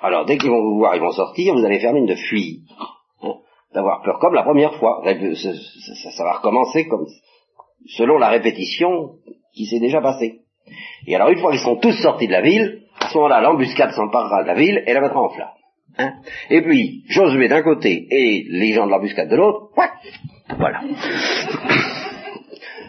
Alors 0.00 0.24
dès 0.24 0.38
qu'ils 0.38 0.50
vont 0.50 0.62
vous 0.62 0.78
voir, 0.78 0.94
ils 0.96 1.00
vont 1.00 1.12
sortir, 1.12 1.54
vous 1.54 1.64
allez 1.64 1.80
faire 1.80 1.92
mine 1.92 2.06
de 2.06 2.14
fuir 2.14 2.58
d'avoir 3.74 4.02
peur 4.02 4.18
comme 4.18 4.34
la 4.34 4.42
première 4.42 4.74
fois. 4.74 5.02
Ça, 5.04 6.24
va 6.24 6.32
recommencer 6.34 6.86
comme 6.88 7.06
selon 7.96 8.18
la 8.18 8.28
répétition 8.28 9.12
qui 9.54 9.66
s'est 9.66 9.80
déjà 9.80 10.00
passée. 10.00 10.40
Et 11.06 11.14
alors 11.14 11.30
une 11.30 11.38
fois 11.38 11.50
qu'ils 11.52 11.60
sont 11.60 11.76
tous 11.76 11.94
sortis 12.02 12.26
de 12.26 12.32
la 12.32 12.42
ville, 12.42 12.82
à 13.00 13.08
ce 13.08 13.14
moment-là, 13.16 13.40
l'embuscade 13.40 13.92
s'emparera 13.92 14.42
de 14.42 14.48
la 14.48 14.54
ville 14.54 14.82
et 14.86 14.92
la 14.92 15.00
mettra 15.00 15.20
en 15.20 15.30
flamme. 15.30 15.48
Hein 15.98 16.14
et 16.48 16.62
puis, 16.62 17.02
Josué 17.08 17.48
d'un 17.48 17.62
côté 17.62 18.06
et 18.10 18.46
les 18.48 18.72
gens 18.72 18.86
de 18.86 18.90
l'embuscade 18.90 19.28
de 19.28 19.36
l'autre, 19.36 19.70
voilà. 20.56 20.82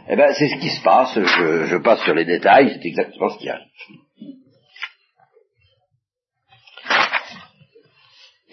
Eh 0.10 0.18
ben, 0.18 0.34
c'est 0.38 0.50
ce 0.50 0.58
qui 0.58 0.70
se 0.70 0.84
passe, 0.84 1.18
je 1.18 1.78
passe 1.78 2.02
sur 2.04 2.14
les 2.14 2.26
détails, 2.26 2.74
c'est 2.74 2.86
exactement 2.90 3.30
ce 3.30 3.38
qui 3.38 3.48
arrive. 3.48 3.64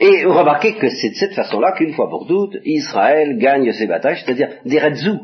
Et 0.01 0.24
remarquez 0.24 0.76
que 0.76 0.88
c'est 0.88 1.11
de 1.11 1.14
cette 1.14 1.34
façon-là 1.34 1.72
qu'une 1.72 1.92
fois 1.92 2.09
pour 2.09 2.26
toutes, 2.26 2.57
Israël 2.64 3.36
gagne 3.36 3.70
ses 3.72 3.86
batailles, 3.86 4.16
c'est-à-dire 4.24 4.48
des 4.64 4.78
redzous, 4.78 5.20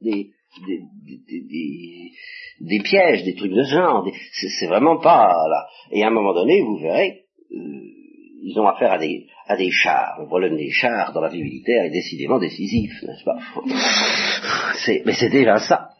des, 0.00 0.30
des, 0.66 0.80
des, 1.26 2.12
des, 2.60 2.80
pièges, 2.80 3.24
des 3.24 3.34
trucs 3.34 3.52
de 3.52 3.64
ce 3.64 3.74
genre. 3.74 4.08
C'est 4.32 4.68
vraiment 4.68 4.98
pas 4.98 5.32
là. 5.48 5.66
Et 5.90 6.04
à 6.04 6.08
un 6.08 6.10
moment 6.10 6.32
donné, 6.32 6.60
vous 6.62 6.76
verrez, 6.76 7.24
euh, 7.50 7.56
ils 8.44 8.58
ont 8.58 8.68
affaire 8.68 8.92
à 8.92 8.98
des, 8.98 9.26
à 9.48 9.56
des 9.56 9.70
chars. 9.70 10.18
Le 10.20 10.26
problème 10.26 10.56
des 10.56 10.70
chars 10.70 11.12
dans 11.12 11.20
la 11.20 11.28
vie 11.28 11.42
militaire 11.42 11.84
est 11.84 11.90
décidément 11.90 12.38
décisif, 12.38 13.02
n'est-ce 13.02 13.24
pas? 13.24 13.38
Mais 15.04 15.14
c'est 15.18 15.30
déjà 15.30 15.58
ça, 15.58 15.90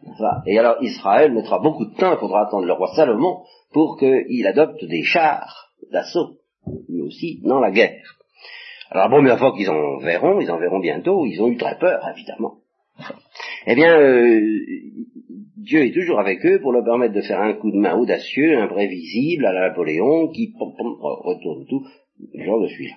Et 0.46 0.58
alors 0.58 0.76
Israël 0.82 1.32
mettra 1.32 1.58
beaucoup 1.58 1.84
de 1.84 1.94
temps, 1.94 2.12
il 2.12 2.18
faudra 2.18 2.46
attendre 2.46 2.64
le 2.64 2.72
roi 2.72 2.92
Salomon 2.94 3.42
pour 3.72 3.98
qu'il 3.98 4.46
adopte 4.46 4.84
des 4.84 5.02
chars 5.02 5.72
d'assaut, 5.92 6.36
lui 6.88 7.02
aussi, 7.02 7.40
dans 7.44 7.60
la 7.60 7.70
guerre. 7.70 8.18
Alors 8.90 9.08
la 9.08 9.10
première 9.10 9.38
fois 9.38 9.52
qu'ils 9.56 9.68
en 9.68 9.98
verront, 9.98 10.40
ils 10.40 10.50
en 10.50 10.58
verront 10.58 10.80
bientôt, 10.80 11.26
ils 11.26 11.40
ont 11.42 11.48
eu 11.48 11.56
très 11.56 11.78
peur, 11.78 12.00
évidemment. 12.14 12.58
Eh 13.66 13.74
bien, 13.74 13.98
euh, 13.98 14.40
Dieu 15.56 15.84
est 15.84 15.92
toujours 15.92 16.18
avec 16.18 16.44
eux 16.46 16.60
pour 16.60 16.72
leur 16.72 16.84
permettre 16.84 17.14
de 17.14 17.20
faire 17.20 17.40
un 17.40 17.52
coup 17.52 17.70
de 17.70 17.76
main 17.76 17.94
audacieux, 17.94 18.58
imprévisible 18.58 19.44
à 19.44 19.52
la 19.52 19.68
Napoléon, 19.68 20.28
qui 20.28 20.54
retourne 20.58 21.66
tout. 21.66 21.86
Genre 22.34 22.62
de 22.62 22.68
celui-là. 22.68 22.96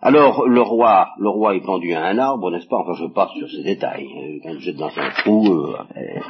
Alors 0.00 0.46
le 0.46 0.60
roi, 0.60 1.08
le 1.18 1.28
roi 1.28 1.56
est 1.56 1.64
pendu 1.64 1.92
à 1.92 2.04
un 2.04 2.18
arbre, 2.18 2.52
n'est-ce 2.52 2.68
pas? 2.68 2.76
Enfin, 2.76 2.92
je 2.94 3.12
passe 3.12 3.32
sur 3.32 3.50
ces 3.50 3.64
détails. 3.64 4.06
Euh, 4.06 4.38
quand 4.42 4.58
je 4.60 4.70
dans 4.70 4.96
un 4.96 5.10
trou. 5.10 5.46
Euh, 5.48 6.20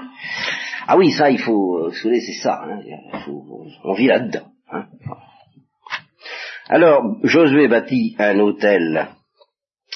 ah 0.90 0.96
oui, 0.96 1.12
ça, 1.12 1.30
il 1.30 1.38
faut. 1.38 1.84
Euh, 1.84 1.92
c'est 1.92 2.42
ça. 2.42 2.62
Hein, 2.64 2.80
on 3.84 3.92
vit 3.92 4.06
là-dedans. 4.06 4.46
Hein. 4.72 4.86
Alors 6.66 7.02
Josué 7.24 7.68
bâtit 7.68 8.16
un 8.18 8.38
hôtel 8.38 9.08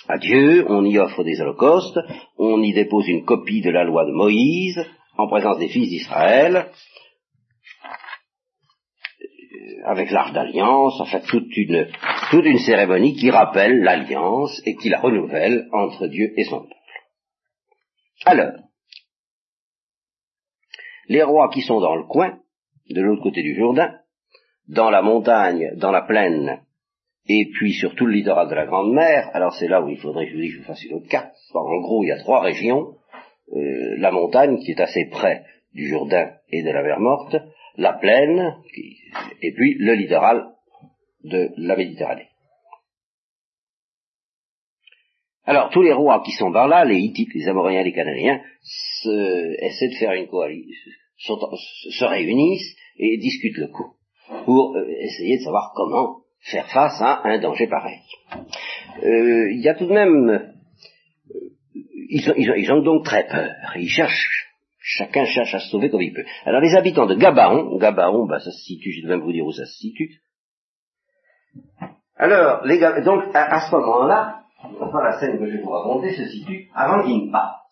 à 0.06 0.18
Dieu, 0.18 0.66
on 0.68 0.84
y 0.84 0.98
offre 0.98 1.24
des 1.24 1.40
holocaustes, 1.40 1.98
on 2.36 2.60
y 2.62 2.74
dépose 2.74 3.08
une 3.08 3.24
copie 3.24 3.62
de 3.62 3.70
la 3.70 3.84
loi 3.84 4.04
de 4.04 4.12
Moïse 4.12 4.84
en 5.16 5.28
présence 5.28 5.58
des 5.58 5.68
fils 5.68 5.88
d'Israël, 5.88 6.66
euh, 9.22 9.86
avec 9.86 10.10
l'arche 10.10 10.32
d'alliance, 10.32 11.00
en 11.00 11.06
fait 11.06 11.22
toute 11.22 11.56
une, 11.56 11.88
toute 12.30 12.44
une 12.44 12.58
cérémonie 12.58 13.14
qui 13.14 13.30
rappelle 13.30 13.82
l'alliance 13.82 14.60
et 14.66 14.76
qui 14.76 14.90
la 14.90 15.00
renouvelle 15.00 15.68
entre 15.72 16.06
Dieu 16.06 16.34
et 16.36 16.44
son 16.44 16.60
peuple. 16.60 16.74
Alors, 18.26 18.52
les 21.12 21.22
rois 21.22 21.50
qui 21.50 21.60
sont 21.60 21.80
dans 21.80 21.94
le 21.94 22.04
coin, 22.04 22.38
de 22.88 23.00
l'autre 23.02 23.22
côté 23.22 23.42
du 23.42 23.54
Jourdain, 23.54 23.98
dans 24.68 24.90
la 24.90 25.02
montagne, 25.02 25.72
dans 25.76 25.92
la 25.92 26.02
plaine, 26.02 26.62
et 27.28 27.50
puis 27.52 27.74
sur 27.74 27.94
tout 27.94 28.06
le 28.06 28.14
littoral 28.14 28.48
de 28.48 28.54
la 28.54 28.66
Grande 28.66 28.92
Mer, 28.92 29.30
alors 29.34 29.54
c'est 29.54 29.68
là 29.68 29.82
où 29.82 29.88
il 29.88 29.98
faudrait 29.98 30.26
que 30.26 30.42
je 30.42 30.58
vous 30.58 30.64
fasse 30.64 30.82
une 30.84 30.94
autre 30.94 31.08
carte. 31.08 31.34
En 31.54 31.80
gros, 31.80 32.02
il 32.02 32.08
y 32.08 32.12
a 32.12 32.18
trois 32.18 32.40
régions. 32.40 32.96
Euh, 33.52 33.96
la 33.98 34.10
montagne, 34.10 34.58
qui 34.58 34.70
est 34.72 34.80
assez 34.80 35.04
près 35.10 35.44
du 35.74 35.86
Jourdain 35.88 36.32
et 36.48 36.62
de 36.62 36.70
la 36.70 36.82
mer 36.82 36.98
Morte, 36.98 37.36
la 37.76 37.92
plaine, 37.92 38.56
et 39.42 39.52
puis 39.52 39.74
le 39.78 39.92
littoral 39.92 40.46
de 41.24 41.50
la 41.58 41.76
Méditerranée. 41.76 42.28
Alors, 45.44 45.70
tous 45.70 45.82
les 45.82 45.92
rois 45.92 46.22
qui 46.24 46.32
sont 46.32 46.52
par 46.52 46.68
là, 46.68 46.84
les 46.84 46.98
Hittites, 46.98 47.34
les 47.34 47.48
Amoréens, 47.48 47.82
les 47.82 47.92
Cananéens, 47.92 48.40
essaient 49.04 49.88
de 49.88 49.98
faire 49.98 50.12
une 50.12 50.28
coalition, 50.28 50.92
se 51.22 52.04
réunissent 52.04 52.76
et 52.98 53.18
discutent 53.18 53.58
le 53.58 53.68
coup, 53.68 53.94
pour 54.44 54.76
euh, 54.76 54.86
essayer 55.00 55.38
de 55.38 55.42
savoir 55.42 55.72
comment 55.74 56.22
faire 56.40 56.68
face 56.68 57.00
à 57.00 57.22
un 57.24 57.38
danger 57.38 57.68
pareil. 57.68 58.00
Euh, 59.02 59.52
il 59.52 59.60
y 59.60 59.68
a 59.68 59.74
tout 59.74 59.86
de 59.86 59.92
même... 59.92 60.30
Euh, 60.30 60.48
ils, 62.14 62.72
ont, 62.72 62.82
donc 62.82 63.04
très 63.04 63.26
peur. 63.26 63.54
Ils 63.76 63.88
cherchent, 63.88 64.50
chacun 64.78 65.24
cherche 65.24 65.54
à 65.54 65.60
se 65.60 65.70
sauver 65.70 65.88
comme 65.88 66.02
il 66.02 66.12
peut. 66.12 66.24
Alors 66.44 66.60
les 66.60 66.74
habitants 66.74 67.06
de 67.06 67.14
Gabaon, 67.14 67.78
Gabaon, 67.78 68.26
bah, 68.26 68.38
ça 68.38 68.50
se 68.50 68.58
situe, 68.58 68.92
je 68.92 69.06
vais 69.06 69.14
même 69.14 69.24
vous 69.24 69.32
dire 69.32 69.46
où 69.46 69.52
ça 69.52 69.64
se 69.64 69.78
situe. 69.78 70.20
Alors, 72.16 72.64
les 72.64 72.78
donc 72.78 73.24
à, 73.34 73.60
ce 73.60 73.74
moment-là, 73.74 74.42
enfin, 74.80 75.02
la 75.02 75.18
scène 75.18 75.38
que 75.38 75.46
je 75.46 75.56
vais 75.56 75.62
vous 75.62 75.70
raconter 75.70 76.12
se 76.12 76.28
situe 76.28 76.68
avant 76.74 77.02
qu'ils 77.02 77.26
ne 77.26 77.32
partent. 77.32 77.62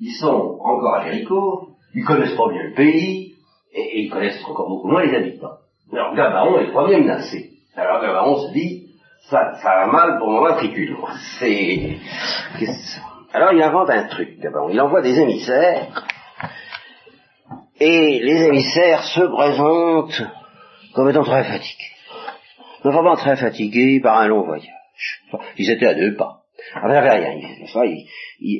Ils 0.00 0.14
sont 0.14 0.58
encore 0.60 0.94
à 0.94 1.04
Jéricho, 1.04 1.71
ils 1.94 2.04
connaissent 2.04 2.36
pas 2.36 2.48
bien 2.48 2.62
le 2.64 2.74
pays, 2.74 3.34
et, 3.74 4.00
ils 4.00 4.10
connaissent 4.10 4.42
encore 4.44 4.68
beaucoup 4.68 4.88
moins 4.88 5.04
les 5.04 5.14
habitants. 5.14 5.58
Alors 5.92 6.14
Gabaon 6.14 6.58
est 6.58 6.66
le 6.66 6.72
premier 6.72 7.00
menacé. 7.00 7.50
Alors 7.76 8.28
on 8.28 8.48
se 8.48 8.52
dit, 8.52 8.88
ça, 9.28 9.54
ça 9.62 9.68
va 9.68 9.86
mal 9.86 10.18
pour 10.18 10.30
mon 10.30 10.42
matricule. 10.42 10.96
C'est... 11.38 11.96
Alors 13.32 13.52
il 13.52 13.62
invente 13.62 13.90
un 13.90 14.04
truc 14.04 14.40
d'abord. 14.40 14.70
Il 14.70 14.80
envoie 14.80 15.02
des 15.02 15.18
émissaires, 15.18 16.04
et 17.80 18.20
les 18.22 18.46
émissaires 18.46 19.02
se 19.02 19.22
présentent 19.22 20.22
comme 20.94 21.08
étant 21.08 21.24
très 21.24 21.44
fatigués. 21.44 21.90
Vraiment 22.84 23.16
très 23.16 23.36
fatigués 23.36 24.00
par 24.00 24.18
un 24.18 24.28
long 24.28 24.44
voyage. 24.44 24.68
Ils 25.56 25.70
étaient 25.70 25.86
à 25.86 25.94
deux 25.94 26.14
pas. 26.16 26.41
Ah, 26.74 26.88
ben, 26.88 27.00
rien. 27.00 27.38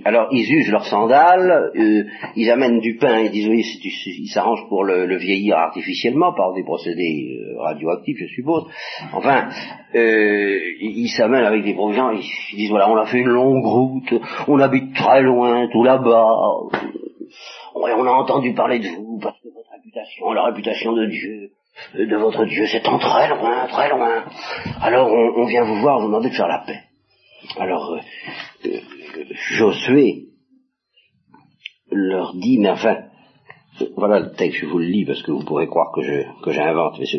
alors, 0.05 0.29
ils 0.33 0.53
usent 0.53 0.71
leurs 0.71 0.87
sandales, 0.87 1.71
euh, 1.75 2.05
ils 2.37 2.51
amènent 2.51 2.81
du 2.81 2.97
pain, 2.97 3.21
ils 3.21 3.31
disent, 3.31 3.49
oui, 3.49 3.65
ils 3.85 4.29
s'arrangent 4.29 4.69
pour 4.69 4.85
le, 4.85 5.17
vieillir 5.17 5.57
artificiellement 5.57 6.33
par 6.35 6.53
des 6.53 6.63
procédés 6.63 7.39
euh, 7.41 7.61
radioactifs, 7.61 8.19
je 8.19 8.27
suppose. 8.35 8.65
Enfin, 9.13 9.49
euh, 9.95 10.59
ils 10.81 11.09
s'amènent 11.09 11.45
avec 11.45 11.65
des 11.65 11.75
provisions, 11.75 12.11
ils, 12.13 12.57
disent, 12.57 12.71
voilà, 12.71 12.91
on 12.91 12.97
a 12.97 13.07
fait 13.07 13.19
une 13.19 13.29
longue 13.29 13.65
route, 13.65 14.15
on 14.49 14.59
habite 14.59 14.95
très 14.95 15.23
loin, 15.23 15.69
tout 15.73 15.83
là-bas, 15.83 16.37
on 17.75 18.07
a 18.07 18.11
entendu 18.11 18.53
parler 18.53 18.79
de 18.79 18.89
vous, 18.89 19.19
parce 19.23 19.41
que 19.41 19.49
votre 19.49 19.71
réputation, 19.73 20.33
la 20.33 20.45
réputation 20.45 20.93
de 20.93 21.07
Dieu, 21.07 21.51
de 21.95 22.17
votre 22.17 22.45
Dieu 22.45 22.67
s'étend 22.67 22.99
très 22.99 23.29
loin, 23.29 23.67
très 23.69 23.89
loin. 23.89 24.25
Alors, 24.83 25.11
on 25.11 25.47
vient 25.47 25.65
vous 25.65 25.81
voir, 25.81 26.01
vous 26.01 26.07
demander 26.07 26.29
de 26.29 26.35
faire 26.35 26.49
la 26.49 26.65
paix. 26.67 26.92
Alors, 27.59 27.93
euh, 27.93 28.01
euh, 28.67 29.25
Josué 29.51 30.27
leur 31.91 32.35
dit, 32.35 32.59
mais 32.59 32.71
enfin, 32.71 32.97
voilà 33.97 34.21
le 34.21 34.33
texte, 34.33 34.61
je 34.61 34.67
vous 34.67 34.79
le 34.79 34.87
lis 34.87 35.05
parce 35.05 35.23
que 35.23 35.33
vous 35.33 35.45
pourrez 35.45 35.67
croire 35.67 35.93
que 35.95 36.03
je 36.03 36.23
que 36.43 36.51
j'invente, 36.53 36.99
mais 36.99 37.07
je, 37.07 37.19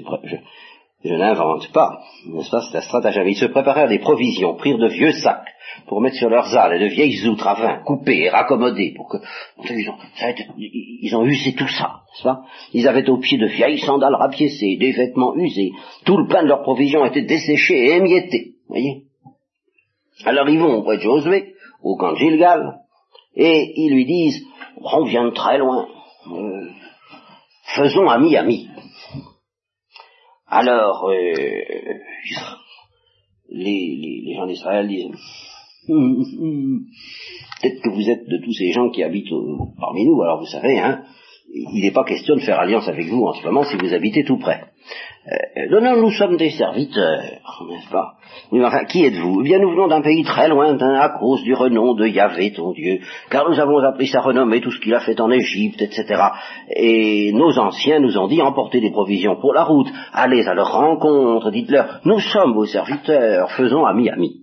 je 1.03 1.13
n'invente 1.13 1.71
pas, 1.71 1.99
n'est-ce 2.27 2.49
pas, 2.49 2.61
c'est 2.61 2.73
la 2.73 2.81
stratagème. 2.81 3.27
Ils 3.27 3.35
se 3.35 3.45
préparèrent 3.45 3.89
des 3.89 3.99
provisions, 3.99 4.55
prirent 4.55 4.77
de 4.77 4.87
vieux 4.87 5.11
sacs 5.11 5.53
pour 5.87 6.01
mettre 6.01 6.15
sur 6.15 6.29
leurs 6.29 6.55
âles 6.55 6.75
et 6.75 6.79
de 6.79 6.93
vieilles 6.93 7.27
outres 7.27 7.47
à 7.47 7.55
vin, 7.55 7.83
coupées 7.83 8.23
et 8.23 8.29
raccommodées, 8.29 8.93
pour 8.95 9.09
que, 9.09 9.17
ils 9.69 9.89
ont, 9.89 9.97
ils 10.57 11.15
ont 11.15 11.25
usé 11.25 11.53
tout 11.53 11.67
ça, 11.67 12.01
n'est-ce 12.07 12.23
pas. 12.23 12.41
Ils 12.73 12.87
avaient 12.87 13.09
au 13.09 13.17
pied 13.17 13.37
de 13.37 13.47
vieilles 13.47 13.79
sandales 13.79 14.15
rapiécées, 14.15 14.77
des 14.79 14.91
vêtements 14.91 15.35
usés, 15.35 15.71
tout 16.05 16.17
le 16.17 16.27
pain 16.27 16.43
de 16.43 16.47
leurs 16.47 16.61
provisions 16.61 17.05
était 17.05 17.23
desséché 17.23 17.73
et 17.73 17.97
émietté, 17.97 18.53
voyez 18.69 19.02
alors 20.25 20.49
ils 20.49 20.59
vont 20.59 20.75
auprès 20.75 20.97
de 20.97 21.01
Josué, 21.01 21.55
au 21.81 21.97
camp 21.97 22.15
Gilgal, 22.15 22.79
et 23.35 23.73
ils 23.75 23.93
lui 23.93 24.05
disent, 24.05 24.45
on 24.81 25.03
vient 25.05 25.25
de 25.25 25.31
très 25.31 25.57
loin, 25.57 25.87
euh, 26.31 26.69
faisons 27.75 28.09
ami-ami. 28.09 28.67
Alors, 30.47 31.09
euh, 31.09 31.15
les, 33.49 34.33
gens 34.35 34.45
d'Israël 34.45 34.87
disent, 34.87 35.09
peut-être 35.87 37.81
que 37.81 37.89
vous 37.89 38.09
êtes 38.09 38.27
de 38.27 38.37
tous 38.37 38.53
ces 38.53 38.71
gens 38.71 38.89
qui 38.89 39.03
habitent 39.03 39.33
parmi 39.79 40.05
nous, 40.05 40.21
alors 40.21 40.39
vous 40.39 40.47
savez, 40.47 40.79
hein, 40.79 41.03
il 41.53 41.81
n'est 41.81 41.91
pas 41.91 42.03
question 42.03 42.35
de 42.35 42.41
faire 42.41 42.59
alliance 42.59 42.87
avec 42.87 43.07
vous 43.07 43.25
en 43.25 43.33
ce 43.33 43.43
moment 43.45 43.63
si 43.63 43.75
vous 43.77 43.93
habitez 43.93 44.23
tout 44.23 44.37
près. 44.37 44.72
Euh, 45.25 45.69
non, 45.69 45.79
non, 45.79 46.01
nous 46.01 46.11
sommes 46.11 46.35
des 46.35 46.49
serviteurs, 46.49 47.21
n'est-ce 47.69 47.89
pas? 47.89 48.15
Qui 48.89 49.05
êtes-vous? 49.05 49.39
Eh 49.39 49.43
bien, 49.43 49.59
nous 49.59 49.71
venons 49.71 49.87
d'un 49.87 50.01
pays 50.01 50.23
très 50.23 50.49
lointain 50.49 50.95
à 50.95 51.17
cause 51.17 51.43
du 51.43 51.53
renom 51.53 51.93
de 51.93 52.05
Yahvé, 52.05 52.51
ton 52.51 52.73
Dieu, 52.73 52.99
car 53.29 53.49
nous 53.49 53.57
avons 53.57 53.77
appris 53.79 54.07
sa 54.07 54.19
renommée, 54.19 54.59
tout 54.59 54.71
ce 54.71 54.81
qu'il 54.81 54.93
a 54.93 54.99
fait 54.99 55.21
en 55.21 55.31
Égypte, 55.31 55.81
etc. 55.81 56.21
Et 56.75 57.31
nos 57.33 57.57
anciens 57.57 57.99
nous 57.99 58.17
ont 58.17 58.27
dit, 58.27 58.41
emportez 58.41 58.81
des 58.81 58.91
provisions 58.91 59.37
pour 59.39 59.53
la 59.53 59.63
route, 59.63 59.87
allez 60.11 60.45
à 60.45 60.53
leur 60.53 60.73
rencontre, 60.73 61.51
dites-leur, 61.51 62.01
nous 62.03 62.19
sommes 62.19 62.53
vos 62.53 62.65
serviteurs, 62.65 63.49
faisons 63.51 63.85
ami-ami. 63.85 64.42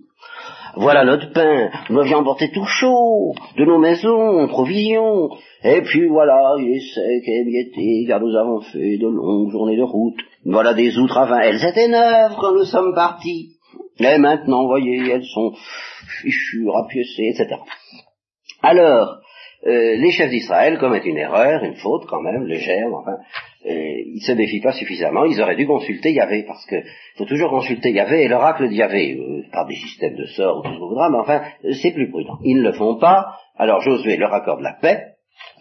Voilà 0.75 1.03
notre 1.03 1.33
pain, 1.33 1.69
nous 1.89 1.99
avions 1.99 2.19
emporté 2.19 2.49
tout 2.51 2.65
chaud, 2.65 3.33
de 3.57 3.65
nos 3.65 3.77
maisons, 3.77 4.47
provisions, 4.47 5.29
et 5.63 5.81
puis 5.81 6.07
voilà, 6.07 6.55
il 6.59 6.75
est 6.75 6.93
sec 6.93 7.23
et 7.27 7.41
émietté, 7.41 8.05
car 8.07 8.21
nous 8.21 8.35
avons 8.35 8.61
fait 8.61 8.97
de 8.97 9.07
longues 9.07 9.51
journées 9.51 9.75
de 9.75 9.83
route. 9.83 10.19
Voilà 10.45 10.73
des 10.73 10.97
outres 10.97 11.17
à 11.17 11.25
vin, 11.25 11.39
elles 11.39 11.65
étaient 11.65 11.89
neuves 11.89 12.37
quand 12.39 12.53
nous 12.53 12.63
sommes 12.63 12.95
partis. 12.95 13.57
Et 13.99 14.17
maintenant, 14.17 14.65
voyez, 14.65 15.11
elles 15.11 15.25
sont 15.25 15.53
fichues, 16.21 16.69
rapiécées, 16.69 17.33
etc. 17.33 17.57
Alors, 18.63 19.19
euh, 19.67 19.95
les 19.97 20.11
chefs 20.11 20.29
d'Israël 20.29 20.79
commettent 20.79 21.05
une 21.05 21.17
erreur, 21.17 21.63
une 21.63 21.75
faute 21.75 22.05
quand 22.07 22.21
même, 22.21 22.45
légère, 22.45 22.87
enfin, 22.93 23.17
ils 23.65 24.21
se 24.25 24.31
défient 24.31 24.61
pas 24.61 24.73
suffisamment, 24.73 25.25
ils 25.25 25.39
auraient 25.41 25.55
dû 25.55 25.67
consulter 25.67 26.11
Yahvé, 26.11 26.43
parce 26.47 26.65
que 26.65 26.75
faut 27.17 27.25
toujours 27.25 27.49
consulter 27.49 27.91
Yahvé 27.91 28.23
et 28.23 28.27
l'oracle 28.27 28.67
de 28.67 28.73
Yahvé, 28.73 29.17
euh, 29.17 29.43
par 29.51 29.67
des 29.67 29.75
systèmes 29.75 30.15
de 30.15 30.25
sorts 30.25 30.59
ou 30.59 30.61
tout 30.63 30.73
ce 30.73 30.79
qu'on 30.79 30.89
voudra, 30.89 31.09
mais 31.09 31.17
enfin, 31.17 31.41
euh, 31.65 31.73
c'est 31.81 31.91
plus 31.91 32.09
prudent. 32.09 32.37
Ils 32.43 32.57
ne 32.57 32.63
le 32.63 32.73
font 32.73 32.97
pas, 32.97 33.37
alors 33.55 33.81
Josué 33.81 34.17
leur 34.17 34.33
accorde 34.33 34.61
la 34.61 34.73
paix, 34.73 35.13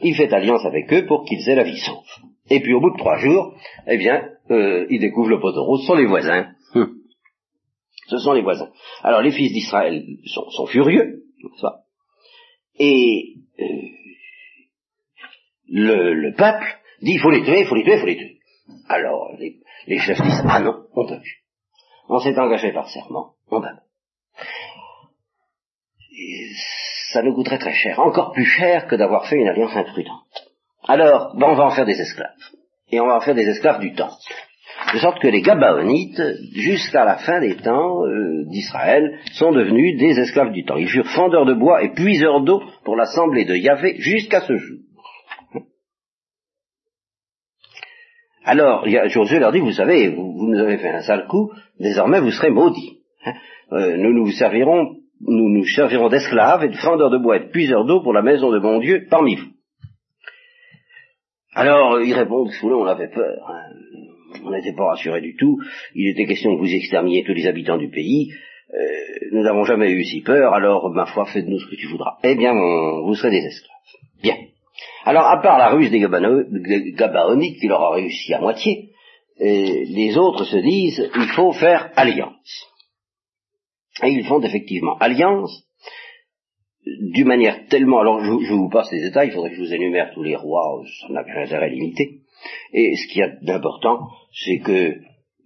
il 0.02 0.14
fait 0.14 0.32
alliance 0.32 0.64
avec 0.64 0.92
eux 0.92 1.06
pour 1.06 1.24
qu'ils 1.24 1.48
aient 1.48 1.56
la 1.56 1.64
vie 1.64 1.78
sauve. 1.78 2.04
Et 2.48 2.60
puis 2.60 2.74
au 2.74 2.80
bout 2.80 2.90
de 2.90 2.98
trois 2.98 3.18
jours, 3.18 3.54
eh 3.86 3.96
bien, 3.96 4.28
euh, 4.50 4.86
ils 4.90 5.00
découvrent 5.00 5.30
le 5.30 5.40
poteau 5.40 5.62
rose, 5.64 5.82
ce 5.82 5.86
sont 5.86 5.94
les 5.94 6.06
voisins. 6.06 6.48
Hum. 6.74 6.94
Ce 8.08 8.18
sont 8.18 8.32
les 8.32 8.42
voisins. 8.42 8.70
Alors 9.02 9.22
les 9.22 9.30
fils 9.30 9.52
d'Israël 9.52 10.02
sont, 10.26 10.48
sont 10.50 10.66
furieux, 10.66 11.22
pas 11.60 11.84
et 12.80 13.36
euh, 13.60 13.64
le, 15.68 16.14
le 16.14 16.34
peuple 16.34 16.79
dit 17.02 17.12
il 17.12 17.20
faut 17.20 17.30
les 17.30 17.42
tuer, 17.42 17.60
il 17.60 17.66
faut 17.66 17.74
les 17.74 17.84
tuer, 17.84 17.94
il 17.94 18.00
faut 18.00 18.06
les 18.06 18.16
tuer. 18.16 18.38
Alors 18.88 19.30
les, 19.38 19.98
chefs 19.98 20.20
disent 20.20 20.42
ah 20.48 20.60
non, 20.60 20.84
on 20.94 21.06
peut 21.06 21.20
plus. 21.20 21.38
On 22.08 22.18
s'est 22.18 22.38
engagé 22.38 22.72
par 22.72 22.88
serment, 22.88 23.34
on 23.50 23.60
peut. 23.60 23.68
Et 26.12 26.48
ça 27.12 27.22
nous 27.22 27.34
coûterait 27.34 27.58
très 27.58 27.72
cher, 27.72 27.98
encore 28.00 28.32
plus 28.32 28.44
cher 28.44 28.86
que 28.86 28.96
d'avoir 28.96 29.26
fait 29.26 29.36
une 29.36 29.48
alliance 29.48 29.76
imprudente. 29.76 30.50
Alors, 30.86 31.36
ben, 31.36 31.48
on 31.48 31.54
va 31.54 31.66
en 31.66 31.70
faire 31.70 31.86
des 31.86 32.00
esclaves. 32.00 32.30
Et 32.90 33.00
on 33.00 33.06
va 33.06 33.16
en 33.16 33.20
faire 33.20 33.34
des 33.34 33.48
esclaves 33.48 33.80
du 33.80 33.94
temple. 33.94 34.14
De 34.92 34.98
sorte 34.98 35.20
que 35.20 35.28
les 35.28 35.42
Gabaonites, 35.42 36.22
jusqu'à 36.52 37.04
la 37.04 37.18
fin 37.18 37.40
des 37.40 37.56
temps 37.56 38.04
euh, 38.04 38.44
d'Israël, 38.46 39.20
sont 39.32 39.52
devenus 39.52 39.98
des 39.98 40.18
esclaves 40.18 40.52
du 40.52 40.64
temps. 40.64 40.76
Ils 40.76 40.88
furent 40.88 41.10
fendeurs 41.10 41.44
de 41.44 41.54
bois 41.54 41.82
et 41.82 41.92
puiseurs 41.92 42.40
d'eau 42.42 42.62
pour 42.84 42.96
l'assemblée 42.96 43.44
de 43.44 43.54
Yahvé 43.54 43.96
jusqu'à 43.98 44.40
ce 44.40 44.56
jour. 44.56 44.78
Alors, 48.50 48.84
Josué 49.08 49.38
leur 49.38 49.52
dit, 49.52 49.60
vous 49.60 49.70
savez, 49.70 50.08
vous, 50.08 50.32
vous 50.32 50.48
nous 50.48 50.58
avez 50.58 50.76
fait 50.78 50.90
un 50.90 51.02
sale 51.02 51.28
coup, 51.28 51.52
désormais 51.78 52.20
vous 52.20 52.32
serez 52.32 52.50
maudits. 52.50 52.98
Hein. 53.24 53.34
Euh, 53.72 53.96
nous 53.96 54.12
nous 54.12 54.28
servirons, 54.32 54.96
nous 55.20 55.48
nous 55.48 55.64
servirons 55.64 56.08
d'esclaves 56.08 56.64
et 56.64 56.68
de 56.68 56.76
fendeurs 56.76 57.10
de 57.10 57.18
bois 57.18 57.36
et 57.36 57.44
de 57.46 57.50
puiseurs 57.50 57.84
d'eau 57.84 58.00
pour 58.02 58.12
la 58.12 58.22
maison 58.22 58.50
de 58.50 58.58
mon 58.58 58.80
Dieu 58.80 59.06
parmi 59.08 59.36
vous. 59.36 59.50
Alors, 61.54 62.00
ils 62.00 62.12
répondent, 62.12 62.50
Foulon, 62.60 62.80
on 62.82 62.86
avait 62.86 63.10
peur. 63.10 63.38
hein. 63.48 63.62
On 64.44 64.50
n'était 64.50 64.74
pas 64.74 64.86
rassurés 64.86 65.20
du 65.20 65.36
tout. 65.36 65.58
Il 65.94 66.08
était 66.10 66.26
question 66.26 66.56
que 66.56 66.60
vous 66.60 66.74
exterminiez 66.74 67.22
tous 67.24 67.34
les 67.34 67.46
habitants 67.46 67.78
du 67.78 67.88
pays. 67.88 68.32
Euh, 68.74 69.28
nous 69.30 69.42
n'avons 69.42 69.64
jamais 69.64 69.92
eu 69.92 70.02
si 70.02 70.22
peur, 70.22 70.54
alors, 70.54 70.90
ma 70.90 71.06
foi, 71.06 71.24
faites 71.26 71.46
de 71.46 71.50
nous 71.50 71.60
ce 71.60 71.70
que 71.70 71.76
tu 71.76 71.86
voudras. 71.86 72.16
Eh 72.24 72.34
bien, 72.34 72.52
vous 72.52 73.14
serez 73.14 73.30
des 73.30 73.46
esclaves. 73.46 73.76
Bien. 74.24 74.34
Alors, 75.04 75.26
à 75.26 75.40
part 75.40 75.58
la 75.58 75.70
ruse 75.70 75.90
des 75.90 76.00
Gabaonites 76.00 77.60
qui 77.60 77.66
leur 77.66 77.82
a 77.82 77.94
réussi 77.94 78.34
à 78.34 78.40
moitié, 78.40 78.90
euh, 79.40 79.44
les 79.44 80.16
autres 80.18 80.44
se 80.44 80.56
disent, 80.56 81.10
il 81.14 81.28
faut 81.34 81.52
faire 81.52 81.90
alliance. 81.96 82.66
Et 84.02 84.10
ils 84.10 84.24
font 84.24 84.40
effectivement 84.42 84.96
alliance, 84.98 85.64
d'une 86.84 87.26
manière 87.26 87.66
tellement... 87.68 88.00
Alors, 88.00 88.22
je, 88.22 88.52
vous 88.52 88.68
passe 88.68 88.90
les 88.92 89.00
détails, 89.00 89.28
il 89.28 89.34
faudrait 89.34 89.50
que 89.50 89.56
je 89.56 89.62
vous 89.62 89.74
énumère 89.74 90.12
tous 90.14 90.22
les 90.22 90.36
rois, 90.36 90.82
ça 91.00 91.12
n'a 91.12 91.24
qu'un 91.24 91.42
intérêt 91.42 91.70
limité. 91.70 92.20
Et 92.72 92.96
ce 92.96 93.06
qu'il 93.08 93.20
y 93.20 93.22
a 93.22 93.60
c'est 94.32 94.58
que 94.60 94.96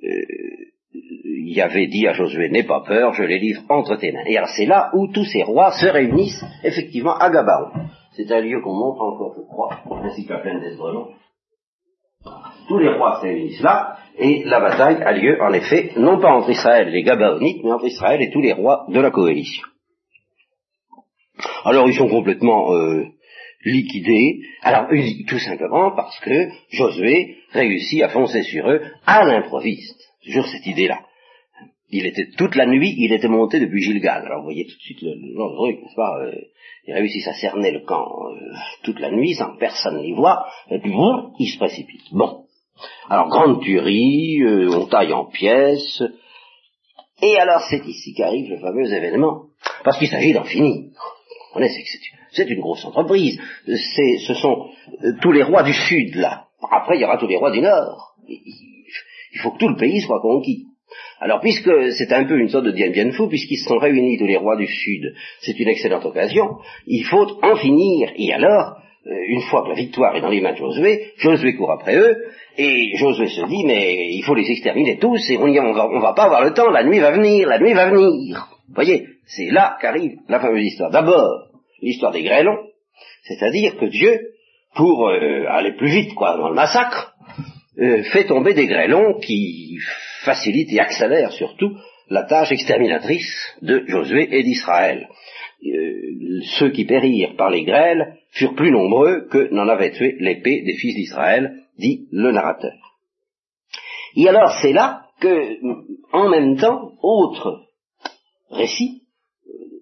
euh, 0.05 0.75
il 0.93 1.61
avait 1.61 1.87
dit 1.87 2.07
à 2.07 2.13
Josué, 2.13 2.49
n'aie 2.49 2.65
pas 2.65 2.83
peur, 2.87 3.15
je 3.15 3.23
les 3.23 3.39
livre 3.39 3.63
entre 3.69 3.97
tes 3.97 4.13
mains. 4.13 4.25
Et 4.27 4.37
alors 4.37 4.51
c'est 4.57 4.67
là 4.67 4.91
où 4.95 5.09
tous 5.13 5.25
ces 5.25 5.43
rois 5.43 5.73
se 5.73 5.87
réunissent 5.87 6.45
effectivement 6.63 7.17
à 7.17 7.31
Gabaon. 7.31 7.71
C'est 8.17 8.31
un 8.31 8.41
lieu 8.41 8.61
qu'on 8.61 8.75
montre 8.75 9.03
encore, 9.03 9.35
je 9.37 9.43
crois, 9.43 9.81
ainsi 10.05 10.27
qu'à 10.27 10.39
pleine 10.39 10.61
d'Esdrelon. 10.61 11.09
Tous 12.69 12.79
les 12.79 12.89
rois 12.89 13.19
se 13.21 13.27
réunissent 13.27 13.61
là, 13.61 13.97
et 14.17 14.45
la 14.45 14.61
bataille 14.61 15.03
a 15.03 15.13
lieu, 15.13 15.43
en 15.43 15.53
effet, 15.53 15.93
non 15.97 16.21
pas 16.21 16.33
entre 16.33 16.51
Israël 16.51 16.89
et 16.89 16.93
les 16.93 17.03
Gabaonites, 17.03 17.63
mais 17.65 17.73
entre 17.73 17.87
Israël 17.87 18.23
et 18.23 18.31
tous 18.31 18.41
les 18.41 18.53
rois 18.53 18.87
de 18.89 19.01
la 19.01 19.11
coalition. 19.11 19.67
Alors 21.65 21.89
ils 21.89 21.97
sont 21.97 22.09
complètement 22.09 22.73
euh, 22.75 23.05
liquidés, 23.65 24.41
alors 24.63 24.89
tout 25.29 25.39
simplement 25.39 25.91
parce 25.91 26.19
que 26.21 26.49
Josué 26.71 27.39
réussit 27.51 28.03
à 28.03 28.09
foncer 28.11 28.43
sur 28.43 28.71
eux 28.71 28.81
à 29.07 29.25
l'improviste. 29.25 30.01
Toujours 30.25 30.47
cette 30.47 30.67
idée-là. 30.67 31.01
Il 31.91 32.07
était 32.07 32.29
toute 32.37 32.55
la 32.55 32.67
nuit, 32.67 32.95
il 32.99 33.13
était 33.13 33.29
monté 33.29 33.61
depuis 33.61 33.83
Gilgal. 33.83 34.25
Alors 34.25 34.39
vous 34.39 34.45
voyez 34.45 34.65
tout 34.65 34.77
de 34.77 34.83
suite 34.83 35.03
le, 35.03 35.11
le 35.11 35.51
de 35.51 35.57
truc, 35.57 35.83
n'est-ce 35.83 35.97
pas 35.97 36.19
euh, 36.23 36.33
Il 36.87 36.95
réussit 36.95 37.27
à 37.27 37.33
cerner 37.35 37.71
le 37.71 37.81
camp 37.81 38.07
euh, 38.31 38.55
toute 38.83 39.01
la 39.01 39.11
nuit 39.11 39.35
sans 39.35 39.55
que 39.55 39.59
personne 39.59 40.01
n'y 40.03 40.13
voit, 40.13 40.47
et 40.71 40.79
puis 40.79 40.91
bon, 40.93 41.33
il 41.39 41.49
se 41.49 41.57
précipite. 41.59 42.03
Bon. 42.13 42.45
Alors 43.09 43.29
grande 43.29 43.63
tuerie, 43.63 44.43
euh, 44.43 44.69
on 44.71 44.87
taille 44.87 45.13
en 45.13 45.25
pièces, 45.27 46.03
et 47.23 47.39
alors 47.39 47.63
c'est 47.71 47.87
ici 47.87 48.13
qu'arrive 48.15 48.51
le 48.51 48.59
fameux 48.59 48.93
événement, 48.93 49.45
parce 49.85 49.99
qu'il 49.99 50.09
s'agit 50.09 50.33
d'en 50.33 50.45
finir. 50.45 50.83
Vous 50.83 51.61
comprenez, 51.61 51.69
c'est 52.33 52.51
une- 52.51 52.61
grosse 52.61 52.85
entreprise. 52.85 53.41
Ce 53.67 54.35
sont 54.35 54.69
euh, 55.05 55.13
tous 55.23 55.33
les 55.33 55.45
rois 55.45 55.63
du 55.63 55.73
sud 55.73 56.17
là. 56.17 56.47
Après, 56.71 56.97
il 56.97 57.01
y 57.01 57.05
aura 57.05 57.17
tous 57.17 57.29
les 57.29 57.37
rois 57.37 57.53
du 57.53 57.61
nord. 57.61 58.15
Il 58.29 59.41
faut 59.41 59.53
que 59.53 59.59
tout 59.59 59.69
le 59.69 59.77
pays 59.77 60.01
soit 60.01 60.21
conquis. 60.21 60.67
Alors, 61.21 61.41
puisque 61.41 61.71
c'est 61.93 62.13
un 62.13 62.25
peu 62.25 62.39
une 62.39 62.49
sorte 62.49 62.65
de 62.65 62.73
Dien 62.73 62.91
Bien 62.91 63.11
Phu, 63.13 63.29
puisqu'ils 63.29 63.59
se 63.59 63.69
sont 63.69 63.79
réunis 63.79 64.19
tous 64.19 64.27
les 64.27 64.37
rois 64.37 64.57
du 64.57 64.67
sud, 64.67 65.15
c'est 65.41 65.59
une 65.59 65.69
excellente 65.69 66.05
occasion. 66.05 66.57
Il 66.87 67.05
faut 67.05 67.27
en 67.43 67.57
finir. 67.57 68.11
Et 68.17 68.33
alors, 68.33 68.77
euh, 69.07 69.13
une 69.29 69.43
fois 69.43 69.63
que 69.63 69.69
la 69.69 69.75
victoire 69.75 70.17
est 70.17 70.21
dans 70.21 70.31
les 70.31 70.41
mains 70.41 70.53
de 70.53 70.59
Josué, 70.59 71.13
Josué 71.19 71.55
court 71.55 71.73
après 71.73 71.97
eux, 71.97 72.17
et 72.57 72.97
Josué 72.97 73.29
se 73.29 73.47
dit, 73.47 73.65
mais 73.65 74.09
il 74.13 74.23
faut 74.23 74.35
les 74.35 74.51
exterminer 74.51 74.99
tous, 74.99 75.31
et 75.31 75.37
on 75.37 75.45
on 75.45 75.73
va, 75.73 75.89
on 75.89 76.01
va 76.01 76.15
pas 76.15 76.25
avoir 76.25 76.45
le 76.45 76.53
temps, 76.53 76.71
la 76.71 76.85
nuit 76.85 77.01
va 77.01 77.11
venir, 77.11 77.49
la 77.49 77.59
nuit 77.59 77.75
va 77.75 77.91
venir. 77.91 78.49
Vous 78.69 78.75
voyez, 78.75 79.07
c'est 79.27 79.51
là 79.51 79.77
qu'arrive 79.81 80.17
la 80.29 80.41
fameuse 80.41 80.65
histoire. 80.65 80.91
D'abord, 80.91 81.49
l'histoire 81.83 82.13
des 82.13 82.23
grêlons, 82.23 82.59
c'est-à-dire 83.25 83.77
que 83.77 83.87
Dieu, 83.87 84.21
pour 84.75 85.09
euh, 85.09 85.45
aller 85.49 85.73
plus 85.73 85.91
vite 85.91 86.15
quoi 86.15 86.37
dans 86.37 86.49
le 86.49 86.55
massacre, 86.55 87.15
euh, 87.79 88.03
fait 88.05 88.25
tomber 88.25 88.55
des 88.55 88.67
grêlons 88.67 89.19
qui 89.21 89.79
facilitent 90.25 90.73
et 90.73 90.81
accélèrent 90.81 91.33
surtout 91.33 91.77
la 92.09 92.25
tâche 92.25 92.53
exterminatrice 92.53 93.57
de 93.63 93.85
Josué 93.87 94.29
et 94.31 94.43
d'Israël. 94.43 95.09
Euh, 95.65 96.41
ceux 96.59 96.71
qui 96.71 96.85
périrent 96.85 97.37
par 97.37 97.51
les 97.51 97.65
grêles 97.65 98.19
furent 98.31 98.55
plus 98.55 98.71
nombreux 98.71 99.27
que 99.31 99.53
n'en 99.53 99.69
avait 99.69 99.93
tué 99.93 100.17
l'épée 100.19 100.63
des 100.63 100.77
fils 100.77 100.95
d'Israël, 100.95 101.63
dit 101.79 102.07
le 102.13 102.33
narrateur. 102.33 102.75
Et 104.17 104.29
alors 104.29 104.53
c'est 104.61 104.73
là 104.73 105.07
que, 105.21 105.59
en 106.13 106.29
même 106.29 106.57
temps, 106.57 106.93
autre 107.03 107.63
récit, 108.51 109.03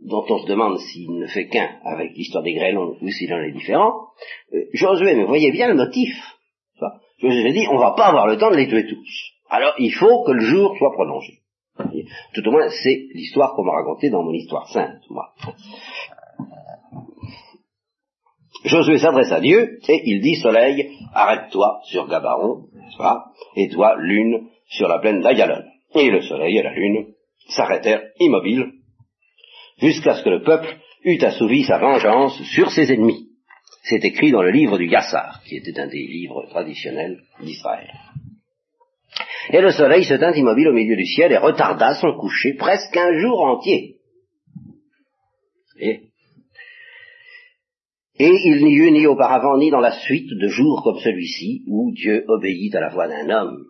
dont 0.03 0.24
on 0.28 0.38
se 0.38 0.47
demande 0.47 0.78
s'il 0.78 1.12
ne 1.18 1.26
fait 1.26 1.49
qu'un 1.49 1.78
avec 1.84 2.12
l'histoire 2.16 2.45
des 2.45 2.55
grêlons 2.55 2.97
ou 3.01 3.09
s'il 3.09 3.32
en 3.32 3.40
est 3.40 3.53
différent, 3.53 4.09
euh, 4.53 4.64
Josué, 4.72 5.14
mais 5.14 5.24
voyez 5.24 5.51
bien 5.53 5.68
le 5.68 5.74
motif. 5.74 6.14
Josué 7.18 7.53
dit, 7.53 7.66
on 7.70 7.78
va 7.78 7.95
pas 7.97 8.07
avoir 8.07 8.26
le 8.26 8.36
temps 8.36 8.51
de 8.51 8.57
les 8.57 8.68
tuer 8.68 8.86
tous. 8.86 9.32
Alors 9.53 9.74
il 9.78 9.92
faut 9.92 10.24
que 10.24 10.32
le 10.32 10.40
jour 10.40 10.74
soit 10.78 10.92
prolongé. 10.92 11.40
Tout 12.34 12.48
au 12.48 12.50
moins, 12.50 12.68
c'est 12.70 13.07
l'histoire 13.14 13.55
qu'on 13.55 13.64
m'a 13.64 13.72
racontée 13.72 14.09
dans 14.09 14.22
mon 14.22 14.32
histoire 14.32 14.66
sainte, 14.68 15.03
moi. 15.11 15.34
Josué 18.64 18.98
s'adresse 18.98 19.30
à 19.30 19.40
Dieu 19.40 19.78
et 19.88 20.03
il 20.05 20.22
dit, 20.22 20.36
Soleil, 20.36 20.96
arrête-toi 21.12 21.80
sur 21.84 22.09
Gabaron, 22.09 22.68
n'est-ce 22.74 22.96
pas 22.96 23.26
Et 23.57 23.68
toi, 23.68 23.96
Lune, 23.98 24.48
sur 24.68 24.88
la 24.88 25.00
plaine 25.00 25.20
d'Ayalon. 25.20 25.64
Et 25.96 26.11
le 26.11 26.22
Soleil 26.22 26.57
et 26.57 26.62
la 26.62 26.72
Lune 26.72 27.09
s'arrêtèrent 27.48 28.05
immobiles 28.20 28.72
jusqu'à 29.78 30.14
ce 30.14 30.22
que 30.22 30.30
le 30.30 30.42
peuple 30.42 30.78
eût 31.05 31.22
assouvi 31.22 31.64
sa 31.64 31.78
vengeance 31.78 32.40
sur 32.55 32.70
ses 32.70 32.90
ennemis. 32.90 33.28
C'est 33.82 34.05
écrit 34.05 34.30
dans 34.30 34.42
le 34.42 34.53
livre 34.53 34.78
du 34.78 34.88
Yassar, 34.88 35.42
qui 35.44 35.57
était 35.57 35.78
un 35.78 35.88
des 35.88 36.07
livres 36.07 36.46
traditionnels 36.48 37.20
d'Israël. 37.40 37.90
Et 39.51 39.61
le 39.61 39.72
soleil 39.72 40.05
se 40.05 40.14
tint 40.14 40.32
immobile 40.32 40.68
au 40.68 40.72
milieu 40.72 40.97
du 40.97 41.05
ciel 41.05 41.32
et 41.32 41.36
retarda 41.36 41.95
son 41.95 42.14
coucher 42.14 42.55
presque 42.55 42.97
un 42.97 43.18
jour 43.18 43.40
entier. 43.40 43.97
Et, 45.80 46.11
il 48.18 48.64
n'y 48.64 48.74
eut 48.74 48.93
ni 48.93 49.07
auparavant 49.07 49.59
ni 49.59 49.70
dans 49.70 49.80
la 49.80 49.93
suite 49.93 50.30
de 50.30 50.49
jours 50.49 50.82
comme 50.84 50.99
celui-ci 50.99 51.64
où 51.66 51.93
Dieu 51.93 52.24
obéit 52.28 52.74
à 52.74 52.80
la 52.80 52.90
voix 52.90 53.09
d'un 53.09 53.28
homme, 53.30 53.64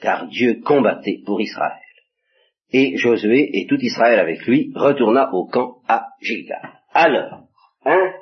car 0.00 0.26
Dieu 0.26 0.60
combattait 0.64 1.20
pour 1.24 1.40
Israël. 1.40 1.78
Et 2.72 2.96
Josué 2.96 3.50
et 3.52 3.66
tout 3.66 3.78
Israël 3.78 4.18
avec 4.18 4.44
lui 4.46 4.72
retourna 4.74 5.32
au 5.32 5.46
camp 5.46 5.76
à 5.86 6.06
Gilgal. 6.20 6.80
Alors, 6.94 7.42
hein, 7.84 8.12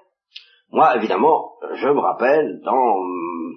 moi 0.72 0.96
évidemment, 0.96 1.52
je 1.76 1.88
me 1.88 2.00
rappelle 2.00 2.60
dans 2.62 2.96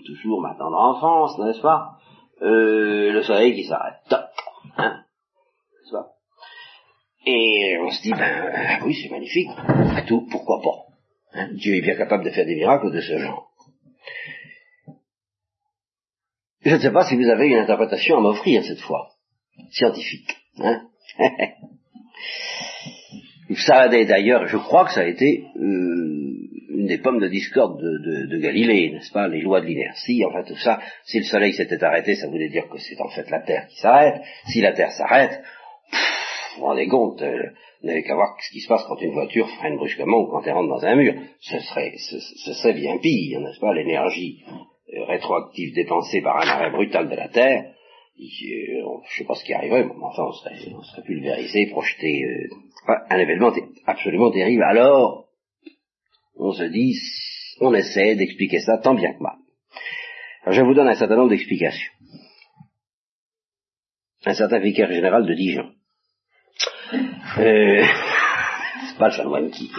toujours 0.05 0.41
ma 0.41 0.55
tendre 0.55 0.77
enfance, 0.77 1.37
n'est-ce 1.39 1.61
pas, 1.61 1.97
euh, 2.43 3.11
le 3.11 3.23
soleil 3.23 3.55
qui 3.55 3.65
s'arrête, 3.65 3.95
Toc, 4.09 4.21
hein, 4.77 5.03
Et 7.25 7.77
on 7.79 7.89
se 7.89 8.01
dit, 8.01 8.11
ben 8.11 8.81
oui, 8.85 8.95
c'est 9.01 9.09
magnifique, 9.09 9.49
après 9.57 10.05
tout, 10.05 10.27
pourquoi 10.29 10.61
pas? 10.61 11.39
Hein, 11.39 11.49
Dieu 11.53 11.75
est 11.75 11.81
bien 11.81 11.95
capable 11.95 12.25
de 12.25 12.31
faire 12.31 12.45
des 12.45 12.55
miracles 12.55 12.91
de 12.91 13.01
ce 13.01 13.17
genre. 13.17 13.49
Je 16.61 16.75
ne 16.75 16.79
sais 16.79 16.91
pas 16.91 17.07
si 17.07 17.15
vous 17.15 17.29
avez 17.29 17.47
une 17.47 17.59
interprétation 17.59 18.17
à 18.17 18.21
m'offrir 18.21 18.63
cette 18.63 18.81
fois, 18.81 19.09
scientifique. 19.71 20.35
Hein? 20.59 20.87
ça 23.55 23.81
a 23.81 23.89
d'ailleurs, 23.89 24.47
je 24.47 24.57
crois 24.57 24.85
que 24.85 24.91
ça 24.91 25.01
a 25.01 25.05
été 25.05 25.45
euh, 25.55 26.23
une 26.69 26.87
des 26.87 26.97
pommes 26.97 27.19
de 27.19 27.27
discorde 27.27 27.81
de, 27.81 28.25
de, 28.27 28.37
Galilée, 28.37 28.91
n'est-ce 28.91 29.11
pas 29.11 29.27
Les 29.27 29.41
lois 29.41 29.61
de 29.61 29.65
l'inertie, 29.65 30.23
enfin 30.25 30.43
tout 30.43 30.57
ça. 30.57 30.79
Si 31.05 31.19
le 31.19 31.23
Soleil 31.23 31.53
s'était 31.53 31.83
arrêté, 31.83 32.15
ça 32.15 32.27
voulait 32.27 32.49
dire 32.49 32.67
que 32.69 32.77
c'est 32.77 32.99
en 32.99 33.09
fait 33.09 33.29
la 33.29 33.41
Terre 33.41 33.67
qui 33.67 33.77
s'arrête. 33.77 34.21
Si 34.47 34.61
la 34.61 34.73
Terre 34.73 34.91
s'arrête, 34.91 35.41
vous 36.55 36.61
vous 36.61 36.65
rendez 36.67 36.87
compte, 36.87 37.21
euh, 37.21 37.49
vous 37.81 37.87
n'avez 37.87 38.03
qu'à 38.03 38.15
voir 38.15 38.35
ce 38.39 38.51
qui 38.51 38.61
se 38.61 38.67
passe 38.67 38.83
quand 38.87 38.99
une 39.01 39.13
voiture 39.13 39.49
freine 39.57 39.75
brusquement 39.75 40.19
ou 40.19 40.27
quand 40.27 40.43
elle 40.45 40.53
rentre 40.53 40.69
dans 40.69 40.85
un 40.85 40.95
mur. 40.95 41.13
Ce 41.41 41.59
serait, 41.59 41.93
ce, 41.97 42.53
serait 42.53 42.73
bien 42.73 42.97
pire, 42.99 43.39
n'est-ce 43.41 43.59
pas 43.59 43.73
L'énergie 43.73 44.43
euh, 44.93 45.03
rétroactive 45.05 45.73
dépensée 45.73 46.21
par 46.21 46.37
un 46.37 46.47
arrêt 46.47 46.71
brutal 46.71 47.09
de 47.09 47.15
la 47.15 47.27
Terre, 47.27 47.72
je 48.17 48.81
ne 48.81 49.17
sais 49.17 49.25
pas 49.25 49.35
ce 49.35 49.43
qui 49.43 49.53
arriverait, 49.53 49.85
mais 49.85 49.91
enfin 50.01 50.23
on 50.23 50.31
serait, 50.31 50.73
on 50.73 50.83
serait 50.83 51.01
pulvérisé, 51.03 51.67
projeté, 51.71 52.25
un 52.87 53.17
événement 53.17 53.51
absolument 53.85 54.31
terrible. 54.31 54.63
Alors, 54.63 55.27
on 56.35 56.51
se 56.51 56.63
dit, 56.63 56.95
on 57.61 57.73
essaie 57.73 58.15
d'expliquer 58.15 58.59
ça 58.59 58.77
tant 58.77 58.95
bien 58.95 59.13
que 59.13 59.23
mal. 59.23 59.37
Alors, 60.43 60.53
je 60.53 60.61
vous 60.61 60.73
donne 60.73 60.87
un 60.87 60.95
certain 60.95 61.15
nombre 61.15 61.29
d'explications. 61.29 61.91
Un 64.25 64.33
certain 64.33 64.59
vicaire 64.59 64.91
général 64.91 65.25
de 65.25 65.33
Dijon. 65.33 65.71
Euh, 67.37 67.83
c'est 68.87 68.97
pas 68.97 69.09
le 69.09 69.13
chanoine 69.13 69.51
qui. 69.51 69.69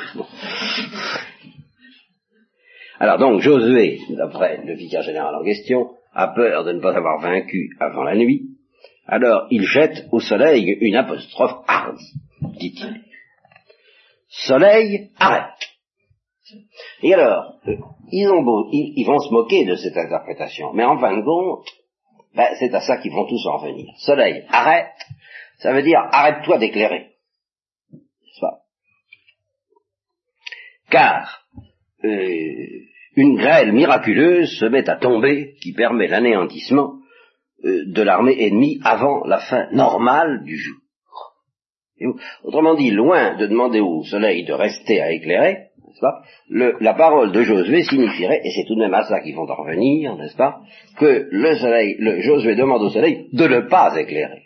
Alors 2.98 3.18
donc, 3.18 3.40
Josué, 3.40 4.00
d'après 4.10 4.62
le 4.64 4.74
vicaire 4.74 5.02
général 5.02 5.34
en 5.34 5.44
question, 5.44 5.90
a 6.14 6.28
peur 6.28 6.64
de 6.64 6.72
ne 6.72 6.80
pas 6.80 6.96
avoir 6.96 7.20
vaincu 7.20 7.70
avant 7.80 8.04
la 8.04 8.14
nuit. 8.14 8.50
Alors, 9.06 9.46
il 9.50 9.64
jette 9.64 10.06
au 10.12 10.20
soleil 10.20 10.78
une 10.80 10.96
apostrophe 10.96 11.64
hardie, 11.66 12.12
dit-il. 12.58 13.02
Soleil, 14.28 15.10
arrête. 15.18 15.52
Et 17.02 17.14
alors, 17.14 17.56
ils, 18.10 18.28
ont 18.28 18.68
ils, 18.72 19.04
vont 19.04 19.18
se 19.18 19.32
moquer 19.32 19.64
de 19.64 19.74
cette 19.74 19.96
interprétation, 19.96 20.72
mais 20.72 20.84
en 20.84 20.98
fin 20.98 21.16
de 21.16 21.22
compte, 21.22 21.68
ben, 22.34 22.48
c'est 22.58 22.74
à 22.74 22.80
ça 22.80 22.98
qu'ils 22.98 23.12
vont 23.12 23.26
tous 23.26 23.46
en 23.46 23.58
venir. 23.58 23.92
Soleil, 23.98 24.44
arrête, 24.48 24.92
ça 25.58 25.72
veut 25.72 25.82
dire 25.82 26.00
arrête-toi 26.10 26.58
d'éclairer. 26.58 27.10
Car 30.90 31.44
euh, 32.04 32.66
une 33.16 33.36
grêle 33.36 33.72
miraculeuse 33.72 34.58
se 34.58 34.66
met 34.66 34.88
à 34.88 34.96
tomber 34.96 35.54
qui 35.62 35.72
permet 35.72 36.08
l'anéantissement 36.08 36.94
euh, 37.64 37.84
de 37.86 38.02
l'armée 38.02 38.36
ennemie 38.46 38.80
avant 38.84 39.24
la 39.24 39.38
fin 39.38 39.68
normale 39.72 40.42
du 40.44 40.56
jour. 40.56 40.76
Autrement 42.42 42.74
dit, 42.74 42.90
loin 42.90 43.36
de 43.36 43.46
demander 43.46 43.80
au 43.80 44.02
soleil 44.04 44.44
de 44.44 44.52
rester 44.52 45.00
à 45.00 45.12
éclairer, 45.12 45.68
n'est-ce 45.86 46.00
pas, 46.00 46.22
la 46.50 46.94
parole 46.94 47.32
de 47.32 47.42
Josué 47.42 47.82
signifierait, 47.82 48.40
et 48.44 48.50
c'est 48.50 48.64
tout 48.66 48.74
de 48.74 48.80
même 48.80 48.94
à 48.94 49.04
ça 49.04 49.20
qu'ils 49.20 49.36
vont 49.36 49.48
en 49.48 49.54
revenir, 49.54 50.16
n'est-ce 50.16 50.36
pas, 50.36 50.60
que 50.98 51.28
le 51.30 51.54
soleil, 51.56 51.96
le 52.00 52.20
Josué 52.20 52.56
demande 52.56 52.82
au 52.82 52.90
soleil 52.90 53.28
de 53.32 53.46
ne 53.46 53.60
pas 53.60 53.96
éclairer. 53.96 54.42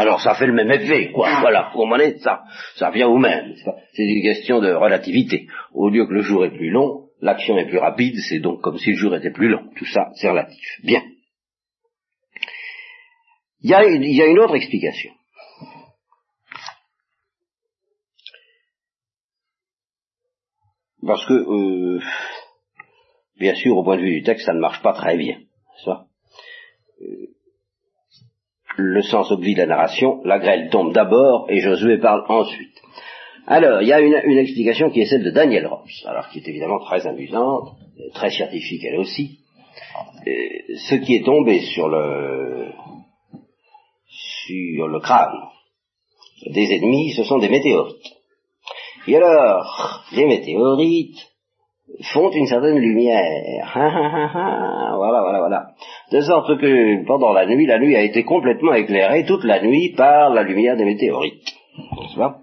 Alors 0.00 0.22
ça 0.22 0.34
fait 0.34 0.46
le 0.46 0.54
même 0.54 0.70
effet, 0.70 1.12
quoi. 1.12 1.28
Voilà, 1.40 1.72
au 1.74 1.84
moment 1.84 2.02
ça, 2.20 2.44
ça 2.76 2.90
vient 2.90 3.06
au 3.06 3.18
même. 3.18 3.54
C'est 3.92 4.02
une 4.02 4.22
question 4.22 4.58
de 4.58 4.72
relativité. 4.72 5.46
Au 5.74 5.90
lieu 5.90 6.06
que 6.06 6.14
le 6.14 6.22
jour 6.22 6.42
est 6.46 6.56
plus 6.56 6.70
long, 6.70 7.08
l'action 7.20 7.58
est 7.58 7.68
plus 7.68 7.76
rapide, 7.76 8.14
c'est 8.26 8.38
donc 8.38 8.62
comme 8.62 8.78
si 8.78 8.92
le 8.92 8.96
jour 8.96 9.14
était 9.14 9.30
plus 9.30 9.50
long. 9.50 9.68
Tout 9.76 9.84
ça, 9.84 10.06
c'est 10.14 10.30
relatif. 10.30 10.80
Bien. 10.84 11.02
Il 13.60 13.68
y, 13.68 13.74
a 13.74 13.84
il 13.84 14.16
y 14.16 14.22
a 14.22 14.26
une 14.26 14.38
autre 14.38 14.56
explication. 14.56 15.10
Parce 21.06 21.26
que, 21.26 21.34
euh, 21.34 22.00
bien 23.38 23.54
sûr, 23.54 23.76
au 23.76 23.84
point 23.84 23.98
de 23.98 24.02
vue 24.02 24.20
du 24.20 24.22
texte, 24.22 24.46
ça 24.46 24.54
ne 24.54 24.60
marche 24.60 24.80
pas 24.80 24.94
très 24.94 25.18
bien. 25.18 25.40
Ça. 25.84 26.06
Le 28.82 29.02
sens 29.02 29.30
oblige 29.30 29.58
la 29.58 29.66
narration, 29.66 30.20
la 30.24 30.38
grêle 30.38 30.70
tombe 30.70 30.94
d'abord 30.94 31.46
et 31.50 31.60
Josué 31.60 31.98
parle 31.98 32.24
ensuite. 32.28 32.80
Alors, 33.46 33.82
il 33.82 33.88
y 33.88 33.92
a 33.92 34.00
une, 34.00 34.38
explication 34.38 34.90
qui 34.90 35.02
est 35.02 35.06
celle 35.06 35.22
de 35.22 35.30
Daniel 35.30 35.66
Ross, 35.66 36.04
alors 36.06 36.28
qui 36.28 36.38
est 36.38 36.48
évidemment 36.48 36.78
très 36.78 37.06
amusante, 37.06 37.76
très 38.14 38.30
scientifique 38.30 38.82
elle 38.84 38.98
aussi. 38.98 39.40
Ce 40.24 40.94
qui 40.94 41.16
est 41.16 41.24
tombé 41.24 41.60
sur 41.60 41.88
le 41.88 42.68
sur 44.08 44.88
le 44.88 45.00
crâne 45.00 45.36
des 46.46 46.74
ennemis, 46.74 47.12
ce 47.12 47.24
sont 47.24 47.38
des 47.38 47.50
météorites. 47.50 48.16
Et 49.06 49.16
alors, 49.16 50.04
les 50.12 50.26
météorites 50.26 51.30
font 52.12 52.30
une 52.30 52.46
certaine 52.46 52.78
lumière. 52.78 53.70
voilà, 53.74 55.20
voilà, 55.22 55.38
voilà. 55.38 55.66
De 56.10 56.20
sorte 56.20 56.58
que 56.58 57.06
pendant 57.06 57.32
la 57.32 57.46
nuit, 57.46 57.66
la 57.66 57.78
nuit 57.78 57.94
a 57.94 58.02
été 58.02 58.24
complètement 58.24 58.74
éclairée 58.74 59.24
toute 59.26 59.44
la 59.44 59.62
nuit 59.62 59.94
par 59.96 60.30
la 60.30 60.42
lumière 60.42 60.76
des 60.76 60.84
météorites. 60.84 61.54
N'est-ce 61.78 62.16
pas? 62.16 62.40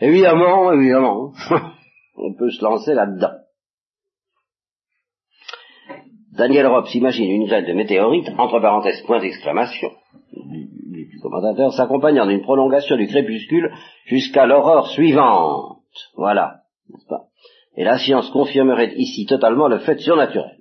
Évidemment, 0.00 0.72
évidemment, 0.72 1.32
on 2.16 2.34
peut 2.34 2.50
se 2.50 2.62
lancer 2.62 2.92
là-dedans. 2.92 3.32
Daniel 6.36 6.66
Robb 6.66 6.86
s'imagine 6.86 7.30
une 7.30 7.46
grêle 7.46 7.66
de 7.66 7.72
météorites, 7.72 8.30
entre 8.38 8.60
parenthèses, 8.60 9.02
point 9.02 9.20
d'exclamation, 9.20 9.90
commentateur, 11.22 11.72
s'accompagnant 11.72 12.26
d'une 12.26 12.42
prolongation 12.42 12.96
du 12.96 13.06
crépuscule 13.06 13.72
jusqu'à 14.04 14.44
l'aurore 14.44 14.88
suivante. 14.88 15.78
Voilà, 16.16 16.62
n'est-ce 16.90 17.06
pas? 17.06 17.24
Et 17.76 17.84
la 17.84 17.98
science 17.98 18.28
confirmerait 18.30 18.92
ici 18.96 19.24
totalement 19.24 19.68
le 19.68 19.78
fait 19.78 19.98
surnaturel. 19.98 20.56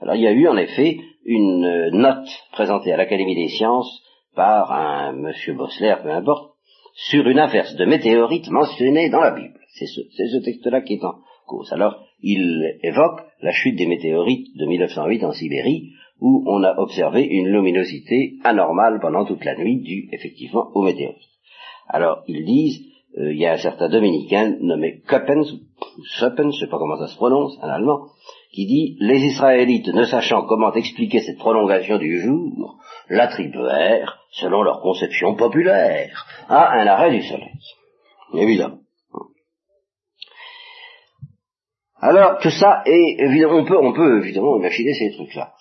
Alors 0.00 0.14
il 0.14 0.22
y 0.22 0.26
a 0.26 0.32
eu 0.32 0.48
en 0.48 0.56
effet 0.56 0.98
une 1.24 1.64
euh, 1.64 1.90
note 1.90 2.28
présentée 2.52 2.92
à 2.92 2.96
l'Académie 2.96 3.34
des 3.34 3.48
sciences 3.48 4.02
par 4.34 4.72
un 4.72 5.12
monsieur 5.12 5.54
Bosler, 5.54 5.96
peu 6.02 6.10
importe, 6.10 6.54
sur 6.94 7.26
une 7.26 7.38
averse 7.38 7.74
de 7.76 7.84
météorites 7.84 8.50
mentionnée 8.50 9.10
dans 9.10 9.20
la 9.20 9.32
Bible. 9.32 9.58
C'est 9.74 9.86
ce, 9.86 10.44
texte-là 10.44 10.82
qui 10.82 10.94
est 10.94 11.04
en 11.04 11.14
cause. 11.46 11.72
Alors, 11.72 12.04
il 12.22 12.78
évoque 12.82 13.20
la 13.40 13.52
chute 13.52 13.76
des 13.76 13.86
météorites 13.86 14.56
de 14.56 14.66
1908 14.66 15.24
en 15.24 15.32
Sibérie, 15.32 15.90
où 16.20 16.44
on 16.46 16.62
a 16.62 16.78
observé 16.78 17.24
une 17.24 17.48
luminosité 17.48 18.34
anormale 18.44 18.98
pendant 19.00 19.24
toute 19.24 19.44
la 19.44 19.56
nuit 19.56 19.80
due 19.80 20.08
effectivement 20.12 20.70
aux 20.74 20.82
météorites. 20.82 21.30
Alors 21.88 22.22
ils 22.28 22.44
disent, 22.44 22.84
euh, 23.18 23.32
il 23.32 23.38
y 23.38 23.46
a 23.46 23.54
un 23.54 23.58
certain 23.58 23.88
dominicain 23.88 24.56
nommé 24.60 25.02
Köppens, 25.08 25.50
ou 25.52 26.02
je 26.04 26.42
ne 26.42 26.52
sais 26.52 26.68
pas 26.68 26.78
comment 26.78 26.98
ça 26.98 27.08
se 27.08 27.16
prononce 27.16 27.58
en 27.62 27.68
allemand, 27.68 28.08
qui 28.52 28.66
dit, 28.66 28.96
les 29.00 29.18
Israélites 29.18 29.88
ne 29.88 30.04
sachant 30.04 30.46
comment 30.46 30.72
expliquer 30.72 31.20
cette 31.20 31.38
prolongation 31.38 31.98
du 31.98 32.20
jour, 32.20 32.78
l'attribuèrent, 33.08 34.18
selon 34.32 34.62
leur 34.62 34.80
conception 34.80 35.34
populaire, 35.34 36.26
à 36.48 36.72
un 36.80 36.86
arrêt 36.86 37.10
du 37.10 37.22
soleil. 37.22 37.52
Évidemment. 38.34 38.78
Alors, 42.00 42.38
tout 42.38 42.50
ça 42.50 42.82
est, 42.86 43.44
on 43.46 43.64
peut, 43.64 43.78
on 43.78 43.92
peut 43.92 44.24
évidemment 44.24 44.56
imaginer 44.56 44.94
ces 44.94 45.12
trucs-là 45.12 45.52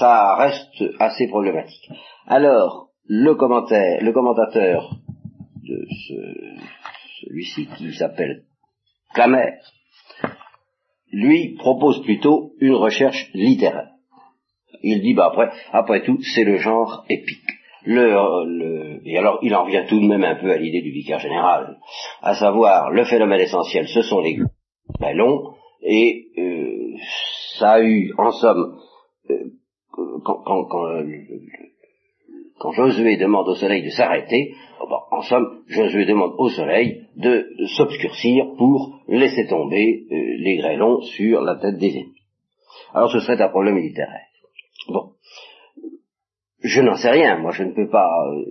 ça 0.00 0.34
reste 0.36 0.82
assez 0.98 1.28
problématique. 1.28 1.90
Alors, 2.26 2.88
le 3.06 3.34
commentaire, 3.34 4.02
le 4.02 4.12
commentateur 4.12 4.96
de 5.62 5.86
celui-ci, 7.20 7.66
qui 7.76 7.92
s'appelle 7.94 8.44
Clamer, 9.14 9.58
lui 11.12 11.54
propose 11.58 12.02
plutôt 12.02 12.52
une 12.60 12.74
recherche 12.74 13.30
littéraire. 13.34 13.90
Il 14.82 15.02
dit, 15.02 15.14
bah 15.14 15.26
après, 15.26 15.50
après 15.72 16.02
tout, 16.02 16.18
c'est 16.34 16.44
le 16.44 16.56
genre 16.56 17.04
épique. 17.08 17.38
Le, 17.84 19.00
et 19.04 19.16
alors, 19.16 19.38
il 19.42 19.54
en 19.54 19.64
revient 19.64 19.84
tout 19.88 19.98
de 19.98 20.06
même 20.06 20.24
un 20.24 20.36
peu 20.36 20.50
à 20.50 20.56
l'idée 20.56 20.82
du 20.82 20.90
vicaire 20.90 21.18
général, 21.18 21.78
à 22.20 22.34
savoir, 22.34 22.90
le 22.90 23.04
phénomène 23.04 23.40
essentiel, 23.40 23.88
ce 23.88 24.02
sont 24.02 24.20
les 24.20 24.38
longs, 25.14 25.54
et 25.82 26.26
euh, 26.38 26.96
ça 27.58 27.72
a 27.72 27.80
eu, 27.80 28.12
en 28.18 28.30
somme, 28.32 28.76
euh, 29.30 29.50
quand, 30.24 30.42
euh, 30.86 31.04
quand, 32.58 32.72
Josué 32.72 33.16
demande 33.16 33.48
au 33.48 33.54
soleil 33.54 33.82
de 33.82 33.90
s'arrêter, 33.90 34.54
oh 34.82 34.86
ben, 34.88 34.98
en 35.10 35.22
somme, 35.22 35.62
Josué 35.68 36.04
demande 36.04 36.34
au 36.36 36.50
soleil 36.50 36.99
de 37.16 37.48
s'obscurcir 37.76 38.54
pour 38.56 39.02
laisser 39.08 39.46
tomber 39.46 40.06
euh, 40.10 40.16
les 40.38 40.56
grêlons 40.56 41.00
sur 41.02 41.40
la 41.42 41.56
tête 41.56 41.78
des 41.78 41.90
ennemis. 41.90 42.22
Alors 42.94 43.10
ce 43.10 43.20
serait 43.20 43.40
un 43.40 43.48
problème 43.48 43.78
littéraire. 43.78 44.26
Bon. 44.88 45.12
Je 46.62 46.80
n'en 46.80 46.96
sais 46.96 47.10
rien, 47.10 47.38
moi 47.38 47.52
je 47.52 47.64
ne 47.64 47.72
peux 47.72 47.88
pas 47.88 48.10
euh, 48.28 48.44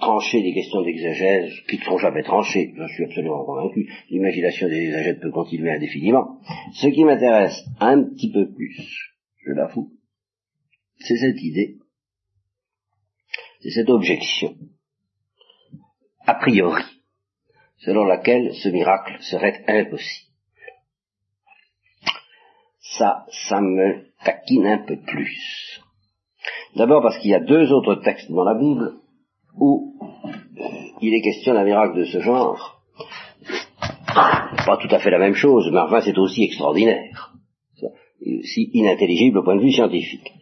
trancher 0.00 0.42
des 0.42 0.54
questions 0.54 0.82
d'exagèse 0.82 1.52
qui 1.68 1.78
ne 1.78 1.82
sont 1.82 1.98
jamais 1.98 2.22
tranchées, 2.22 2.74
je 2.76 2.94
suis 2.94 3.04
absolument 3.04 3.44
convaincu, 3.44 3.90
l'imagination 4.10 4.68
des 4.68 4.86
exagètes 4.86 5.20
peut 5.20 5.30
continuer 5.30 5.72
indéfiniment. 5.72 6.38
Ce 6.74 6.88
qui 6.88 7.04
m'intéresse 7.04 7.64
un 7.80 8.04
petit 8.04 8.30
peu 8.30 8.52
plus, 8.52 8.76
je 9.44 9.52
l'avoue, 9.52 9.90
c'est 10.98 11.16
cette 11.16 11.42
idée, 11.42 11.78
c'est 13.60 13.70
cette 13.70 13.90
objection, 13.90 14.54
a 16.26 16.34
priori, 16.34 16.84
selon 17.78 18.04
laquelle 18.04 18.54
ce 18.54 18.68
miracle 18.68 19.16
serait 19.20 19.64
impossible. 19.66 20.28
Ça, 22.80 23.26
ça 23.48 23.60
me 23.60 24.06
taquine 24.24 24.66
un 24.66 24.78
peu 24.78 24.96
plus. 24.96 25.80
D'abord 26.74 27.02
parce 27.02 27.18
qu'il 27.18 27.30
y 27.30 27.34
a 27.34 27.40
deux 27.40 27.72
autres 27.72 27.96
textes 27.96 28.30
dans 28.30 28.44
la 28.44 28.54
Bible 28.54 28.94
où 29.56 29.94
il 31.00 31.14
est 31.14 31.22
question 31.22 31.54
d'un 31.54 31.64
miracle 31.64 31.98
de 31.98 32.04
ce 32.04 32.20
genre. 32.20 32.82
Pas 34.66 34.78
tout 34.80 34.88
à 34.90 34.98
fait 34.98 35.10
la 35.10 35.18
même 35.18 35.34
chose, 35.34 35.70
mais 35.72 35.78
enfin 35.78 36.00
c'est 36.00 36.18
aussi 36.18 36.42
extraordinaire. 36.44 37.34
Si 38.20 38.70
inintelligible 38.72 39.38
au 39.38 39.42
point 39.42 39.56
de 39.56 39.62
vue 39.62 39.72
scientifique. 39.72 40.32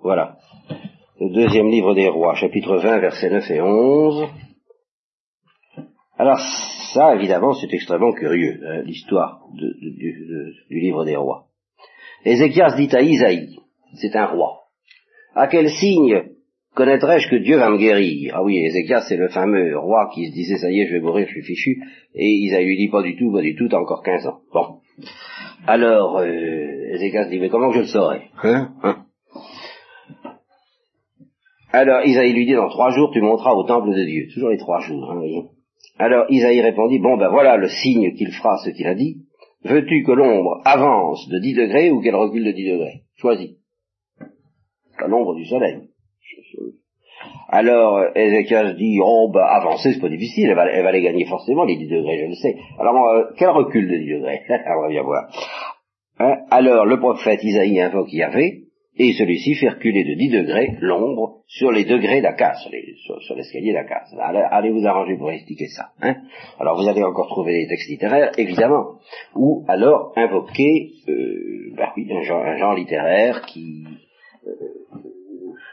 Voilà. 0.00 0.38
Le 1.20 1.30
deuxième 1.30 1.68
livre 1.68 1.94
des 1.94 2.08
rois, 2.08 2.34
chapitre 2.34 2.76
20, 2.76 2.98
versets 3.00 3.30
9 3.30 3.50
et 3.50 3.60
11. 3.60 4.28
Alors 6.20 6.38
ça, 6.92 7.14
évidemment, 7.14 7.54
c'est 7.54 7.72
extrêmement 7.72 8.12
curieux, 8.12 8.60
hein, 8.62 8.82
l'histoire 8.84 9.40
du 9.54 10.78
livre 10.78 11.06
des 11.06 11.16
rois. 11.16 11.46
Ézéchias 12.26 12.76
dit 12.76 12.94
à 12.94 13.00
Isaïe, 13.00 13.56
c'est 13.94 14.14
un 14.14 14.26
roi, 14.26 14.64
à 15.34 15.46
quel 15.46 15.70
signe 15.70 16.24
connaîtrais-je 16.74 17.30
que 17.30 17.36
Dieu 17.36 17.56
va 17.56 17.70
me 17.70 17.78
guérir? 17.78 18.34
Ah 18.36 18.42
oui, 18.42 18.58
Ézéchias, 18.58 19.06
c'est 19.08 19.16
le 19.16 19.30
fameux 19.30 19.78
roi 19.78 20.10
qui 20.14 20.28
se 20.28 20.34
disait, 20.34 20.58
ça 20.58 20.70
y 20.70 20.82
est, 20.82 20.88
je 20.88 20.92
vais 20.92 21.00
mourir, 21.00 21.26
je 21.26 21.32
suis 21.32 21.42
fichu, 21.42 21.80
et 22.14 22.26
Isaïe 22.26 22.66
lui 22.66 22.76
dit, 22.76 22.90
pas 22.90 23.02
du 23.02 23.16
tout, 23.16 23.32
pas 23.32 23.40
du 23.40 23.56
tout, 23.56 23.68
t'as 23.70 23.78
encore 23.78 24.02
15 24.02 24.26
ans. 24.26 24.40
Bon. 24.52 24.80
Alors, 25.66 26.18
euh, 26.18 26.96
Ézéchias 26.96 27.30
dit, 27.30 27.38
mais 27.38 27.48
comment 27.48 27.72
je 27.72 27.80
le 27.80 27.86
saurais? 27.86 28.28
Hein, 28.42 28.74
hein? 28.82 29.06
Alors, 31.72 32.04
Isaïe 32.04 32.34
lui 32.34 32.44
dit, 32.44 32.52
dans 32.52 32.68
trois 32.68 32.90
jours, 32.90 33.10
tu 33.10 33.22
monteras 33.22 33.54
au 33.54 33.64
temple 33.64 33.94
de 33.94 34.04
Dieu. 34.04 34.26
Toujours 34.34 34.50
les 34.50 34.58
trois 34.58 34.80
jours, 34.80 35.10
hein, 35.10 35.14
voyez. 35.16 35.44
Alors, 36.00 36.24
Isaïe 36.30 36.62
répondit, 36.62 36.98
bon 36.98 37.18
ben 37.18 37.28
voilà 37.28 37.58
le 37.58 37.68
signe 37.68 38.14
qu'il 38.14 38.32
fera 38.32 38.56
ce 38.64 38.70
qu'il 38.70 38.86
a 38.86 38.94
dit. 38.94 39.18
Veux-tu 39.64 40.02
que 40.02 40.12
l'ombre 40.12 40.62
avance 40.64 41.28
de 41.28 41.38
10 41.38 41.54
degrés 41.54 41.90
ou 41.90 42.00
qu'elle 42.00 42.14
recule 42.14 42.42
de 42.42 42.52
10 42.52 42.70
degrés? 42.72 43.02
Choisis. 43.16 43.50
L'ombre 45.06 45.34
du 45.34 45.44
soleil. 45.44 45.90
Alors, 47.50 48.02
Ézéchias 48.16 48.72
dit, 48.74 48.98
oh, 49.04 49.30
bah, 49.30 49.46
avancer, 49.48 49.92
c'est 49.92 50.00
pas 50.00 50.08
difficile, 50.08 50.48
elle 50.48 50.56
va, 50.56 50.70
elle 50.70 50.84
va 50.84 50.92
les 50.92 51.02
gagner 51.02 51.26
forcément, 51.26 51.64
les 51.64 51.76
10 51.76 51.88
degrés, 51.88 52.18
je 52.18 52.26
le 52.28 52.34
sais. 52.34 52.56
Alors, 52.78 53.06
euh, 53.08 53.24
quel 53.36 53.50
recul 53.50 53.86
de 53.86 53.96
10 53.98 54.14
degrés? 54.14 54.40
On 54.48 54.80
va 54.80 54.88
bien 54.88 55.02
voir. 55.02 55.28
Hein? 56.18 56.36
Alors, 56.50 56.86
le 56.86 56.98
prophète 56.98 57.44
Isaïe 57.44 57.78
invoque 57.78 58.10
Yahvé, 58.10 58.69
et 58.96 59.12
celui-ci 59.12 59.54
fait 59.54 59.68
reculer 59.68 60.04
de 60.04 60.14
10 60.14 60.30
degrés 60.30 60.76
l'ombre 60.80 61.42
sur 61.46 61.70
les 61.70 61.84
degrés 61.84 62.20
d'Akas, 62.20 62.66
sur, 63.26 63.36
l'escalier 63.36 63.72
d'Akas. 63.72 64.06
Allez, 64.50 64.70
vous 64.70 64.86
arranger 64.86 65.16
pour 65.16 65.30
expliquer 65.30 65.68
ça. 65.68 65.90
Hein 66.02 66.16
alors 66.58 66.80
vous 66.80 66.88
allez 66.88 67.02
encore 67.02 67.28
trouver 67.28 67.62
des 67.62 67.68
textes 67.68 67.88
littéraires, 67.88 68.32
évidemment, 68.36 68.98
ou 69.34 69.64
alors 69.68 70.12
invoquer 70.16 70.90
euh, 71.08 71.74
bah 71.76 71.94
un, 71.96 72.56
genre, 72.56 72.74
littéraire 72.74 73.42
qui, 73.46 73.84
euh, 74.46 74.50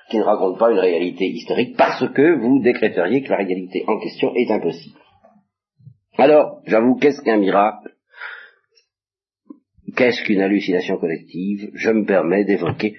qui 0.10 0.18
ne 0.18 0.24
raconte 0.24 0.60
pas 0.60 0.72
une 0.72 0.80
réalité 0.80 1.26
historique 1.26 1.76
parce 1.76 2.08
que 2.10 2.40
vous 2.40 2.60
décréteriez 2.60 3.24
que 3.24 3.30
la 3.30 3.38
réalité 3.38 3.84
en 3.88 4.00
question 4.00 4.32
est 4.36 4.52
impossible. 4.52 5.00
Alors, 6.18 6.62
j'avoue, 6.66 6.96
qu'est-ce 6.96 7.22
qu'un 7.22 7.38
miracle? 7.38 7.90
Qu'est-ce 9.98 10.24
qu'une 10.24 10.42
hallucination 10.42 10.98
collective? 10.98 11.72
Je 11.74 11.90
me 11.90 12.06
permets 12.06 12.46
d'évoquer 12.46 12.96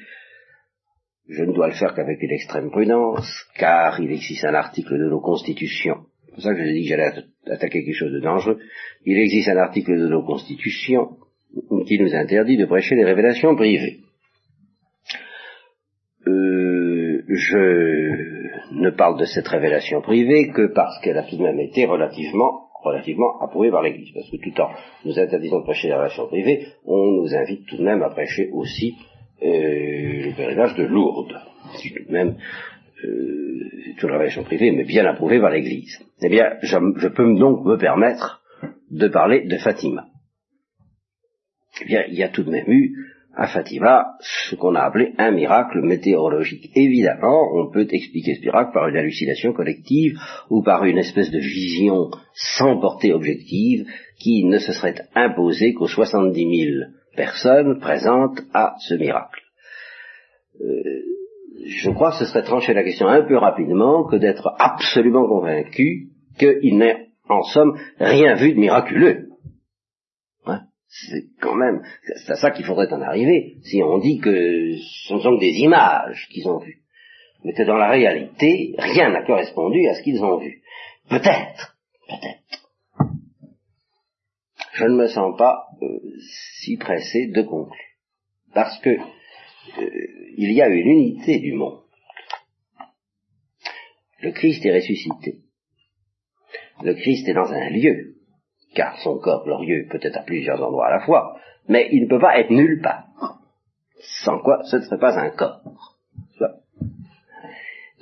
je 1.28 1.44
ne 1.44 1.52
dois 1.52 1.68
le 1.68 1.74
faire 1.74 1.94
qu'avec 1.94 2.22
une 2.22 2.32
extrême 2.32 2.70
prudence, 2.70 3.46
car 3.56 4.00
il 4.00 4.10
existe 4.10 4.44
un 4.44 4.54
article 4.54 4.98
de 4.98 5.08
nos 5.08 5.20
constitutions. 5.20 6.06
C'est 6.24 6.32
pour 6.32 6.42
ça 6.42 6.54
que 6.54 6.64
je 6.64 6.72
dis 6.72 6.84
que 6.84 6.88
j'allais 6.88 7.24
attaquer 7.46 7.84
quelque 7.84 7.94
chose 7.94 8.12
de 8.12 8.20
dangereux. 8.20 8.58
Il 9.04 9.18
existe 9.18 9.48
un 9.48 9.58
article 9.58 9.98
de 9.98 10.08
nos 10.08 10.22
constitutions 10.22 11.16
qui 11.86 11.98
nous 11.98 12.14
interdit 12.14 12.56
de 12.56 12.64
prêcher 12.64 12.96
des 12.96 13.04
révélations 13.04 13.54
privées. 13.56 13.98
Euh, 16.26 17.22
je 17.28 18.72
ne 18.72 18.90
parle 18.90 19.18
de 19.18 19.24
cette 19.24 19.48
révélation 19.48 20.00
privée 20.00 20.50
que 20.50 20.72
parce 20.74 20.98
qu'elle 21.02 21.18
a 21.18 21.24
tout 21.24 21.36
de 21.36 21.42
même 21.42 21.60
été 21.60 21.84
relativement 21.84 22.67
relativement 22.88 23.40
approuvée 23.40 23.70
par 23.70 23.82
l'Église. 23.82 24.12
Parce 24.14 24.30
que 24.30 24.36
tout 24.36 24.60
en 24.60 24.70
nous 25.04 25.18
interdisant 25.18 25.60
de 25.60 25.64
prêcher 25.64 25.88
des 25.88 25.94
révélations 25.94 26.26
privées, 26.26 26.66
on 26.84 27.22
nous 27.22 27.34
invite 27.34 27.66
tout 27.66 27.76
de 27.76 27.84
même 27.84 28.02
à 28.02 28.10
prêcher 28.10 28.50
aussi 28.52 28.94
euh, 29.42 29.46
le 29.46 30.36
pèlerinage 30.36 30.74
de 30.74 30.84
Lourdes, 30.84 31.38
qui 31.80 31.92
tout 31.92 32.04
de 32.04 32.12
même 32.12 32.36
euh, 33.04 33.38
c'est 33.98 34.02
une 34.02 34.10
révélation 34.10 34.44
privée, 34.44 34.72
mais 34.72 34.84
bien 34.84 35.04
approuvée 35.06 35.40
par 35.40 35.50
l'Église. 35.50 35.98
Eh 36.22 36.28
bien, 36.28 36.56
je, 36.62 37.08
peux 37.08 37.38
donc 37.38 37.64
me 37.64 37.76
permettre 37.76 38.42
de 38.90 39.08
parler 39.08 39.46
de 39.46 39.56
Fatima. 39.56 40.06
Eh 41.80 41.84
bien, 41.84 42.04
il 42.08 42.14
y 42.14 42.22
a 42.22 42.28
tout 42.28 42.42
de 42.42 42.50
même 42.50 42.70
eu 42.70 42.96
à 43.38 43.46
Fatima 43.46 44.16
ce 44.20 44.56
qu'on 44.56 44.74
a 44.74 44.80
appelé 44.80 45.12
un 45.16 45.30
miracle 45.30 45.80
météorologique. 45.80 46.70
Évidemment, 46.74 47.48
on 47.54 47.70
peut 47.70 47.86
expliquer 47.88 48.34
ce 48.34 48.40
miracle 48.40 48.72
par 48.74 48.88
une 48.88 48.96
hallucination 48.96 49.52
collective 49.52 50.18
ou 50.50 50.62
par 50.62 50.84
une 50.84 50.98
espèce 50.98 51.30
de 51.30 51.38
vision 51.38 52.10
sans 52.34 52.80
portée 52.80 53.12
objective 53.12 53.86
qui 54.18 54.44
ne 54.44 54.58
se 54.58 54.72
serait 54.72 54.96
imposée 55.14 55.72
qu'aux 55.72 55.86
70 55.86 56.64
000 56.64 56.90
personnes 57.16 57.78
présentes 57.78 58.40
à 58.52 58.74
ce 58.80 58.94
miracle. 58.94 59.40
Euh, 60.60 60.82
je 61.64 61.90
crois 61.90 62.10
que 62.10 62.18
ce 62.18 62.24
serait 62.24 62.42
trancher 62.42 62.74
la 62.74 62.82
question 62.82 63.06
un 63.06 63.22
peu 63.22 63.36
rapidement 63.36 64.04
que 64.04 64.16
d'être 64.16 64.52
absolument 64.58 65.28
convaincu 65.28 66.08
qu'il 66.38 66.78
n'est 66.78 67.06
en 67.28 67.42
somme 67.42 67.78
rien 68.00 68.34
vu 68.34 68.54
de 68.54 68.58
miraculeux. 68.58 69.27
C'est 70.88 71.26
quand 71.40 71.54
même, 71.54 71.82
c'est 72.16 72.32
à 72.32 72.36
ça 72.36 72.50
qu'il 72.50 72.64
faudrait 72.64 72.92
en 72.92 73.02
arriver, 73.02 73.56
si 73.62 73.82
on 73.82 73.98
dit 73.98 74.18
que 74.18 74.30
ce 74.76 75.14
ne 75.14 75.20
sont 75.20 75.36
que 75.36 75.40
des 75.40 75.58
images 75.58 76.26
qu'ils 76.30 76.48
ont 76.48 76.58
vues, 76.58 76.82
mais 77.44 77.52
que 77.52 77.62
dans 77.62 77.76
la 77.76 77.90
réalité, 77.90 78.74
rien 78.78 79.10
n'a 79.10 79.22
correspondu 79.22 79.86
à 79.86 79.94
ce 79.94 80.02
qu'ils 80.02 80.24
ont 80.24 80.38
vu. 80.38 80.62
Peut-être, 81.10 81.76
peut-être, 82.08 82.68
je 84.78 84.84
ne 84.84 84.96
me 84.96 85.08
sens 85.08 85.36
pas 85.36 85.66
euh, 85.82 85.98
si 86.60 86.76
pressé 86.76 87.26
de 87.26 87.42
conclure. 87.42 87.76
Parce 88.54 88.78
que 88.80 88.90
euh, 88.90 89.90
il 90.36 90.52
y 90.52 90.62
a 90.62 90.68
une 90.68 90.88
unité 90.88 91.38
du 91.38 91.52
monde. 91.52 91.82
Le 94.20 94.32
Christ 94.32 94.64
est 94.64 94.74
ressuscité. 94.74 95.40
Le 96.82 96.94
Christ 96.94 97.28
est 97.28 97.34
dans 97.34 97.52
un 97.52 97.70
lieu, 97.70 98.17
car 98.74 98.98
son 98.98 99.18
corps 99.18 99.44
glorieux 99.44 99.86
peut 99.90 100.00
être 100.02 100.18
à 100.18 100.22
plusieurs 100.22 100.62
endroits 100.62 100.88
à 100.88 100.98
la 100.98 101.00
fois, 101.00 101.36
mais 101.68 101.88
il 101.92 102.04
ne 102.04 102.08
peut 102.08 102.20
pas 102.20 102.38
être 102.38 102.50
nulle 102.50 102.80
part. 102.82 103.04
Sans 104.00 104.38
quoi 104.38 104.62
ce 104.64 104.76
ne 104.76 104.82
serait 104.82 104.98
pas 104.98 105.18
un 105.18 105.30
corps. 105.30 105.62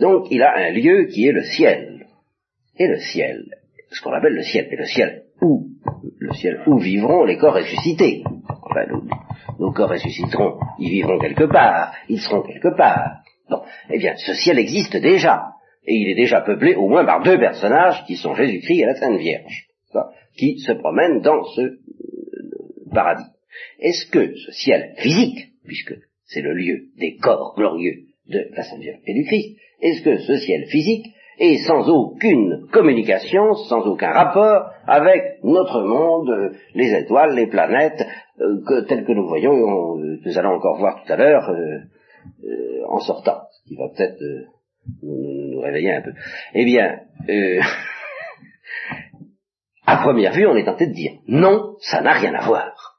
Donc 0.00 0.26
il 0.30 0.42
a 0.42 0.54
un 0.56 0.70
lieu 0.70 1.04
qui 1.06 1.26
est 1.26 1.32
le 1.32 1.42
ciel. 1.42 2.06
Et 2.78 2.86
le 2.86 2.98
ciel, 2.98 3.46
ce 3.90 4.02
qu'on 4.02 4.12
appelle 4.12 4.34
le 4.34 4.42
ciel, 4.42 4.68
et 4.70 4.76
le 4.76 4.84
ciel 4.84 5.22
où 5.40 5.68
le 6.18 6.32
ciel 6.34 6.62
où 6.66 6.78
vivront 6.78 7.24
les 7.24 7.38
corps 7.38 7.54
ressuscités. 7.54 8.22
Enfin, 8.48 8.84
nos 9.58 9.72
corps 9.72 9.90
ressusciteront, 9.90 10.58
ils 10.78 10.90
vivront 10.90 11.18
quelque 11.18 11.44
part, 11.44 11.94
ils 12.08 12.20
seront 12.20 12.42
quelque 12.42 12.76
part. 12.76 13.22
Bon, 13.48 13.62
eh 13.90 13.98
bien, 13.98 14.14
ce 14.16 14.34
ciel 14.34 14.58
existe 14.58 14.96
déjà, 14.96 15.52
et 15.86 15.94
il 15.94 16.08
est 16.08 16.14
déjà 16.14 16.40
peuplé 16.40 16.74
au 16.74 16.88
moins 16.88 17.04
par 17.04 17.22
deux 17.22 17.38
personnages 17.38 18.04
qui 18.06 18.16
sont 18.16 18.34
Jésus-Christ 18.34 18.80
et 18.80 18.86
la 18.86 18.96
Sainte 18.96 19.18
Vierge, 19.18 19.68
qui 20.36 20.58
se 20.58 20.72
promènent 20.72 21.20
dans 21.20 21.44
ce 21.44 21.60
euh, 21.60 21.78
paradis. 22.92 23.30
Est-ce 23.80 24.10
que 24.10 24.34
ce 24.36 24.52
ciel 24.52 24.94
physique, 24.98 25.52
puisque 25.64 25.94
c'est 26.24 26.42
le 26.42 26.54
lieu 26.54 26.88
des 26.98 27.16
corps 27.16 27.54
glorieux 27.56 28.04
de 28.28 28.48
la 28.54 28.62
Sainte 28.62 28.80
Vierge 28.80 29.00
et 29.06 29.14
du 29.14 29.24
Christ, 29.24 29.56
est-ce 29.80 30.02
que 30.02 30.18
ce 30.18 30.36
ciel 30.36 30.66
physique 30.66 31.06
et 31.38 31.58
sans 31.58 31.88
aucune 31.88 32.66
communication, 32.72 33.54
sans 33.68 33.80
aucun 33.86 34.10
rapport 34.10 34.70
avec 34.86 35.42
notre 35.44 35.82
monde, 35.82 36.54
les 36.74 36.94
étoiles, 36.94 37.34
les 37.34 37.46
planètes, 37.46 38.06
euh, 38.40 38.82
telles 38.88 39.04
que 39.04 39.12
nous 39.12 39.28
voyons, 39.28 39.52
et 39.52 40.20
nous 40.24 40.38
allons 40.38 40.54
encore 40.54 40.78
voir 40.78 41.02
tout 41.04 41.12
à 41.12 41.16
l'heure 41.16 41.50
euh, 41.50 41.78
euh, 42.44 42.82
en 42.88 43.00
sortant, 43.00 43.40
ce 43.50 43.68
qui 43.68 43.76
va 43.76 43.88
peut-être 43.88 44.20
nous, 45.02 45.52
nous, 45.52 45.60
réveiller 45.60 45.92
un 45.92 46.02
peu. 46.02 46.12
Eh 46.54 46.64
bien, 46.64 47.00
à 49.86 49.96
première 49.98 50.32
vue, 50.32 50.46
on 50.46 50.56
est 50.56 50.64
tenté 50.64 50.86
de 50.86 50.92
dire 50.92 51.12
non, 51.28 51.76
ça 51.80 52.00
n'a 52.00 52.12
rien 52.12 52.34
à 52.34 52.44
voir. 52.44 52.96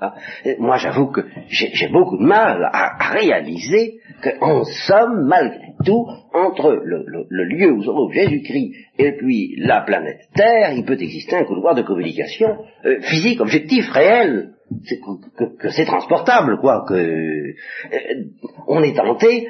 Ah, 0.00 0.14
moi, 0.58 0.76
j'avoue 0.76 1.10
que 1.10 1.22
j'ai 1.48 1.88
beaucoup 1.88 2.18
de 2.18 2.24
mal 2.24 2.70
à, 2.72 3.10
réaliser 3.10 3.98
qu'en 4.22 4.62
somme, 4.64 5.26
malgré 5.26 5.72
tout, 5.84 6.06
entre 6.32 6.70
le, 6.84 7.44
lieu 7.44 7.72
où 7.72 7.82
se 7.82 7.88
trouve 7.88 8.12
Jésus-Christ 8.12 8.74
et 8.98 9.12
puis 9.16 9.56
la 9.58 9.80
planète 9.80 10.20
Terre, 10.34 10.72
il 10.72 10.84
peut 10.84 11.00
exister 11.00 11.36
un 11.36 11.44
couloir 11.44 11.74
de 11.74 11.82
communication 11.82 12.58
euh, 12.84 13.00
physique, 13.00 13.40
objectif, 13.40 13.90
réel, 13.90 14.52
que, 15.60 15.70
c'est 15.70 15.84
transportable, 15.84 16.58
quoi, 16.60 16.84
que 16.86 16.94
euh, 16.94 17.54
on 18.66 18.82
est 18.82 18.94
tenté 18.94 19.48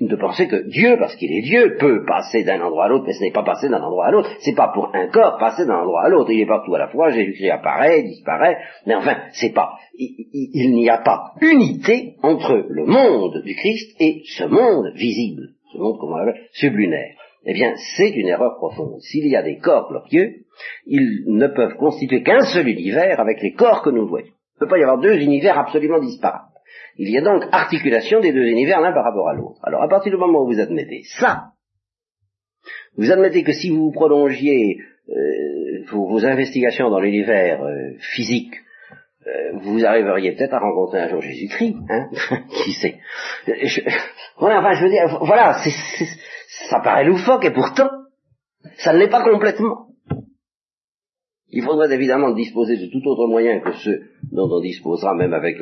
de 0.00 0.16
penser 0.16 0.46
que 0.48 0.68
Dieu, 0.68 0.96
parce 0.98 1.16
qu'il 1.16 1.32
est 1.32 1.42
Dieu, 1.42 1.76
peut 1.78 2.04
passer 2.04 2.44
d'un 2.44 2.60
endroit 2.60 2.84
à 2.84 2.88
l'autre, 2.88 3.04
mais 3.06 3.12
ce 3.12 3.22
n'est 3.22 3.32
pas 3.32 3.42
passer 3.42 3.68
d'un 3.68 3.82
endroit 3.82 4.06
à 4.06 4.10
l'autre, 4.10 4.30
c'est 4.40 4.54
pas 4.54 4.68
pour 4.68 4.94
un 4.94 5.08
corps 5.08 5.36
passer 5.38 5.66
d'un 5.66 5.80
endroit 5.80 6.04
à 6.04 6.08
l'autre, 6.08 6.30
il 6.30 6.40
est 6.40 6.46
partout 6.46 6.74
à 6.74 6.78
la 6.78 6.88
fois, 6.88 7.10
Jésus-Christ 7.10 7.50
apparaît, 7.50 8.02
disparaît, 8.02 8.58
mais 8.86 8.94
enfin, 8.94 9.16
c'est 9.32 9.52
pas, 9.52 9.74
il, 9.98 10.72
n'y 10.72 10.88
a 10.88 10.98
pas 10.98 11.32
unité 11.40 12.16
entre 12.22 12.66
le 12.68 12.86
monde 12.86 13.42
du 13.42 13.54
Christ 13.54 13.96
et 14.00 14.22
ce 14.24 14.44
monde 14.44 14.92
visible, 14.94 15.50
ce 15.72 15.78
monde, 15.78 15.96
comment 15.98 16.14
on 16.14 16.18
l'appelle, 16.18 16.42
sublunaire. 16.52 17.14
Eh 17.46 17.52
bien, 17.52 17.74
c'est 17.96 18.10
une 18.10 18.28
erreur 18.28 18.56
profonde. 18.56 19.00
S'il 19.00 19.26
y 19.26 19.36
a 19.36 19.42
des 19.42 19.58
corps 19.58 19.88
glorieux, 19.90 20.43
ils 20.86 21.24
ne 21.26 21.46
peuvent 21.48 21.76
constituer 21.76 22.22
qu'un 22.22 22.40
seul 22.40 22.68
univers 22.68 23.20
avec 23.20 23.40
les 23.42 23.52
corps 23.52 23.82
que 23.82 23.90
nous 23.90 24.06
voyons. 24.06 24.26
Il 24.26 24.56
ne 24.62 24.66
peut 24.66 24.70
pas 24.70 24.78
y 24.78 24.82
avoir 24.82 25.00
deux 25.00 25.16
univers 25.16 25.58
absolument 25.58 26.00
disparates. 26.00 26.50
Il 26.96 27.10
y 27.10 27.18
a 27.18 27.22
donc 27.22 27.44
articulation 27.50 28.20
des 28.20 28.32
deux 28.32 28.46
univers 28.46 28.80
l'un 28.80 28.92
par 28.92 29.04
rapport 29.04 29.28
à 29.28 29.34
l'autre. 29.34 29.60
Alors 29.64 29.82
à 29.82 29.88
partir 29.88 30.12
du 30.12 30.18
moment 30.18 30.42
où 30.42 30.46
vous 30.46 30.60
admettez 30.60 31.02
ça, 31.18 31.50
vous 32.96 33.10
admettez 33.10 33.42
que 33.42 33.52
si 33.52 33.70
vous 33.70 33.90
prolongiez 33.90 34.78
euh, 35.08 35.84
vos, 35.90 36.24
investigations 36.24 36.90
dans 36.90 37.00
l'univers 37.00 37.62
euh, 37.62 37.94
physique, 38.14 38.54
euh, 39.26 39.58
vous 39.62 39.84
arriveriez 39.84 40.32
peut-être 40.32 40.54
à 40.54 40.60
rencontrer 40.60 41.00
un 41.00 41.08
jour 41.08 41.20
Jésus-Christ, 41.20 41.76
hein 41.88 42.08
Qui 42.64 42.72
sait 42.72 42.98
Voilà, 44.38 44.60
enfin 44.60 44.72
je 44.74 44.84
veux 44.84 44.90
dire, 44.90 45.18
voilà, 45.22 45.56
ça 46.68 46.80
paraît 46.80 47.04
loufoque 47.04 47.44
et 47.44 47.50
pourtant, 47.50 47.90
ça 48.76 48.92
ne 48.92 48.98
l'est 48.98 49.10
pas 49.10 49.24
complètement. 49.24 49.88
Il 51.56 51.62
faudrait 51.62 51.94
évidemment 51.94 52.32
disposer 52.32 52.76
de 52.76 52.86
tout 52.90 53.06
autre 53.06 53.28
moyen 53.28 53.60
que 53.60 53.72
ceux 53.74 54.02
dont 54.32 54.48
on 54.50 54.60
disposera 54.60 55.14
même 55.14 55.32
avec 55.32 55.56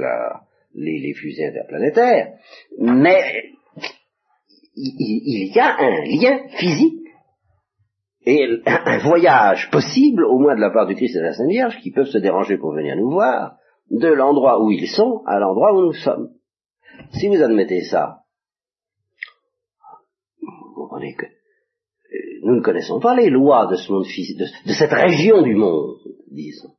les, 0.75 1.13
fusées 1.13 1.49
interplanétaires, 1.49 2.33
mais 2.79 3.53
il, 4.75 5.53
y 5.55 5.59
a 5.59 5.77
un 5.79 6.03
lien 6.05 6.49
physique 6.57 7.05
et 8.25 8.49
un 8.65 8.99
voyage 9.01 9.69
possible, 9.71 10.25
au 10.25 10.39
moins 10.39 10.57
de 10.57 10.63
la 10.63 10.71
part 10.71 10.87
du 10.87 10.95
Christ 10.95 11.15
et 11.15 11.19
de 11.19 11.25
la 11.25 11.35
Sainte 11.35 11.51
Vierge, 11.51 11.79
qui 11.83 11.91
peuvent 11.91 12.07
se 12.07 12.17
déranger 12.17 12.57
pour 12.57 12.73
venir 12.73 12.97
nous 12.97 13.11
voir, 13.11 13.57
de 13.91 14.09
l'endroit 14.09 14.65
où 14.65 14.71
ils 14.71 14.89
sont 14.89 15.23
à 15.27 15.39
l'endroit 15.41 15.75
où 15.75 15.83
nous 15.83 15.93
sommes. 15.93 16.31
Si 17.11 17.29
vous 17.29 17.43
admettez 17.43 17.83
ça, 17.83 18.21
vous 20.41 20.75
comprenez 20.75 21.15
que 21.17 21.27
euh, 21.27 22.41
nous 22.53 22.59
ne 22.59 22.63
connaissons 22.63 23.01
pas 23.01 23.17
les 23.17 23.31
lois 23.31 23.67
de 23.67 23.77
ce 23.77 23.91
monde 23.91 24.07
physique, 24.07 24.39
de 24.39 24.73
cette 24.73 24.93
région 24.93 25.43
du 25.43 25.55
monde, 25.55 25.97
disons 26.31 26.71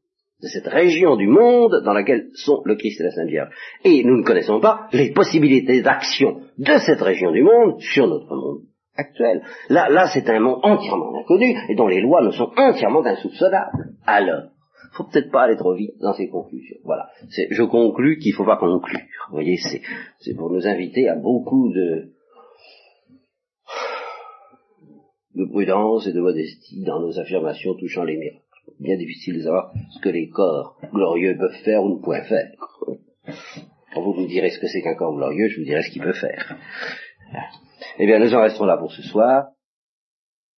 de 0.44 0.50
cette 0.50 0.68
région 0.68 1.16
du 1.16 1.28
monde 1.28 1.82
dans 1.86 1.94
laquelle 1.94 2.28
sont 2.34 2.62
le 2.66 2.76
Christ 2.76 3.00
et 3.00 3.06
la 3.06 3.12
Sainte 3.12 3.30
Vierge. 3.30 3.50
Et 3.86 4.04
nous 4.04 4.18
ne 4.18 4.24
connaissons 4.24 4.60
pas 4.60 4.88
les 4.92 5.14
possibilités 5.14 5.82
d'action 5.82 6.42
de 6.58 6.74
cette 6.86 7.02
région 7.02 7.32
du 7.32 7.44
monde 7.44 7.80
sur 7.80 8.08
notre 8.08 8.36
monde 8.36 8.64
actuel. 8.98 9.42
Là, 9.70 9.90
là, 9.90 10.08
c'est 10.14 10.30
un 10.30 10.42
monde 10.42 10.60
entièrement 10.64 11.18
inconnu 11.18 11.56
et 11.70 11.76
dont 11.76 11.88
les 11.88 12.02
lois 12.02 12.22
ne 12.22 12.32
sont 12.32 12.52
entièrement 12.58 13.06
insoupçonnables. 13.06 13.96
Alors, 14.06 14.50
faut 14.92 15.06
peut-être 15.06 15.32
pas 15.32 15.44
aller 15.44 15.56
trop 15.56 15.76
vite 15.76 15.96
dans 16.02 16.14
ces 16.14 16.28
conclusions. 16.28 16.78
Voilà. 16.84 17.08
Je 17.30 17.64
conclus 17.64 18.18
qu'il 18.18 18.34
ne 18.34 18.36
faut 18.36 18.46
pas 18.46 18.58
conclure. 18.58 19.00
Vous 19.30 19.36
voyez, 19.36 19.58
c'est 19.58 20.36
pour 20.36 20.52
nous 20.52 20.68
inviter 20.68 21.08
à 21.08 21.16
beaucoup 21.16 21.72
de, 21.72 22.12
de 25.36 25.46
prudence 25.46 26.08
et 26.08 26.14
de 26.14 26.22
modestie 26.22 26.84
dans 26.84 27.00
nos 27.00 27.20
affirmations 27.20 27.74
touchant 27.76 28.04
les 28.04 28.18
miracles 28.18 28.44
bien 28.80 28.98
difficile 28.98 29.38
de 29.38 29.44
savoir 29.44 29.72
ce 29.92 30.00
que 30.00 30.10
les 30.10 30.30
corps 30.30 30.78
glorieux 30.94 31.38
peuvent 31.38 31.62
faire 31.64 31.84
ou 31.84 31.98
ne 31.98 32.02
peuvent 32.02 32.28
faire. 32.28 32.52
Quand 33.94 34.02
vous 34.02 34.14
vous 34.14 34.28
direz 34.28 34.50
ce 34.50 34.60
que 34.60 34.68
c'est 34.68 34.82
qu'un 34.82 34.96
corps 34.96 35.16
glorieux, 35.16 35.50
je 35.50 35.60
vous 35.60 35.66
dirai 35.66 35.84
ce 35.84 35.92
qu'il 35.92 36.02
peut 36.02 36.14
faire. 36.14 36.58
Eh 38.00 38.06
bien, 38.06 38.20
nous 38.20 38.34
en 38.34 38.42
restons 38.42 38.66
là 38.66 38.78
pour 38.78 38.92
ce 38.92 39.04
soir. 39.04 39.53